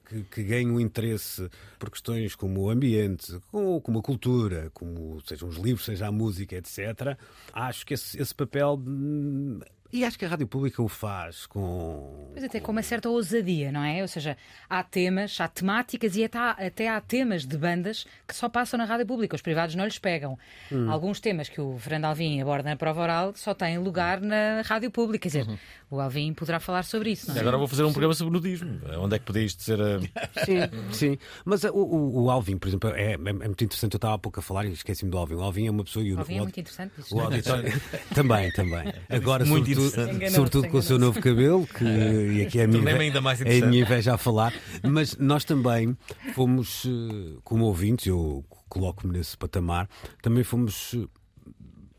que, 0.09 0.23
que 0.23 0.43
ganhe 0.43 0.69
um 0.69 0.79
interesse 0.79 1.49
por 1.77 1.89
questões 1.89 2.35
como 2.35 2.61
o 2.61 2.69
ambiente, 2.69 3.39
como, 3.51 3.79
como 3.81 3.99
a 3.99 4.01
cultura, 4.01 4.69
como 4.73 5.21
sejam 5.25 5.47
os 5.47 5.55
livros, 5.57 5.85
seja 5.85 6.07
a 6.07 6.11
música, 6.11 6.55
etc. 6.55 7.17
Acho 7.53 7.85
que 7.85 7.93
esse, 7.93 8.21
esse 8.21 8.33
papel. 8.35 8.81
hum, 8.85 9.59
E 9.91 10.03
acho 10.05 10.19
que 10.19 10.25
a 10.25 10.29
rádio 10.29 10.45
pública 10.47 10.81
o 10.83 10.87
faz 10.87 11.45
com. 11.47 12.31
Mas 12.35 12.43
até 12.43 12.59
com 12.59 12.71
uma 12.71 12.83
certa 12.83 13.09
ousadia, 13.09 13.71
não 13.71 13.83
é? 13.83 14.01
Ou 14.03 14.07
seja, 14.07 14.37
há 14.69 14.83
temas, 14.83 15.39
há 15.41 15.47
temáticas 15.47 16.15
e 16.15 16.23
até 16.23 16.37
há, 16.37 16.51
até 16.51 16.87
há 16.89 17.01
temas 17.01 17.43
de 17.45 17.57
bandas 17.57 18.05
que 18.27 18.35
só 18.35 18.47
passam 18.47 18.77
na 18.77 18.85
rádio 18.85 19.07
pública. 19.07 19.35
Os 19.35 19.41
privados 19.41 19.73
não 19.75 19.85
lhes 19.85 19.97
pegam. 19.97 20.37
Hum. 20.71 20.91
Alguns 20.91 21.19
temas 21.19 21.49
que 21.49 21.59
o 21.59 21.77
Fernando 21.79 22.05
Alvim 22.05 22.39
aborda 22.39 22.69
na 22.69 22.75
prova 22.75 23.01
oral 23.01 23.33
só 23.35 23.53
têm 23.55 23.79
lugar 23.79 24.21
na 24.21 24.61
rádio 24.63 24.91
pública. 24.91 25.27
Quer 25.27 25.39
dizer, 25.39 25.59
o 25.91 25.99
Alvim 25.99 26.33
poderá 26.33 26.59
falar 26.59 26.83
sobre 26.83 27.11
isso, 27.11 27.29
não 27.29 27.35
é? 27.35 27.39
Agora 27.39 27.57
vou 27.57 27.67
fazer 27.67 27.83
um 27.83 27.91
programa 27.91 28.13
sobre 28.13 28.31
nudismo. 28.33 28.79
Onde 28.99 29.15
é 29.15 29.19
que 29.19 29.25
podia 29.25 29.43
isto 29.43 29.63
ser. 29.63 29.79
uh, 29.79 29.99
Sim, 30.45 30.57
sim. 30.91 31.17
Mas 31.43 31.63
uh, 31.63 31.69
o, 31.73 31.79
o, 31.81 32.23
o 32.25 32.29
Alvin, 32.31 32.57
por 32.57 32.67
exemplo, 32.67 32.89
é, 32.91 33.11
é, 33.11 33.13
é 33.13 33.17
muito 33.17 33.63
interessante. 33.63 33.93
Eu 33.93 33.97
estava 33.97 34.13
há 34.13 34.17
pouco 34.19 34.39
a 34.39 34.43
falar 34.43 34.65
e 34.65 34.71
esqueci-me 34.73 35.09
do 35.09 35.17
Alvin. 35.17 35.35
O 35.35 35.41
Alvin 35.41 35.65
é 35.67 35.71
uma 35.71 35.83
pessoa. 35.83 36.05
e 36.05 36.13
O 36.13 36.19
Alvin 36.19 36.35
é 36.35 36.39
o- 36.41 36.43
muito 36.43 36.59
interessante. 36.59 36.93
isso. 36.99 37.15
O 37.15 37.19
auditório 37.21 37.71
também, 38.13 38.51
também. 38.51 38.93
Agora, 39.09 39.43
Muito 39.45 39.73
sobretudo, 39.73 40.29
sobretudo 40.31 40.67
com 40.69 40.77
o 40.77 40.81
seu 40.83 40.99
novo 40.99 41.19
cabelo, 41.19 41.65
que 41.65 41.83
e 42.37 42.41
aqui 42.45 42.59
é 42.59 42.63
a 42.65 42.67
minha, 42.67 42.81
inve- 42.81 42.91
ainda 43.03 43.21
mais 43.21 43.41
é 43.41 43.59
a 43.63 43.65
minha 43.67 43.81
inveja 43.81 44.13
a 44.13 44.17
falar. 44.17 44.53
Mas 44.83 45.17
nós 45.17 45.43
também 45.43 45.97
fomos, 46.33 46.85
eh, 46.85 47.37
como 47.43 47.65
ouvintes, 47.65 48.05
eu 48.05 48.45
coloco-me 48.69 49.17
nesse 49.17 49.35
patamar, 49.35 49.89
também 50.21 50.43
fomos 50.43 50.93
eh, 50.93 51.07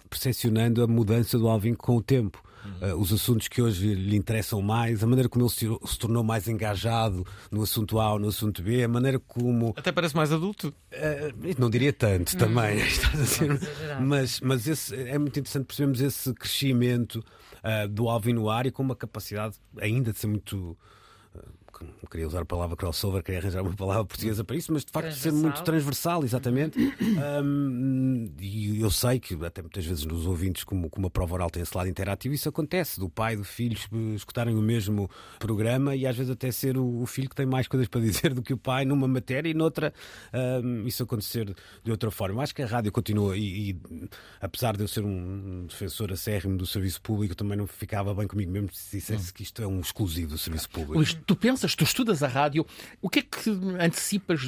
percepcionando 0.08 0.82
a 0.82 0.86
mudança 0.86 1.38
do 1.38 1.48
Alvin 1.48 1.74
com 1.74 1.96
o 1.96 2.02
tempo. 2.02 2.42
Eh, 2.80 2.94
os 2.94 3.12
assuntos 3.12 3.48
que 3.48 3.60
hoje 3.60 3.94
lhe 3.94 4.16
interessam 4.16 4.60
mais, 4.62 5.02
a 5.02 5.06
maneira 5.06 5.28
como 5.28 5.44
ele 5.44 5.50
se, 5.52 5.66
se 5.86 5.98
tornou 5.98 6.22
mais 6.24 6.48
engajado 6.48 7.26
no 7.50 7.62
assunto 7.62 7.98
A 8.00 8.12
ou 8.14 8.18
no 8.18 8.28
assunto 8.28 8.62
B, 8.62 8.82
a 8.84 8.88
maneira 8.88 9.18
como 9.18 9.74
Até 9.76 9.92
parece 9.92 10.14
mais 10.16 10.32
adulto. 10.32 10.72
eh, 10.90 11.32
não 11.58 11.68
diria 11.70 11.92
tanto 11.92 12.36
também, 12.36 12.78
estás 12.86 13.20
a 13.20 13.26
ser- 13.26 13.50
exagerar. 13.52 14.00
mas, 14.02 14.40
mas 14.40 14.66
esse, 14.66 14.94
é 14.94 15.18
muito 15.18 15.38
interessante 15.38 15.66
percebermos 15.66 16.00
esse 16.00 16.32
crescimento 16.34 17.22
ah, 17.62 17.86
do 17.86 18.08
Alvin 18.08 18.32
no 18.34 18.48
ar 18.48 18.66
e 18.66 18.70
com 18.70 18.82
uma 18.82 18.96
capacidade 18.96 19.56
ainda 19.80 20.12
de 20.12 20.18
ser 20.18 20.26
muito 20.26 20.76
ah, 21.82 22.06
queria 22.10 22.26
usar 22.26 22.42
a 22.42 22.44
palavra 22.44 22.76
crossover, 22.76 23.22
queria 23.22 23.40
arranjar 23.40 23.62
uma 23.62 23.74
palavra 23.74 24.04
portuguesa 24.04 24.44
para 24.44 24.56
isso, 24.56 24.72
mas 24.72 24.84
de 24.84 24.90
facto 24.90 25.12
ser 25.12 25.32
muito 25.32 25.62
transversal, 25.62 26.24
exatamente. 26.24 26.78
Um, 27.42 28.26
e 28.38 28.80
eu 28.80 28.90
sei 28.90 29.20
que 29.20 29.34
até 29.44 29.62
muitas 29.62 29.84
vezes 29.86 30.04
nos 30.04 30.26
ouvintes, 30.26 30.64
como, 30.64 30.90
como 30.90 31.06
a 31.06 31.10
prova 31.10 31.34
oral 31.34 31.50
tem 31.50 31.62
esse 31.62 31.76
lado 31.76 31.88
interativo, 31.88 32.34
isso 32.34 32.48
acontece, 32.48 32.98
do 32.98 33.08
pai 33.08 33.34
e 33.34 33.36
do 33.36 33.44
filho 33.44 33.78
escutarem 34.14 34.56
o 34.56 34.62
mesmo 34.62 35.08
programa 35.38 35.94
e 35.94 36.06
às 36.06 36.16
vezes 36.16 36.30
até 36.30 36.50
ser 36.50 36.76
o, 36.76 37.02
o 37.02 37.06
filho 37.06 37.28
que 37.28 37.36
tem 37.36 37.46
mais 37.46 37.68
coisas 37.68 37.88
para 37.88 38.00
dizer 38.02 38.34
do 38.34 38.42
que 38.42 38.52
o 38.52 38.58
pai 38.58 38.84
numa 38.84 39.06
matéria 39.06 39.48
e 39.48 39.54
noutra 39.54 39.92
um, 40.64 40.86
isso 40.86 41.02
acontecer 41.02 41.54
de 41.82 41.90
outra 41.90 42.10
forma. 42.10 42.42
Acho 42.42 42.54
que 42.54 42.62
a 42.62 42.66
rádio 42.66 42.90
continua 42.92 43.36
e, 43.36 43.70
e, 43.70 43.80
apesar 44.40 44.76
de 44.76 44.82
eu 44.82 44.88
ser 44.88 45.04
um 45.04 45.66
defensor 45.66 46.12
acérrimo 46.12 46.56
do 46.56 46.66
serviço 46.66 47.00
público, 47.00 47.34
também 47.34 47.56
não 47.56 47.66
ficava 47.66 48.14
bem 48.14 48.26
comigo 48.26 48.50
mesmo 48.50 48.70
se 48.72 48.98
dissesse 48.98 49.32
que 49.32 49.42
isto 49.42 49.62
é 49.62 49.66
um 49.66 49.80
exclusivo 49.80 50.32
do 50.32 50.38
serviço 50.38 50.68
público. 50.68 50.94
Luís, 50.94 51.16
tu 51.26 51.36
pensas, 51.36 51.69
tu 51.74 51.84
estudas 51.84 52.22
a 52.22 52.28
rádio, 52.28 52.66
o 53.00 53.08
que 53.08 53.20
é 53.20 53.22
que 53.22 53.50
antecipas? 53.78 54.40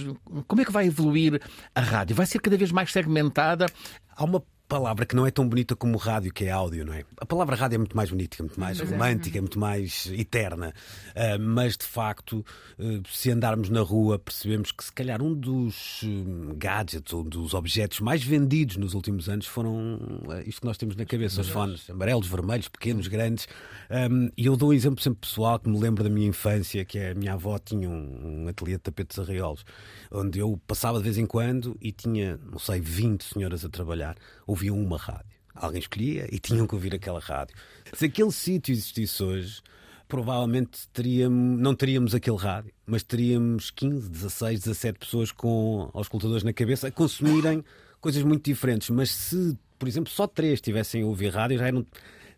Como 0.46 0.62
é 0.62 0.64
que 0.64 0.72
vai 0.72 0.86
evoluir 0.86 1.40
a 1.74 1.80
rádio? 1.80 2.16
Vai 2.16 2.26
ser 2.26 2.40
cada 2.40 2.56
vez 2.56 2.72
mais 2.72 2.92
segmentada? 2.92 3.66
Há 4.14 4.24
uma 4.24 4.42
palavra 4.72 5.04
que 5.04 5.14
não 5.14 5.26
é 5.26 5.30
tão 5.30 5.46
bonita 5.46 5.76
como 5.76 5.98
rádio, 5.98 6.32
que 6.32 6.46
é 6.46 6.50
áudio, 6.50 6.86
não 6.86 6.94
é? 6.94 7.04
A 7.20 7.26
palavra 7.26 7.54
rádio 7.54 7.74
é 7.74 7.78
muito 7.78 7.94
mais 7.94 8.08
bonita, 8.08 8.38
é 8.38 8.42
muito 8.42 8.58
mais 8.58 8.80
romântica, 8.80 9.36
é 9.36 9.40
muito 9.42 9.58
mais 9.58 10.10
eterna. 10.14 10.72
Uh, 11.10 11.38
mas, 11.38 11.76
de 11.76 11.84
facto, 11.84 12.42
uh, 12.78 13.02
se 13.06 13.30
andarmos 13.30 13.68
na 13.68 13.82
rua, 13.82 14.18
percebemos 14.18 14.72
que, 14.72 14.82
se 14.82 14.90
calhar, 14.90 15.20
um 15.20 15.34
dos 15.34 16.02
uh, 16.04 16.54
gadgets 16.56 17.12
ou 17.12 17.22
dos 17.22 17.52
objetos 17.52 18.00
mais 18.00 18.24
vendidos 18.24 18.78
nos 18.78 18.94
últimos 18.94 19.28
anos 19.28 19.46
foram 19.46 20.00
isto 20.46 20.62
que 20.62 20.66
nós 20.66 20.78
temos 20.78 20.96
na 20.96 21.04
cabeça: 21.04 21.42
os 21.42 21.50
fones 21.50 21.90
amarelos, 21.90 22.26
vermelhos, 22.26 22.68
pequenos, 22.68 23.08
grandes. 23.08 23.46
Um, 23.90 24.30
e 24.38 24.46
eu 24.46 24.56
dou 24.56 24.70
um 24.70 24.72
exemplo 24.72 25.02
sempre 25.02 25.20
pessoal 25.20 25.58
que 25.58 25.68
me 25.68 25.78
lembro 25.78 26.02
da 26.02 26.08
minha 26.08 26.28
infância, 26.28 26.82
que 26.82 26.98
é 26.98 27.10
a 27.10 27.14
minha 27.14 27.34
avó 27.34 27.58
tinha 27.58 27.90
um, 27.90 28.44
um 28.44 28.48
ateliê 28.48 28.76
de 28.76 28.82
tapetes 28.84 29.18
arreolos, 29.18 29.66
onde 30.10 30.38
eu 30.38 30.58
passava 30.66 30.96
de 30.96 31.04
vez 31.04 31.18
em 31.18 31.26
quando 31.26 31.76
e 31.78 31.92
tinha, 31.92 32.40
não 32.50 32.58
sei, 32.58 32.80
20 32.80 33.22
senhoras 33.22 33.66
a 33.66 33.68
trabalhar 33.68 34.16
ouviam 34.62 34.78
uma 34.78 34.96
rádio. 34.96 35.32
Alguém 35.54 35.80
escolhia 35.80 36.28
e 36.30 36.38
tinham 36.38 36.66
que 36.66 36.74
ouvir 36.74 36.94
aquela 36.94 37.20
rádio. 37.20 37.54
Se 37.92 38.06
aquele 38.06 38.30
sítio 38.30 38.72
existisse 38.72 39.22
hoje, 39.22 39.60
provavelmente 40.08 40.88
teríamos, 40.92 41.60
não 41.60 41.74
teríamos 41.74 42.14
aquele 42.14 42.36
rádio, 42.36 42.72
mas 42.86 43.02
teríamos 43.02 43.70
15, 43.70 44.08
16, 44.08 44.60
17 44.60 44.98
pessoas 44.98 45.32
com 45.32 45.90
auscultadores 45.92 46.42
na 46.42 46.52
cabeça 46.52 46.88
a 46.88 46.90
consumirem 46.90 47.64
coisas 48.00 48.22
muito 48.22 48.44
diferentes. 48.44 48.88
Mas 48.90 49.10
se, 49.10 49.58
por 49.78 49.88
exemplo, 49.88 50.10
só 50.10 50.26
três 50.26 50.60
tivessem 50.60 51.02
a 51.02 51.06
ouvir 51.06 51.28
rádio, 51.28 51.58
já 51.58 51.66
eram 51.66 51.86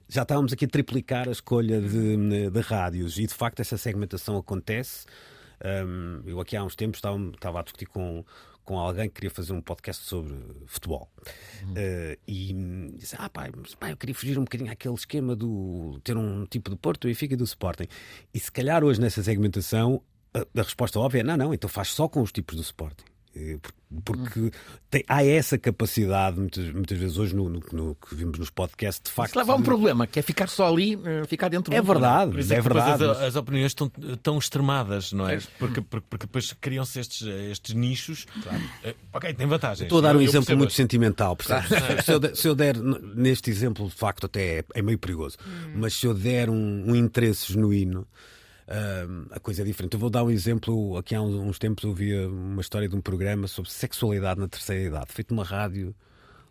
já 0.07 0.23
estávamos 0.23 0.53
aqui 0.53 0.67
a 0.67 0.69
triplicar 0.69 1.29
a 1.29 1.33
escolha 1.33 1.81
de, 1.81 2.51
de 2.51 2.61
rádios 2.61 3.19
e 3.19 3.27
de 3.27 3.33
facto 3.33 3.61
essa 3.61 3.79
segmentação 3.79 4.37
acontece. 4.37 5.07
Um, 5.65 6.21
eu 6.27 6.41
aqui 6.41 6.57
há 6.57 6.63
uns 6.63 6.77
tempos 6.77 6.99
estava, 6.99 7.17
estava 7.17 7.61
a 7.61 7.63
discutir 7.63 7.87
com, 7.87 8.23
com 8.65 8.79
alguém 8.79 9.09
que 9.09 9.15
queria 9.17 9.31
fazer 9.31 9.53
um 9.53 9.61
podcast 9.61 10.05
sobre 10.05 10.35
futebol. 10.67 11.09
Uhum. 11.63 11.73
Uh, 11.73 12.19
e 12.27 12.95
disse: 12.97 13.15
Ah, 13.19 13.29
pai, 13.29 13.51
mas, 13.57 13.75
pai, 13.75 13.93
eu 13.93 13.97
queria 13.97 14.15
fugir 14.15 14.39
um 14.39 14.45
bocadinho 14.45 14.73
àquele 14.73 14.95
esquema 14.95 15.37
do 15.37 16.01
ter 16.03 16.17
um 16.17 16.47
tipo 16.47 16.71
do 16.71 16.77
Porto, 16.77 17.09
e 17.09 17.15
fica 17.15 17.37
do 17.37 17.45
Sporting. 17.45 17.87
E 18.33 18.41
se 18.41 18.51
calhar 18.51 18.83
hoje 18.83 19.01
nessa 19.01 19.23
segmentação 19.23 20.03
a, 20.35 20.41
a 20.61 20.63
resposta 20.63 20.99
óbvia 20.99 21.21
é: 21.21 21.23
não, 21.23 21.37
não, 21.37 21.55
então 21.55 21.71
faz 21.71 21.89
só 21.89 22.09
com 22.09 22.21
os 22.21 22.33
tipos 22.33 22.57
do 22.57 22.63
Sporting. 22.63 23.05
Porque 24.05 24.51
tem, 24.91 25.05
há 25.09 25.25
essa 25.25 25.57
capacidade, 25.57 26.39
muitas, 26.39 26.73
muitas 26.73 26.99
vezes 26.99 27.17
hoje, 27.17 27.35
no, 27.35 27.49
no, 27.49 27.61
no, 27.73 27.95
que 27.95 28.15
vimos 28.15 28.39
nos 28.39 28.51
podcasts, 28.51 29.01
de 29.05 29.11
facto. 29.13 29.31
Isso 29.31 29.39
leva 29.39 29.53
a 29.53 29.57
um 29.57 29.63
problema, 29.63 30.07
que 30.07 30.19
é 30.19 30.23
ficar 30.23 30.49
só 30.49 30.67
ali, 30.69 30.99
ficar 31.29 31.49
dentro 31.49 31.73
É 31.73 31.81
do 31.81 31.87
verdade, 31.87 32.37
é, 32.37 32.41
isso 32.41 32.53
é 32.53 32.57
que 32.57 32.63
verdade. 32.63 33.05
As, 33.05 33.19
as 33.23 33.37
opiniões 33.37 33.71
estão 33.71 33.89
tão 34.23 34.37
extremadas, 34.39 35.13
não 35.13 35.29
é? 35.29 35.39
Porque, 35.59 35.81
porque, 35.81 36.07
porque 36.11 36.27
depois 36.27 36.53
criam-se 36.61 36.99
estes, 36.99 37.23
estes 37.27 37.75
nichos. 37.75 38.27
Eh, 38.83 38.95
Ok, 39.13 39.33
tem 39.35 39.47
vantagens. 39.47 39.83
Estou 39.83 39.99
a 39.99 40.03
dar 40.03 40.17
um 40.17 40.21
Eu- 40.21 40.23
exemplo 40.23 40.47
percebo. 40.47 40.59
muito 40.59 40.73
sentimental, 40.73 41.37
percebes? 41.37 42.05
se, 42.05 42.13
eu 42.13 42.19
der, 42.21 42.37
se 42.37 42.49
eu 42.49 42.55
der, 42.55 42.77
neste 42.77 43.49
exemplo, 43.51 43.87
de 43.89 43.95
facto, 43.95 44.27
até 44.27 44.59
é, 44.59 44.65
é 44.75 44.83
meio 44.83 44.99
perigoso, 44.99 45.37
mas 45.75 45.95
se 45.95 46.07
eu 46.07 46.15
der 46.15 46.51
um, 46.51 46.91
um 46.91 46.97
interesse 46.97 47.53
genuíno, 47.53 48.07
a 49.31 49.41
coisa 49.41 49.63
é 49.63 49.65
diferente. 49.65 49.95
Eu 49.95 50.01
vou 50.01 50.11
dar 50.11 50.25
um 50.25 50.31
exemplo. 50.31 50.97
Aqui 50.97 51.15
há 51.15 51.21
uns, 51.23 51.59
tempos 51.59 51.85
eu 51.85 51.91
ouvia 51.91 52.29
uma 52.29 52.61
história 52.61 52.89
de 52.89 52.97
um 52.97 53.01
programa 53.01 53.47
sobre 53.47 53.71
sexualidade 53.71 54.41
na 54.41 54.49
terceira 54.49 54.83
idade, 54.85 55.07
feito 55.13 55.35
numa 55.35 55.45
rádio 55.45 55.95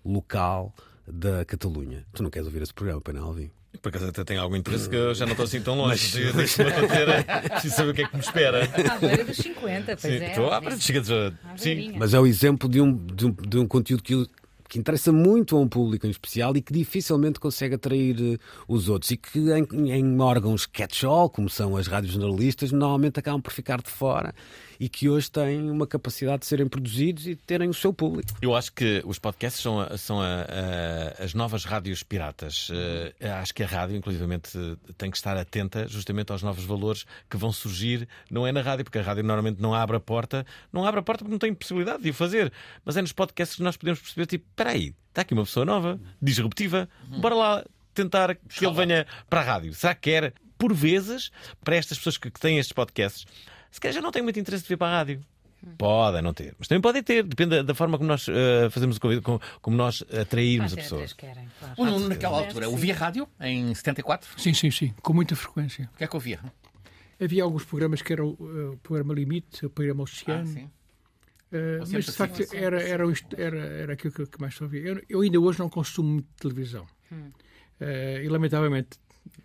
local 0.06 0.73
da 1.08 1.43
Catalunha. 1.45 2.06
Tu 2.13 2.23
não 2.23 2.30
queres 2.30 2.47
ouvir 2.47 2.62
esse 2.62 2.73
programa, 2.73 3.02
para 3.02 3.13
não, 3.13 3.23
Alvin? 3.26 3.49
Por 3.82 3.89
acaso 3.89 4.08
até 4.08 4.23
tenho 4.23 4.39
algum 4.39 4.56
interesse 4.56 4.88
que 4.88 4.95
eu 4.95 5.15
já 5.15 5.26
não 5.26 5.32
estou 5.34 5.45
assim 5.45 5.60
tão 5.60 5.76
longe. 5.76 6.23
Mas- 6.26 6.36
Deixa-me 6.36 6.69
acontecer. 6.69 7.49
Preciso 7.49 7.76
saber 7.76 7.89
o 7.89 7.93
que 7.93 8.02
é 8.04 8.08
que 8.08 8.15
me 8.15 8.21
espera. 8.21 8.63
À 8.93 8.97
beira 8.99 9.23
dos 9.26 9.38
50, 9.38 9.86
pois 9.86 10.02
Sim, 10.02 10.23
é. 10.23 10.30
estou 10.30 10.52
à 10.54 10.78
chega 10.78 11.02
de. 11.02 11.34
Sim. 11.58 11.76
beirinha. 11.76 11.99
Mas 11.99 12.13
é 12.13 12.19
o 12.19 12.28
exemplo 12.28 12.69
de 12.69 12.80
um, 12.80 12.95
de 12.95 13.26
um, 13.26 13.32
de 13.32 13.58
um 13.58 13.67
conteúdo 13.67 14.04
que, 14.04 14.30
que 14.74 14.80
interessa 14.80 15.12
muito 15.12 15.56
a 15.56 15.60
um 15.60 15.68
público 15.68 16.08
em 16.08 16.10
especial 16.10 16.58
e 16.58 16.62
que 16.62 16.74
dificilmente 16.74 17.40
consegue 17.40 17.76
atrair 17.76 18.18
eh, 18.20 18.40
os 18.68 18.90
outros. 18.90 19.12
E 19.12 19.18
que 19.18 19.40
em, 19.52 19.92
em 19.92 20.20
órgãos 20.20 20.66
catch-all, 20.66 21.30
como 21.30 21.48
são 21.48 21.78
as 21.78 21.86
rádios 21.86 22.14
jornalistas, 22.14 22.72
normalmente 22.72 23.20
acabam 23.20 23.40
por 23.40 23.54
ficar 23.54 23.84
de 23.84 23.92
fora 23.92 24.34
e 24.84 24.89
que 24.89 25.08
hoje 25.08 25.32
têm 25.32 25.69
uma 25.72 25.88
capacidade 25.88 26.39
de 26.41 26.46
serem 26.46 26.67
produzidos 26.67 27.26
e 27.26 27.36
de 27.36 27.41
terem 27.41 27.69
o 27.69 27.74
seu 27.74 27.93
público. 27.93 28.30
Eu 28.41 28.54
acho 28.54 28.74
que 28.74 29.02
os 29.06 29.17
podcasts 29.17 29.62
são, 29.62 29.80
a- 29.80 29.98
são 29.98 30.19
a- 30.22 30.41
a- 31.19 31.24
as 31.24 31.34
novas 31.34 31.63
rádios 31.63 32.04
piratas. 32.04 32.67
Eh, 33.22 33.30
acho 33.30 33.54
que 33.54 33.63
a 33.63 33.65
rádio, 33.67 33.96
inclusivamente, 33.96 34.50
tem 34.98 35.10
que 35.10 35.15
estar 35.15 35.38
atenta 35.38 35.88
justamente 35.88 36.34
aos 36.34 36.43
novos 36.43 36.65
valores 36.65 37.06
que 37.30 37.38
vão 37.38 37.52
surgir. 37.54 38.08
Não 38.30 38.46
é 38.46 38.52
na 38.52 38.62
rádio, 38.62 38.84
porque 38.84 39.00
a 39.00 39.02
rádio 39.02 39.24
normalmente 39.24 39.62
não 39.62 39.74
abre 39.74 39.96
a 39.96 40.02
porta. 40.02 40.46
Não 40.74 40.86
abre 40.86 41.00
a 41.00 41.04
porta 41.04 41.19
porque 41.24 41.32
não 41.32 41.39
tem 41.39 41.54
possibilidade 41.54 42.04
de 42.04 42.10
o 42.10 42.13
fazer. 42.13 42.52
Mas 42.84 42.98
é 42.98 43.02
nos 43.02 43.13
podcasts 43.13 43.56
que 43.56 43.63
nós 43.63 43.78
podemos 43.78 44.02
perceber, 44.02 44.26
tipo, 44.26 44.46
espera 44.50 44.72
aí, 44.72 44.93
está 45.10 45.22
aqui 45.22 45.34
uma 45.34 45.46
pessoa 45.46 45.65
nova, 45.65 45.98
disruptiva, 46.22 46.89
bora 47.22 47.36
lá 47.36 47.65
tentar 47.93 48.36
que 48.36 48.65
ele 48.65 48.76
venha 48.76 49.08
para 49.30 49.39
a 49.39 49.43
rádio. 49.43 49.74
Será 49.74 49.96
que 49.96 50.02
quer? 50.12 50.34
Por 50.58 50.74
vezes, 50.74 51.30
para 51.63 51.76
estas 51.76 51.98
pessoas 51.98 52.17
que 52.17 52.30
têm 52.32 52.58
estes 52.58 52.74
podcasts, 52.74 53.26
se 53.74 53.82
calhar 53.82 53.96
já 53.96 54.02
não 54.02 54.12
têm 54.12 54.22
muito 54.22 54.40
interesse 54.40 54.64
de 54.64 54.70
vir 54.70 54.78
para 54.78 54.88
a 54.94 54.98
rádio. 55.00 55.26
Podem 55.78 56.22
não 56.22 56.34
ter, 56.34 56.54
mas 56.60 56.68
também 56.68 56.82
podem 56.82 57.02
ter, 57.02 57.24
depende 57.24 57.56
da, 57.56 57.62
da 57.64 57.74
forma 57.74 57.98
como 57.98 58.08
nós 58.08 58.28
eh, 58.28 58.70
fazemos 58.70 58.98
o 58.98 59.00
convite, 59.00 59.22
como, 59.22 59.42
como 59.62 59.78
nós 59.78 60.04
atrairmos 60.12 60.74
a 60.74 60.76
Às 60.76 60.84
pessoa. 60.84 61.06
querem, 61.18 61.48
claro. 61.58 61.74
O 61.78 61.86
Nuno, 61.86 62.10
naquela 62.10 62.38
altura, 62.38 62.68
ouvia 62.70 62.94
rádio 62.94 63.28
em 63.40 63.74
74? 63.74 64.30
Sim, 64.40 64.54
sim, 64.54 64.70
sim, 64.70 64.94
com 65.02 65.14
muita 65.14 65.36
frequência. 65.38 65.90
O 65.94 65.98
que 65.98 66.04
é 66.04 66.08
que 66.08 66.16
ouvia? 66.16 66.40
Havia 67.20 67.44
alguns 67.44 67.64
programas 67.64 68.02
que 68.02 68.12
eram 68.12 68.36
uh, 68.40 68.74
o 68.74 68.78
programa 68.78 69.14
Limite, 69.14 69.66
o 69.66 69.70
programa 69.70 70.04
Oceano. 70.04 70.44
Ah, 70.44 70.54
sim. 70.54 70.66
Uh, 70.66 71.80
mas 71.94 72.06
de 72.06 72.12
facto 72.12 72.38
Pacífico. 72.38 72.56
era, 72.58 72.82
era, 72.84 73.06
era, 73.38 73.58
era 73.58 73.94
aquilo 73.94 74.14
que, 74.14 74.26
que 74.26 74.42
mais 74.42 74.60
ouvia. 74.60 74.82
Eu, 74.82 75.02
eu 75.08 75.22
ainda 75.22 75.40
hoje 75.40 75.60
não 75.60 75.70
consumo 75.70 76.10
muito 76.10 76.28
televisão. 76.38 76.86
Hum. 77.12 77.32
Uh, 77.80 78.22
e 78.22 78.28
lamentavelmente. 78.28 79.00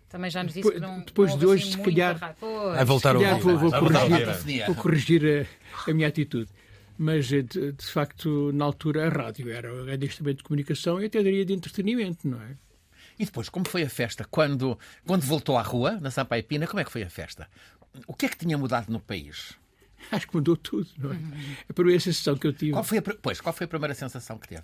Também 0.09 0.31
já 0.31 0.43
nos 0.43 0.53
disse 0.53 0.67
Depois- 0.67 0.81
que 0.83 0.87
não. 0.97 0.99
depois 1.05 1.31
não 1.31 1.37
de 1.37 1.45
hoje, 1.45 1.63
assim 1.69 1.71
se 1.77 1.83
calhar-. 1.83 2.17
Vai 2.17 2.85
voltar 2.85 3.15
se 3.15 3.23
calhar 3.23 3.39
vou, 3.39 3.57
vou 3.57 3.71
corrigir, 3.71 4.65
vou 4.65 4.75
corrigir 4.75 5.47
a, 5.85 5.91
a 5.91 5.93
minha 5.93 6.07
atitude. 6.07 6.49
Mas 6.97 7.31
eh, 7.31 7.43
de, 7.43 7.71
de 7.71 7.85
facto, 7.85 8.51
na 8.53 8.65
altura, 8.65 9.05
a 9.07 9.09
rádio 9.09 9.49
era 9.51 9.73
o 9.73 9.85
grande 9.85 10.05
instrumento 10.07 10.37
de 10.39 10.43
comunicação 10.43 11.01
e 11.01 11.05
até 11.05 11.21
diria 11.23 11.45
de 11.45 11.53
entretenimento, 11.53 12.27
não 12.27 12.41
é? 12.41 12.55
E 13.17 13.25
depois, 13.25 13.49
como 13.49 13.67
foi 13.67 13.83
a 13.83 13.89
festa? 13.89 14.25
Quando, 14.29 14.77
quando 15.05 15.21
voltou 15.21 15.57
à 15.57 15.61
rua, 15.61 15.97
na 16.01 16.09
Sampaio 16.11 16.43
Pina, 16.43 16.65
como 16.67 16.79
é 16.79 16.83
que 16.83 16.91
foi 16.91 17.03
a 17.03 17.09
festa? 17.09 17.47
O 18.07 18.13
que 18.13 18.25
é 18.25 18.29
que 18.29 18.37
tinha 18.37 18.57
mudado 18.57 18.89
no 18.91 18.99
país? 18.99 19.53
Acho 20.11 20.27
que 20.27 20.35
mudou 20.35 20.57
tudo, 20.57 20.89
não 20.97 21.11
é? 21.13 21.17
A 21.69 21.73
primeira 21.73 21.99
sensação 21.99 22.35
que 22.35 22.47
eu 22.47 22.53
tive. 22.53 22.71
Qual 22.71 22.83
foi 22.83 22.97
a, 22.97 23.01
pois, 23.21 23.39
qual 23.39 23.53
foi 23.53 23.65
a 23.65 23.67
primeira 23.67 23.93
sensação 23.93 24.37
que 24.37 24.47
teve? 24.47 24.63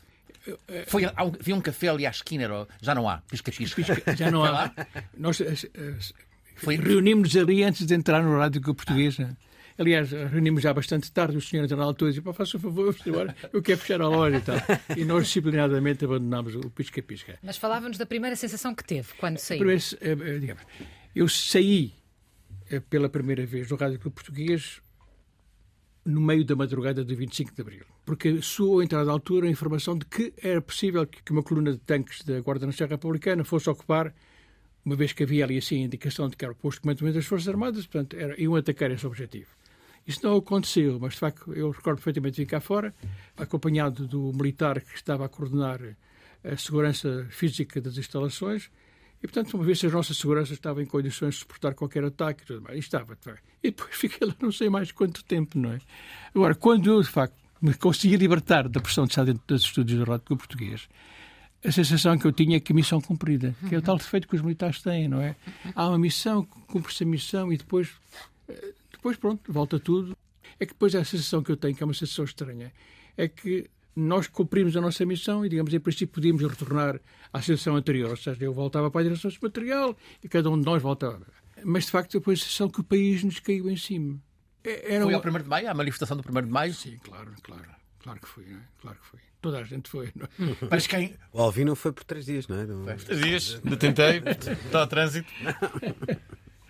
Foi, 0.87 1.05
há 1.05 1.23
um- 1.23 1.33
havia 1.39 1.55
um 1.55 1.61
café 1.61 1.87
ali 1.89 2.05
à 2.05 2.09
esquina, 2.09 2.47
já 2.81 2.93
não 2.95 3.07
há, 3.09 3.17
pisca-pisca. 3.29 3.75
Pisca- 3.83 4.15
Já 4.15 4.29
não 4.31 4.41
Foi 4.41 4.49
há. 4.49 4.51
lá? 4.51 4.73
Nós 5.17 5.41
as- 5.41 6.13
Foi- 6.57 6.75
reunimos-nos 6.77 7.35
ali 7.35 7.63
antes 7.63 7.85
de 7.85 7.93
entrar 7.93 8.21
no 8.23 8.37
rádio 8.37 8.61
portuguesa. 8.61 9.35
Aliás, 9.77 10.09
reunimos 10.11 10.61
já 10.63 10.73
bastante 10.73 11.11
tarde, 11.11 11.35
o 11.35 11.41
senhor 11.41 11.65
entrou 11.65 11.77
na 11.77 11.85
altura 11.85 12.09
e 12.09 12.13
disse: 12.13 12.23
"Pá, 12.23 12.31
faça 12.31 12.55
o 12.55 12.59
favor, 12.61 12.95
embora, 13.05 13.35
eu 13.51 13.61
quero 13.61 13.77
fechar 13.77 13.99
a 14.01 14.07
loja 14.07 14.37
e 14.37 14.41
tal. 14.41 14.55
E 14.95 15.03
nós 15.03 15.25
disciplinadamente 15.25 16.05
abandonámos 16.05 16.55
o 16.55 16.69
pisca-pisca. 16.69 17.37
Mas 17.43 17.57
falava-nos 17.57 17.97
da 17.97 18.05
primeira 18.05 18.37
sensação 18.37 18.73
que 18.73 18.85
teve 18.85 19.09
quando 19.17 19.37
saiu. 19.37 19.59
Primeiro, 19.59 19.83
eh, 19.99 20.11
eh, 20.35 20.39
digamos, 20.39 20.63
eu 21.13 21.27
saí 21.27 21.93
eh, 22.69 22.79
pela 22.79 23.09
primeira 23.09 23.45
vez 23.45 23.67
do 23.67 23.75
Rádio 23.75 23.99
Clube 23.99 24.15
Português 24.15 24.79
no 26.05 26.21
meio 26.21 26.45
da 26.45 26.55
madrugada 26.55 27.03
do 27.03 27.15
25 27.15 27.53
de 27.55 27.61
Abril. 27.61 27.85
Porque 28.05 28.41
soou, 28.41 28.81
em 28.81 28.85
entrada 28.85 29.11
altura, 29.11 29.47
a 29.47 29.49
informação 29.49 29.97
de 29.97 30.05
que 30.05 30.33
era 30.41 30.61
possível 30.61 31.05
que 31.07 31.31
uma 31.31 31.41
coluna 31.41 31.71
de 31.71 31.79
tanques 31.79 32.23
da 32.23 32.39
Guarda 32.41 32.67
Nacional 32.67 32.91
Republicana 32.91 33.43
fosse 33.43 33.69
ocupar, 33.69 34.13
uma 34.85 34.95
vez 34.95 35.13
que 35.13 35.23
havia 35.23 35.43
ali 35.43 35.57
assim 35.57 35.81
a 35.81 35.85
indicação 35.85 36.29
de 36.29 36.37
que 36.37 36.45
era 36.45 36.53
o 36.53 36.55
posto 36.55 36.77
de 36.77 36.81
comandamento 36.83 37.15
das 37.15 37.25
Forças 37.25 37.47
Armadas, 37.47 37.87
portanto, 37.87 38.15
era, 38.15 38.39
iam 38.39 38.55
atacar 38.55 38.91
esse 38.91 39.05
objetivo. 39.07 39.49
Isso 40.05 40.19
não 40.23 40.37
aconteceu, 40.37 40.99
mas 40.99 41.13
de 41.13 41.19
facto 41.19 41.51
eu 41.53 41.71
recordo 41.71 41.97
perfeitamente 41.97 42.35
de 42.35 42.43
vir 42.43 42.47
cá 42.47 42.59
fora, 42.59 42.93
acompanhado 43.35 44.07
do 44.07 44.31
militar 44.31 44.79
que 44.79 44.95
estava 44.95 45.25
a 45.25 45.29
coordenar 45.29 45.81
a 46.43 46.55
segurança 46.55 47.25
física 47.31 47.81
das 47.81 47.97
instalações. 47.97 48.69
E, 49.25 49.27
portanto, 49.27 49.55
uma 49.55 49.63
vez 49.63 49.79
que 49.79 49.87
a 49.87 49.89
nossa 49.89 50.13
segurança 50.13 50.53
estava 50.53 50.83
em 50.83 50.85
condições 50.85 51.33
de 51.33 51.39
suportar 51.39 51.73
qualquer 51.73 52.03
ataque 52.03 52.43
e 52.43 52.45
tudo 52.45 52.61
mais, 52.61 52.75
e 52.75 52.79
estava. 52.79 53.17
E 53.63 53.71
depois 53.71 53.89
fiquei 53.97 54.27
lá 54.27 54.35
não 54.39 54.51
sei 54.51 54.69
mais 54.69 54.91
quanto 54.91 55.25
tempo, 55.25 55.57
não 55.57 55.71
é? 55.71 55.79
Agora, 56.35 56.53
quando 56.53 56.91
eu, 56.91 57.01
de 57.01 57.07
facto, 57.07 57.35
me 57.59 57.73
consegui 57.73 58.17
libertar 58.17 58.69
da 58.69 58.79
pressão 58.79 59.05
de 59.05 59.13
estar 59.13 59.25
dentro 59.25 59.41
dos 59.47 59.63
estúdios 59.63 59.97
de 59.97 60.07
rádio 60.07 60.37
português, 60.37 60.87
a 61.65 61.71
sensação 61.71 62.19
que 62.19 62.25
eu 62.27 62.31
tinha 62.31 62.57
é 62.57 62.59
que 62.59 62.71
a 62.71 62.75
missão 62.75 63.01
cumprida, 63.01 63.55
que 63.67 63.73
é 63.73 63.79
o 63.79 63.81
tal 63.81 63.97
defeito 63.97 64.27
que 64.27 64.35
os 64.35 64.43
militares 64.43 64.79
têm, 64.83 65.07
não 65.07 65.19
é? 65.19 65.35
Há 65.73 65.87
uma 65.87 65.97
missão, 65.97 66.45
cumpre-se 66.67 67.03
a 67.03 67.07
missão 67.07 67.51
e 67.51 67.57
depois, 67.57 67.89
eh, 68.47 68.73
depois, 68.91 69.17
pronto, 69.17 69.51
volta 69.51 69.79
tudo. 69.79 70.15
É 70.59 70.67
que 70.67 70.73
depois 70.73 70.93
a 70.93 71.03
sensação 71.03 71.41
que 71.41 71.51
eu 71.51 71.57
tenho, 71.57 71.75
que 71.75 71.81
é 71.81 71.85
uma 71.85 71.95
sensação 71.95 72.25
estranha, 72.25 72.71
é 73.17 73.27
que 73.27 73.67
nós 73.95 74.27
cumprimos 74.27 74.75
a 74.75 74.81
nossa 74.81 75.05
missão 75.05 75.45
e, 75.45 75.49
digamos, 75.49 75.73
em 75.73 75.79
princípio 75.79 76.13
podíamos 76.13 76.41
retornar 76.43 76.99
à 77.31 77.41
situação 77.41 77.75
anterior. 77.75 78.09
Ou 78.09 78.17
seja, 78.17 78.43
eu 78.43 78.53
voltava 78.53 78.91
para 78.91 79.01
a 79.01 79.03
direção 79.03 79.31
material 79.41 79.95
e 80.23 80.27
cada 80.27 80.49
um 80.49 80.59
de 80.59 80.65
nós 80.65 80.81
voltava. 80.81 81.25
Mas, 81.63 81.85
de 81.85 81.91
facto, 81.91 82.19
depois 82.19 82.39
a 82.39 82.43
sensação 82.43 82.69
que 82.69 82.81
o 82.81 82.83
país 82.83 83.23
nos 83.23 83.39
caiu 83.39 83.69
em 83.69 83.77
cima. 83.77 84.19
Era 84.63 85.03
foi 85.03 85.13
ao 85.13 85.21
1 85.21 85.43
de 85.43 85.49
Maio? 85.49 85.69
A 85.69 85.73
manifestação 85.73 86.17
do 86.17 86.23
1 86.27 86.41
de 86.43 86.51
Maio? 86.51 86.73
Sim, 86.73 86.97
claro, 87.03 87.31
claro. 87.41 87.65
Claro 87.99 88.19
que 88.19 88.27
foi, 88.27 88.43
é? 88.43 88.57
Claro 88.81 88.99
que 88.99 89.05
foi. 89.07 89.19
Toda 89.41 89.59
a 89.59 89.63
gente 89.63 89.89
foi. 89.89 90.11
Não 90.15 90.25
é? 90.25 90.57
Mas 90.69 90.87
quem... 90.87 91.15
O 91.31 91.41
Alvin 91.41 91.65
não 91.65 91.75
foi 91.75 91.91
por 91.91 92.03
três 92.03 92.25
dias, 92.25 92.47
não 92.47 92.59
é? 92.59 92.65
Não... 92.65 92.83
Foi 92.83 92.95
por 92.95 93.03
três 93.03 93.21
dias. 93.21 93.61
Tentei. 93.79 94.21
Está 94.65 94.83
a 94.83 94.87
trânsito. 94.87 95.31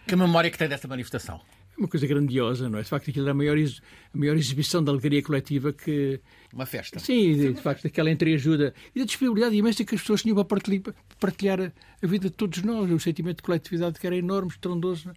Que 0.08 0.16
memória 0.16 0.52
que 0.52 0.58
tem 0.58 0.70
desta 0.70 0.88
manifestação? 0.88 1.42
É 1.78 1.82
uma 1.82 1.88
coisa 1.88 2.08
grandiosa, 2.08 2.70
não 2.70 2.80
é? 2.80 2.84
De 2.84 2.88
facto, 2.88 3.10
aquilo 3.10 3.28
é 3.28 3.32
a 3.32 3.34
maior, 3.34 3.58
a 3.58 4.18
maior 4.18 4.38
exibição 4.38 4.82
de 4.82 4.90
alegria 4.90 5.22
coletiva 5.22 5.74
que. 5.74 6.22
Uma 6.54 6.66
festa. 6.66 7.00
Sim, 7.00 7.34
de, 7.34 7.54
de 7.54 7.62
facto, 7.62 7.86
aquela 7.86 8.10
entreajuda 8.10 8.74
e 8.96 9.00
da 9.00 9.06
disponibilidade 9.06 9.56
imensa 9.56 9.84
que 9.84 9.94
as 9.94 10.02
pessoas 10.02 10.22
tinham 10.22 10.36
para 10.36 10.46
partilhar, 10.46 10.82
para 10.82 10.94
partilhar 11.20 11.74
a 12.02 12.08
vida 12.08 12.30
de 12.30 12.36
todos 12.36 12.64
nós, 12.64 12.90
o 12.90 13.00
sentimento 13.00 13.38
de 13.38 13.44
coletividade 13.44 14.00
que 14.00 14.08
era 14.08 14.16
enorme, 14.16 14.50
estrondoso. 14.50 15.10
É? 15.10 15.14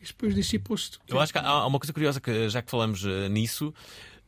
E 0.00 0.06
depois 0.06 0.34
dissipou-se. 0.34 0.92
Eu 1.06 1.20
acho 1.20 1.32
que 1.32 1.38
há 1.38 1.66
uma 1.66 1.78
coisa 1.78 1.92
curiosa, 1.92 2.20
que 2.20 2.48
já 2.48 2.62
que 2.62 2.70
falamos 2.70 3.04
uh, 3.04 3.28
nisso, 3.28 3.74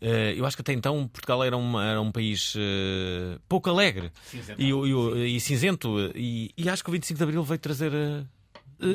uh, 0.02 0.04
eu 0.36 0.44
acho 0.44 0.56
que 0.56 0.62
até 0.62 0.72
então 0.72 1.08
Portugal 1.08 1.42
era, 1.44 1.56
uma, 1.56 1.84
era 1.86 2.00
um 2.00 2.10
país 2.10 2.54
uh, 2.56 3.40
pouco 3.48 3.70
alegre 3.70 4.10
e, 4.58 4.70
e, 4.70 5.36
e, 5.36 5.40
cinzento. 5.40 5.96
E, 6.14 6.52
e, 6.58 6.68
acho 6.68 6.82
que 6.82 6.90
o 6.90 6.92
25 6.92 7.16
de 7.16 7.22
Abril 7.22 7.42
veio 7.44 7.58
trazer 7.58 7.92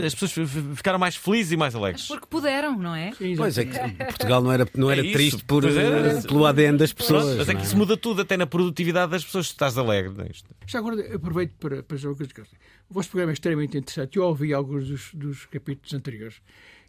as 0.05 0.15
pessoas 0.15 0.49
ficaram 0.75 0.97
mais 0.97 1.15
felizes 1.15 1.51
e 1.51 1.57
mais 1.57 1.75
alegres. 1.75 2.07
Mas 2.09 2.19
porque 2.19 2.27
puderam, 2.27 2.77
não 2.77 2.95
é? 2.95 3.11
Pois 3.37 3.57
é 3.57 3.65
que 3.65 3.77
Portugal 4.05 4.41
não 4.41 4.51
era, 4.51 4.67
não 4.75 4.89
era 4.89 5.05
é 5.05 5.11
triste 5.11 5.43
por, 5.43 5.63
é. 5.63 6.21
pelo 6.21 6.45
ADN 6.45 6.77
das 6.77 6.91
pessoas. 6.91 7.37
Mas 7.37 7.49
é 7.49 7.55
que 7.55 7.63
isso 7.63 7.77
muda 7.77 7.95
tudo, 7.95 8.21
até 8.21 8.35
na 8.35 8.47
produtividade 8.47 9.11
das 9.11 9.23
pessoas, 9.23 9.47
se 9.47 9.53
estás 9.53 9.77
alegre. 9.77 10.13
É 10.23 10.29
Já 10.65 10.79
agora 10.79 11.15
aproveito 11.15 11.53
para, 11.59 11.83
para 11.83 11.95
dizer 11.95 12.07
uma 12.07 12.15
coisa. 12.15 12.31
O 12.89 12.93
vosso 12.93 13.09
programa 13.09 13.31
é 13.31 13.33
extremamente 13.33 13.77
interessante. 13.77 14.17
Eu 14.17 14.23
ouvi 14.23 14.53
alguns 14.53 14.87
dos, 14.87 15.13
dos 15.13 15.45
capítulos 15.45 15.93
anteriores. 15.93 16.41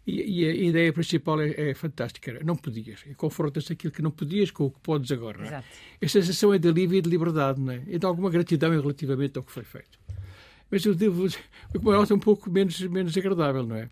E, 0.05 0.41
e, 0.41 0.49
a 0.49 0.53
ideia 0.53 0.93
principal 0.93 1.41
é, 1.41 1.71
é 1.71 1.73
fantástica. 1.73 2.39
Não 2.43 2.55
podias. 2.55 3.03
Confrontas 3.17 3.69
aquilo 3.69 3.91
que 3.91 4.01
não 4.01 4.09
podias 4.09 4.51
com 4.51 4.65
o 4.65 4.71
que 4.71 4.79
podes 4.79 5.11
agora. 5.11 5.63
É? 6.01 6.05
A 6.05 6.09
sensação 6.09 6.53
é 6.53 6.57
de 6.57 6.69
alívio 6.69 6.97
e 6.97 7.01
de 7.01 7.09
liberdade, 7.09 7.59
não 7.59 7.73
é? 7.73 7.81
E 7.85 7.99
de 7.99 8.05
alguma 8.05 8.29
gratidão 8.29 8.69
relativamente 8.69 9.37
ao 9.37 9.43
que 9.43 9.51
foi 9.51 9.63
feito 9.63 9.99
mas 10.69 10.85
eu 10.85 10.93
devo, 10.93 11.27
como 11.71 11.93
é 11.93 11.99
um 11.99 12.19
pouco 12.19 12.49
menos, 12.49 12.79
menos 12.81 13.15
agradável, 13.17 13.65
não 13.65 13.75
é? 13.75 13.89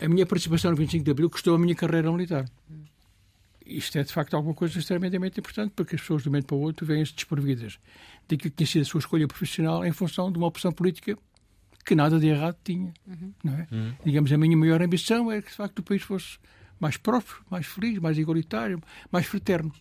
A 0.00 0.08
minha 0.08 0.24
participação 0.24 0.70
no 0.70 0.76
25 0.76 1.04
de 1.04 1.10
Abril 1.10 1.28
custou 1.28 1.54
a 1.54 1.58
minha 1.58 1.74
carreira 1.74 2.10
militar. 2.10 2.46
Isto 3.64 3.98
é, 3.98 4.02
de 4.02 4.12
facto, 4.12 4.34
alguma 4.34 4.54
coisa 4.54 4.78
extremamente 4.78 5.38
importante, 5.38 5.72
porque 5.76 5.94
as 5.94 6.00
pessoas, 6.00 6.22
de 6.22 6.28
um 6.28 6.32
momento 6.32 6.46
para 6.46 6.56
o 6.56 6.60
outro, 6.60 6.86
vêm-se 6.86 7.14
desprovidas 7.14 7.78
daquilo 8.28 8.50
que 8.50 8.56
tinha 8.56 8.66
sido 8.66 8.82
a 8.82 8.84
sua 8.84 8.98
escolha 8.98 9.28
profissional 9.28 9.84
em 9.84 9.92
função 9.92 10.32
de 10.32 10.38
uma 10.38 10.46
opção 10.46 10.72
política 10.72 11.16
que 11.84 11.94
nada 11.94 12.18
de 12.18 12.28
errado 12.28 12.56
tinha. 12.64 12.92
Uhum. 13.06 13.32
Não 13.44 13.54
é? 13.54 13.68
Uhum. 13.70 13.94
Digamos, 14.04 14.32
a 14.32 14.38
minha 14.38 14.56
maior 14.56 14.82
ambição 14.82 15.30
era 15.30 15.42
que, 15.42 15.50
de 15.50 15.56
facto, 15.56 15.78
o 15.80 15.82
país 15.82 16.02
fosse 16.02 16.38
mais 16.78 16.96
próspero, 16.96 17.44
mais 17.50 17.66
feliz, 17.66 17.98
mais 17.98 18.18
igualitário, 18.18 18.82
mais 19.12 19.26
fraterno. 19.26 19.72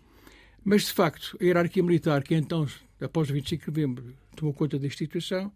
Mas, 0.64 0.86
de 0.86 0.94
facto, 0.94 1.38
a 1.40 1.44
hierarquia 1.44 1.82
militar, 1.82 2.22
que 2.24 2.36
então, 2.36 2.68
após 3.02 3.30
o 3.30 3.34
25 3.34 3.64
de 3.64 3.68
novembro, 3.68 4.16
tomou 4.36 4.54
conta 4.54 4.78
da 4.78 4.86
instituição, 4.86 5.52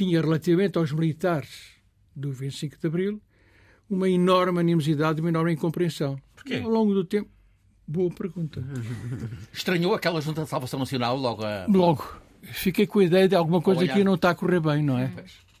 tinha 0.00 0.18
relativamente 0.18 0.78
aos 0.78 0.92
militares 0.92 1.74
do 2.16 2.32
25 2.32 2.78
de 2.80 2.86
Abril 2.86 3.20
uma 3.88 4.08
enorme 4.08 4.58
animosidade, 4.58 5.20
uma 5.20 5.28
enorme 5.28 5.52
incompreensão. 5.52 6.18
Porquê? 6.34 6.56
Ao 6.56 6.70
longo 6.70 6.94
do 6.94 7.04
tempo. 7.04 7.28
Boa 7.86 8.08
pergunta. 8.08 8.64
Estranhou 9.52 9.94
aquela 9.94 10.22
Junta 10.22 10.44
de 10.44 10.48
Salvação 10.48 10.78
Nacional 10.78 11.18
logo 11.18 11.44
a... 11.44 11.66
Logo. 11.68 12.18
Fiquei 12.40 12.86
com 12.86 13.00
a 13.00 13.04
ideia 13.04 13.28
de 13.28 13.34
alguma 13.34 13.60
coisa 13.60 13.86
que 13.86 14.02
não 14.02 14.14
está 14.14 14.30
a 14.30 14.34
correr 14.34 14.60
bem, 14.60 14.82
não 14.82 14.96
é? 14.96 15.12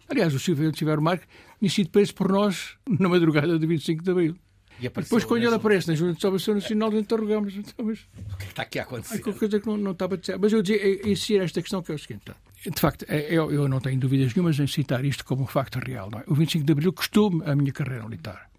Aliás, 0.08 0.32
o 0.32 0.38
Silvio 0.38 0.72
Tiver 0.72 0.98
Marco 1.00 1.26
tinha 1.58 1.70
sido 1.70 1.90
preso 1.90 2.14
por 2.14 2.32
nós 2.32 2.78
na 2.88 3.10
madrugada 3.10 3.58
do 3.58 3.66
25 3.66 4.02
de 4.02 4.10
Abril. 4.10 4.36
E 4.80 4.88
depois, 4.88 5.24
quando 5.26 5.42
ele 5.42 5.54
aparece 5.54 5.88
na 5.88 5.94
Junta 5.94 6.14
de 6.14 6.22
Salvação 6.22 6.54
Nacional, 6.54 6.94
interrogamos. 6.94 7.54
Então, 7.54 7.84
mas... 7.84 8.08
O 8.32 8.36
que 8.38 8.44
está 8.44 8.62
aqui 8.62 8.78
a 8.78 8.84
acontecer? 8.84 9.16
Há 9.16 9.32
coisa 9.34 9.60
que 9.60 9.66
não, 9.66 9.76
não 9.76 9.90
estava 9.90 10.14
a 10.14 10.16
dizer. 10.16 10.38
Mas 10.38 10.50
eu 10.50 10.62
dizia, 10.62 11.10
insistir 11.10 11.42
esta 11.42 11.60
questão 11.60 11.82
que 11.82 11.92
é 11.92 11.94
o 11.94 11.98
seguinte. 11.98 12.22
Tá? 12.24 12.34
De 12.66 12.80
facto, 12.80 13.06
é, 13.08 13.26
eu, 13.32 13.50
eu, 13.50 13.68
não 13.68 13.80
tenho 13.80 13.98
dúvidas 13.98 14.34
nenhumas 14.34 14.58
em 14.58 14.66
citar 14.66 15.04
isto 15.04 15.24
como 15.24 15.42
um 15.42 15.46
facto 15.46 15.78
real. 15.78 16.10
É? 16.14 16.30
O 16.30 16.34
25 16.34 16.64
de 16.64 16.72
Abril 16.72 16.92
custou-me 16.92 17.42
a 17.44 17.56
minha 17.56 17.72
carreira 17.72 18.04
militar. 18.04 18.50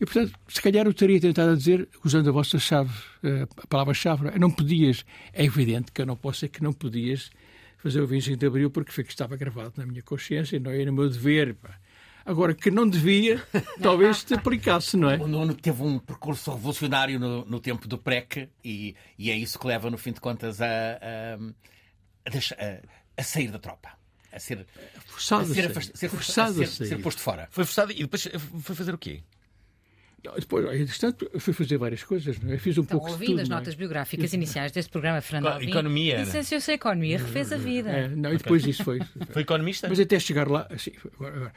E, 0.00 0.04
portanto, 0.04 0.32
se 0.48 0.60
calhar 0.60 0.86
eu 0.86 0.94
teria 0.94 1.20
tentado 1.20 1.56
dizer, 1.56 1.88
usando 2.04 2.28
a 2.28 2.32
vossa 2.32 2.58
chave, 2.58 2.92
eh, 3.22 3.46
a 3.62 3.66
palavra-chave, 3.66 4.38
não 4.38 4.50
podias, 4.50 5.04
é 5.32 5.44
evidente 5.44 5.92
que 5.92 6.02
eu 6.02 6.06
não 6.06 6.16
posso 6.16 6.40
ser 6.40 6.48
que 6.48 6.62
não 6.62 6.72
podias 6.72 7.30
fazer 7.78 8.00
o 8.00 8.06
25 8.06 8.36
de 8.38 8.46
Abril 8.46 8.70
porque 8.70 8.90
foi 8.90 9.04
que 9.04 9.10
estava 9.10 9.36
gravado 9.36 9.74
na 9.76 9.86
minha 9.86 10.02
consciência, 10.02 10.58
não 10.58 10.70
era 10.70 10.86
no 10.86 10.94
meu 10.94 11.08
dever. 11.08 11.54
Pá. 11.54 11.78
Agora, 12.24 12.54
que 12.54 12.70
não 12.70 12.88
devia, 12.88 13.42
talvez 13.80 14.24
te 14.24 14.32
aplicasse, 14.32 14.96
não 14.96 15.10
é? 15.10 15.16
O 15.18 15.28
Nuno 15.28 15.54
teve 15.54 15.82
um 15.82 15.98
percurso 15.98 16.50
revolucionário 16.50 17.20
no, 17.20 17.44
no 17.44 17.60
tempo 17.60 17.86
do 17.86 17.98
PREC 17.98 18.48
e, 18.64 18.96
e, 19.18 19.30
é 19.30 19.36
isso 19.36 19.58
que 19.58 19.66
leva, 19.66 19.90
no 19.90 19.98
fim 19.98 20.12
de 20.12 20.20
contas, 20.20 20.62
a, 20.62 20.66
a, 20.66 21.34
a, 22.26 22.64
a 22.64 22.80
sair 23.22 23.48
da 23.50 23.58
tropa. 23.58 23.90
A 24.32 24.38
ser 24.40 24.66
forçado 25.06 25.42
a 25.42 25.54
ser, 25.54 25.72
ser, 25.94 26.08
forçado 26.08 26.62
a 26.62 26.66
ser, 26.66 26.86
ser 26.86 27.00
posto 27.00 27.20
fora. 27.20 27.46
Foi 27.52 27.64
forçado 27.64 27.92
e 27.92 27.98
depois 27.98 28.28
foi 28.62 28.74
fazer 28.74 28.92
o 28.92 28.98
quê? 28.98 29.22
Depois, 30.38 30.80
entretanto, 30.80 31.30
fui 31.38 31.52
fazer 31.52 31.76
várias 31.76 32.02
coisas. 32.02 32.40
Não 32.40 32.52
é? 32.52 32.58
Fiz 32.58 32.78
um 32.78 32.82
então, 32.82 32.98
pouco 32.98 33.12
ouvindo 33.12 33.36
de 33.36 33.42
as 33.42 33.48
notas 33.48 33.74
biográficas 33.74 34.32
iniciais 34.32 34.72
deste 34.72 34.90
programa, 34.90 35.20
Fernando 35.20 35.52
Alvim, 35.52 35.68
Economia. 35.68 36.20
Licenciou-se 36.20 36.70
em 36.72 36.74
Economia, 36.74 37.18
refez 37.18 37.52
a 37.52 37.56
vida. 37.58 37.90
É, 37.90 38.08
não, 38.08 38.32
e 38.32 38.38
depois 38.38 38.62
disso 38.62 38.82
foi. 38.82 39.00
Foi 39.30 39.42
economista? 39.42 39.88
Mas 39.88 40.00
até 40.00 40.18
chegar 40.18 40.48
lá. 40.48 40.66
Assim, 40.70 40.92
agora, 41.14 41.36
agora, 41.36 41.52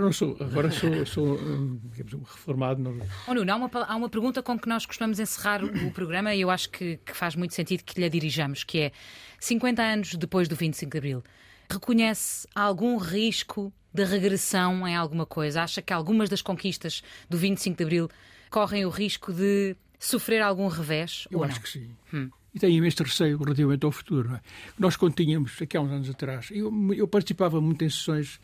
não 0.00 0.12
sou. 0.12 0.36
Agora 0.40 0.70
sou, 0.70 1.06
sou 1.06 1.36
digamos, 1.84 2.14
um 2.14 2.22
reformado. 2.22 2.82
No... 2.82 3.06
Oh, 3.28 3.34
Nuno, 3.34 3.52
há 3.52 3.56
uma, 3.56 3.70
há 3.72 3.96
uma 3.96 4.08
pergunta 4.08 4.42
com 4.42 4.58
que 4.58 4.68
nós 4.68 4.84
costumamos 4.84 5.20
encerrar 5.20 5.64
o 5.64 5.90
programa 5.92 6.34
e 6.34 6.40
eu 6.40 6.50
acho 6.50 6.70
que, 6.70 6.98
que 6.98 7.16
faz 7.16 7.36
muito 7.36 7.54
sentido 7.54 7.84
que 7.84 8.00
lhe 8.00 8.08
dirijamos, 8.08 8.64
que 8.64 8.78
é 8.78 8.92
50 9.38 9.82
anos 9.82 10.14
depois 10.14 10.48
do 10.48 10.56
25 10.56 10.90
de 10.90 10.98
Abril. 10.98 11.24
Reconhece 11.70 12.48
algum 12.54 12.96
risco 12.96 13.72
de 13.92 14.04
regressão 14.04 14.86
em 14.86 14.96
alguma 14.96 15.24
coisa? 15.24 15.62
Acha 15.62 15.80
que 15.80 15.92
algumas 15.92 16.28
das 16.28 16.42
conquistas 16.42 17.02
do 17.28 17.36
25 17.36 17.76
de 17.76 17.84
Abril 17.84 18.08
correm 18.50 18.84
o 18.84 18.88
risco 18.90 19.32
de 19.32 19.76
sofrer 19.98 20.42
algum 20.42 20.66
revés? 20.66 21.28
Eu 21.30 21.44
acho 21.44 21.56
não? 21.56 21.62
que 21.62 21.68
sim. 21.68 21.90
Hum. 22.12 22.30
E 22.52 22.58
tenho 22.58 22.72
imenso 22.72 23.02
receio 23.04 23.38
relativamente 23.38 23.84
ao 23.84 23.92
futuro. 23.92 24.34
É? 24.34 24.40
Nós, 24.76 24.96
quando 24.96 25.14
tínhamos, 25.14 25.60
aqui 25.62 25.76
há 25.76 25.80
uns 25.80 25.92
anos 25.92 26.10
atrás, 26.10 26.48
eu, 26.50 26.72
eu 26.92 27.06
participava 27.06 27.60
muito 27.60 27.84
em 27.84 27.88
sessões 27.88 28.40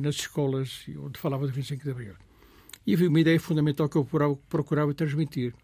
nas 0.00 0.16
escolas 0.16 0.84
onde 0.98 1.18
falava 1.18 1.46
do 1.46 1.52
25 1.52 1.82
de 1.82 1.90
Abril. 1.90 2.14
E 2.86 2.94
havia 2.94 3.08
uma 3.08 3.20
ideia 3.20 3.38
fundamental 3.38 3.88
que 3.88 3.96
eu 3.96 4.04
procurava, 4.48 4.92
transmitir. 4.94 5.54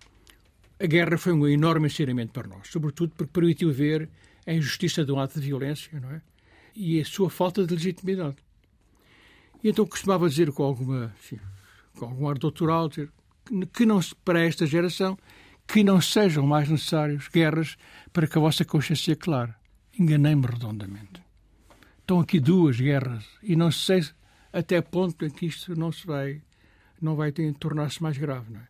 A 0.81 0.87
guerra 0.87 1.19
foi 1.19 1.33
um 1.33 1.47
enorme 1.49 1.87
ensinamento 1.87 2.33
para 2.33 2.47
nós, 2.47 2.69
sobretudo 2.69 3.13
porque 3.17 3.33
permitiu 3.33 3.73
ver 3.73 4.09
a 4.47 4.53
injustiça 4.53 5.05
de 5.05 5.11
um 5.11 5.19
ato 5.19 5.41
de 5.41 5.47
violência, 5.47 5.99
não 6.01 6.11
é? 6.11 6.23
E 6.75 7.01
a 7.01 7.05
sua 7.05 7.29
falta 7.29 7.67
de 7.67 7.75
legitimidade. 7.75 8.37
E 9.63 9.69
então 9.69 9.85
costumava 9.85 10.29
dizer 10.29 10.53
com 10.53 10.63
alguma, 10.63 11.13
com 11.97 12.05
algum 12.05 12.29
ar 12.29 12.39
doutoral, 12.39 12.89
dizer, 12.89 13.11
que 13.73 13.85
não 13.85 14.01
para 14.25 14.41
esta 14.41 14.67
geração 14.67 15.19
que 15.67 15.85
não 15.85 16.01
sejam 16.01 16.47
mais 16.47 16.69
necessários 16.69 17.29
guerras 17.29 17.77
para 18.13 18.27
que 18.27 18.39
a 18.39 18.41
vossa 18.41 18.65
consciência 18.65 19.15
clare. 19.15 19.53
Enganei-me 19.99 20.47
redondamente. 20.47 21.28
Estão 22.09 22.21
aqui 22.21 22.41
duas 22.41 22.81
guerras 22.81 23.23
e 23.43 23.55
não 23.55 23.71
sei 23.71 24.03
até 24.51 24.81
ponto 24.81 25.27
em 25.27 25.29
que 25.29 25.45
isto 25.45 25.79
não 25.79 25.93
se 25.93 26.07
vai 26.07 26.41
não 26.99 27.15
vai 27.15 27.31
tornar-se 27.61 28.03
mais 28.03 28.17
grave, 28.17 28.51
não 28.51 28.61
é? 28.61 28.69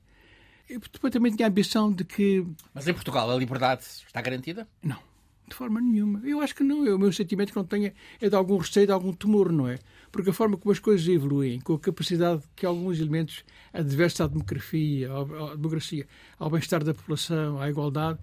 E 0.68 0.76
depois 0.76 1.12
também 1.12 1.30
tinha 1.30 1.46
a 1.46 1.48
ambição 1.48 1.92
de 1.92 2.02
que. 2.02 2.44
Mas 2.74 2.88
em 2.88 2.92
Portugal 2.92 3.30
a 3.30 3.36
liberdade 3.36 3.82
está 4.04 4.20
garantida? 4.20 4.66
Não, 4.82 4.98
de 5.46 5.54
forma 5.54 5.80
nenhuma. 5.80 6.20
Eu 6.24 6.40
acho 6.40 6.52
que 6.52 6.64
não. 6.64 6.80
O 6.80 6.98
meu 6.98 7.12
sentimento 7.12 7.52
que 7.52 7.56
não 7.56 7.64
tenha 7.64 7.94
é 8.20 8.28
de 8.28 8.34
algum 8.34 8.56
receio, 8.56 8.86
de 8.86 8.92
algum 8.92 9.12
temor, 9.12 9.52
não 9.52 9.68
é? 9.68 9.78
porque 10.10 10.30
a 10.30 10.32
forma 10.32 10.56
como 10.56 10.72
as 10.72 10.80
coisas 10.80 11.06
evoluem, 11.06 11.60
com 11.60 11.74
a 11.74 11.78
capacidade 11.78 12.42
que 12.56 12.66
alguns 12.66 12.98
elementos 12.98 13.44
adversos 13.72 14.20
à 14.20 14.26
democracia, 14.26 15.12
à 15.12 15.54
democracia, 15.54 16.08
ao 16.40 16.50
bem-estar 16.50 16.82
da 16.82 16.92
população, 16.92 17.62
à 17.62 17.70
igualdade, 17.70 18.18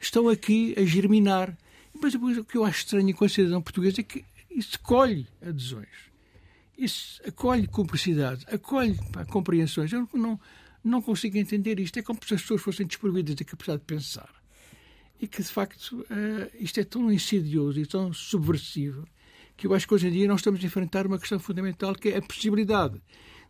estão 0.00 0.28
aqui 0.28 0.74
a 0.76 0.84
germinar. 0.84 1.56
Mas 2.02 2.16
o 2.16 2.44
que 2.44 2.58
eu 2.58 2.64
acho 2.64 2.78
estranho 2.80 3.14
com 3.14 3.24
a 3.24 3.28
cidadão 3.28 3.62
portuguesa 3.62 4.00
é 4.00 4.02
que 4.02 4.24
isso 4.56 4.80
colhe 4.80 5.28
adesões. 5.42 6.10
isso 6.78 7.20
acolhe 7.26 7.66
cumplicidade, 7.66 8.46
acolhe 8.50 8.98
pá, 9.12 9.24
compreensões. 9.26 9.92
Eu 9.92 10.08
não, 10.14 10.40
não 10.82 11.02
consigo 11.02 11.36
entender 11.36 11.78
isto. 11.78 11.98
É 11.98 12.02
como 12.02 12.18
se 12.26 12.34
as 12.34 12.40
pessoas 12.40 12.62
fossem 12.62 12.86
desprovidas 12.86 13.34
da 13.34 13.44
capacidade 13.44 13.80
de 13.80 13.86
pensar. 13.86 14.34
E 15.20 15.26
que, 15.26 15.42
de 15.42 15.48
facto, 15.48 16.00
uh, 16.00 16.50
isto 16.58 16.80
é 16.80 16.84
tão 16.84 17.12
insidioso 17.12 17.78
e 17.78 17.86
tão 17.86 18.12
subversivo 18.14 19.06
que 19.56 19.66
eu 19.66 19.74
acho 19.74 19.86
que 19.86 19.94
hoje 19.94 20.08
em 20.08 20.12
dia 20.12 20.28
nós 20.28 20.40
estamos 20.40 20.62
a 20.62 20.66
enfrentar 20.66 21.06
uma 21.06 21.18
questão 21.18 21.38
fundamental 21.38 21.94
que 21.94 22.10
é 22.10 22.18
a 22.18 22.22
possibilidade 22.22 23.00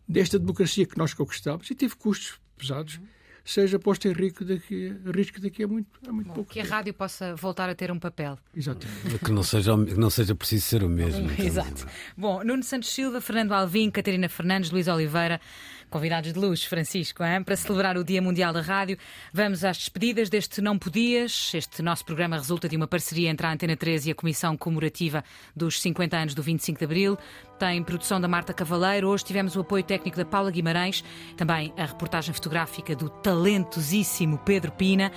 desta 0.08 0.38
democracia 0.38 0.86
que 0.86 0.98
nós 0.98 1.14
conquistamos 1.14 1.68
e 1.70 1.74
teve 1.74 1.96
custos 1.96 2.40
pesados 2.56 3.00
seja 3.46 3.78
posta 3.78 4.08
em 4.08 4.12
risco 4.12 4.44
daqui, 4.44 4.94
risco 5.14 5.40
daqui 5.40 5.62
a 5.62 5.68
muito, 5.68 5.88
a 6.06 6.12
muito 6.12 6.26
Bom, 6.28 6.34
pouco 6.34 6.52
Que 6.52 6.60
a 6.60 6.62
tempo. 6.64 6.74
rádio 6.74 6.92
possa 6.94 7.34
voltar 7.36 7.70
a 7.70 7.74
ter 7.74 7.90
um 7.90 7.98
papel. 7.98 8.36
Exatamente. 8.54 9.18
Que 9.24 9.30
não 9.32 9.42
seja, 9.42 9.72
que 9.84 9.94
não 9.94 10.10
seja 10.10 10.34
preciso 10.34 10.66
ser 10.66 10.82
o 10.82 10.88
mesmo. 10.88 11.30
Exato. 11.40 11.86
Bom, 12.16 12.42
Nuno 12.44 12.62
Santos 12.62 12.90
Silva, 12.92 13.20
Fernando 13.20 13.52
Alvim, 13.52 13.90
Catarina 13.90 14.28
Fernandes, 14.28 14.70
Luís 14.70 14.88
Oliveira, 14.88 15.40
convidados 15.88 16.32
de 16.32 16.38
luz, 16.38 16.64
Francisco, 16.64 17.22
hein? 17.22 17.42
para 17.44 17.54
celebrar 17.56 17.96
o 17.96 18.02
Dia 18.04 18.20
Mundial 18.20 18.52
da 18.52 18.60
Rádio. 18.60 18.98
Vamos 19.32 19.64
às 19.64 19.78
despedidas 19.78 20.28
deste 20.28 20.60
Não 20.60 20.76
Podias. 20.78 21.52
Este 21.54 21.80
nosso 21.82 22.04
programa 22.04 22.36
resulta 22.36 22.68
de 22.68 22.76
uma 22.76 22.88
parceria 22.88 23.30
entre 23.30 23.46
a 23.46 23.52
Antena 23.52 23.76
13 23.76 24.08
e 24.08 24.12
a 24.12 24.14
Comissão 24.14 24.56
Comemorativa 24.56 25.22
dos 25.54 25.80
50 25.80 26.16
anos 26.16 26.34
do 26.34 26.42
25 26.42 26.78
de 26.80 26.84
Abril. 26.84 27.18
Tem 27.58 27.82
produção 27.82 28.20
da 28.20 28.28
Marta 28.28 28.52
Cavaleiro. 28.52 29.08
Hoje 29.08 29.24
tivemos 29.24 29.56
o 29.56 29.60
apoio 29.60 29.82
técnico 29.82 30.18
da 30.18 30.26
Paula 30.26 30.50
Guimarães, 30.50 31.02
também 31.36 31.72
a 31.76 31.86
reportagem 31.86 32.34
fotográfica 32.34 32.94
do 32.94 33.08
talentosíssimo 33.08 34.36
Pedro 34.38 34.70
Pina. 34.72 35.10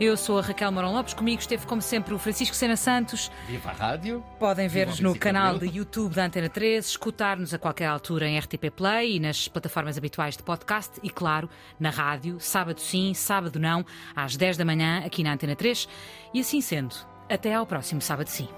Eu 0.00 0.16
sou 0.16 0.38
a 0.38 0.42
Raquel 0.42 0.72
Morão 0.72 0.94
Lopes, 0.94 1.12
comigo 1.12 1.40
esteve, 1.40 1.66
como 1.66 1.82
sempre, 1.82 2.14
o 2.14 2.18
Francisco 2.18 2.56
Sena 2.56 2.76
Santos. 2.76 3.30
Viva 3.46 3.70
a 3.70 3.72
rádio! 3.72 4.24
Podem 4.38 4.68
ver-nos 4.68 5.00
no 5.00 5.12
25 5.12 5.14
de 5.14 5.18
canal 5.18 5.58
de 5.58 5.66
YouTube 5.66 6.14
da 6.14 6.24
Antena 6.24 6.48
13, 6.48 6.88
escutar-nos 6.88 7.52
a 7.52 7.58
qualquer 7.58 7.86
altura 7.86 8.26
em 8.26 8.38
RTP 8.38 8.70
Play 8.74 9.16
e 9.16 9.20
nas 9.20 9.46
plataformas 9.46 9.98
habituais 9.98 10.34
de 10.34 10.42
podcast 10.42 10.98
e, 11.02 11.10
claro, 11.10 11.48
na 11.78 11.90
rádio, 11.90 12.40
sábado 12.40 12.80
sim, 12.80 13.12
sábado 13.12 13.60
não, 13.60 13.84
às 14.16 14.34
10 14.34 14.56
da 14.56 14.64
manhã, 14.64 15.02
aqui 15.04 15.22
na 15.22 15.34
Antena 15.34 15.54
3. 15.54 15.86
E 16.32 16.40
assim 16.40 16.62
sendo, 16.62 16.96
até 17.28 17.54
ao 17.54 17.66
próximo 17.66 18.00
sábado 18.00 18.28
sim. 18.28 18.48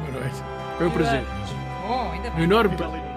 Boa 0.00 0.20
noite. 0.20 0.36
Foi 0.76 0.86
um 0.86 0.90
prazer. 0.90 1.69
Bom, 1.90 2.12
ainda 2.12 2.30
Um 2.30 2.42
enorme. 2.44 3.09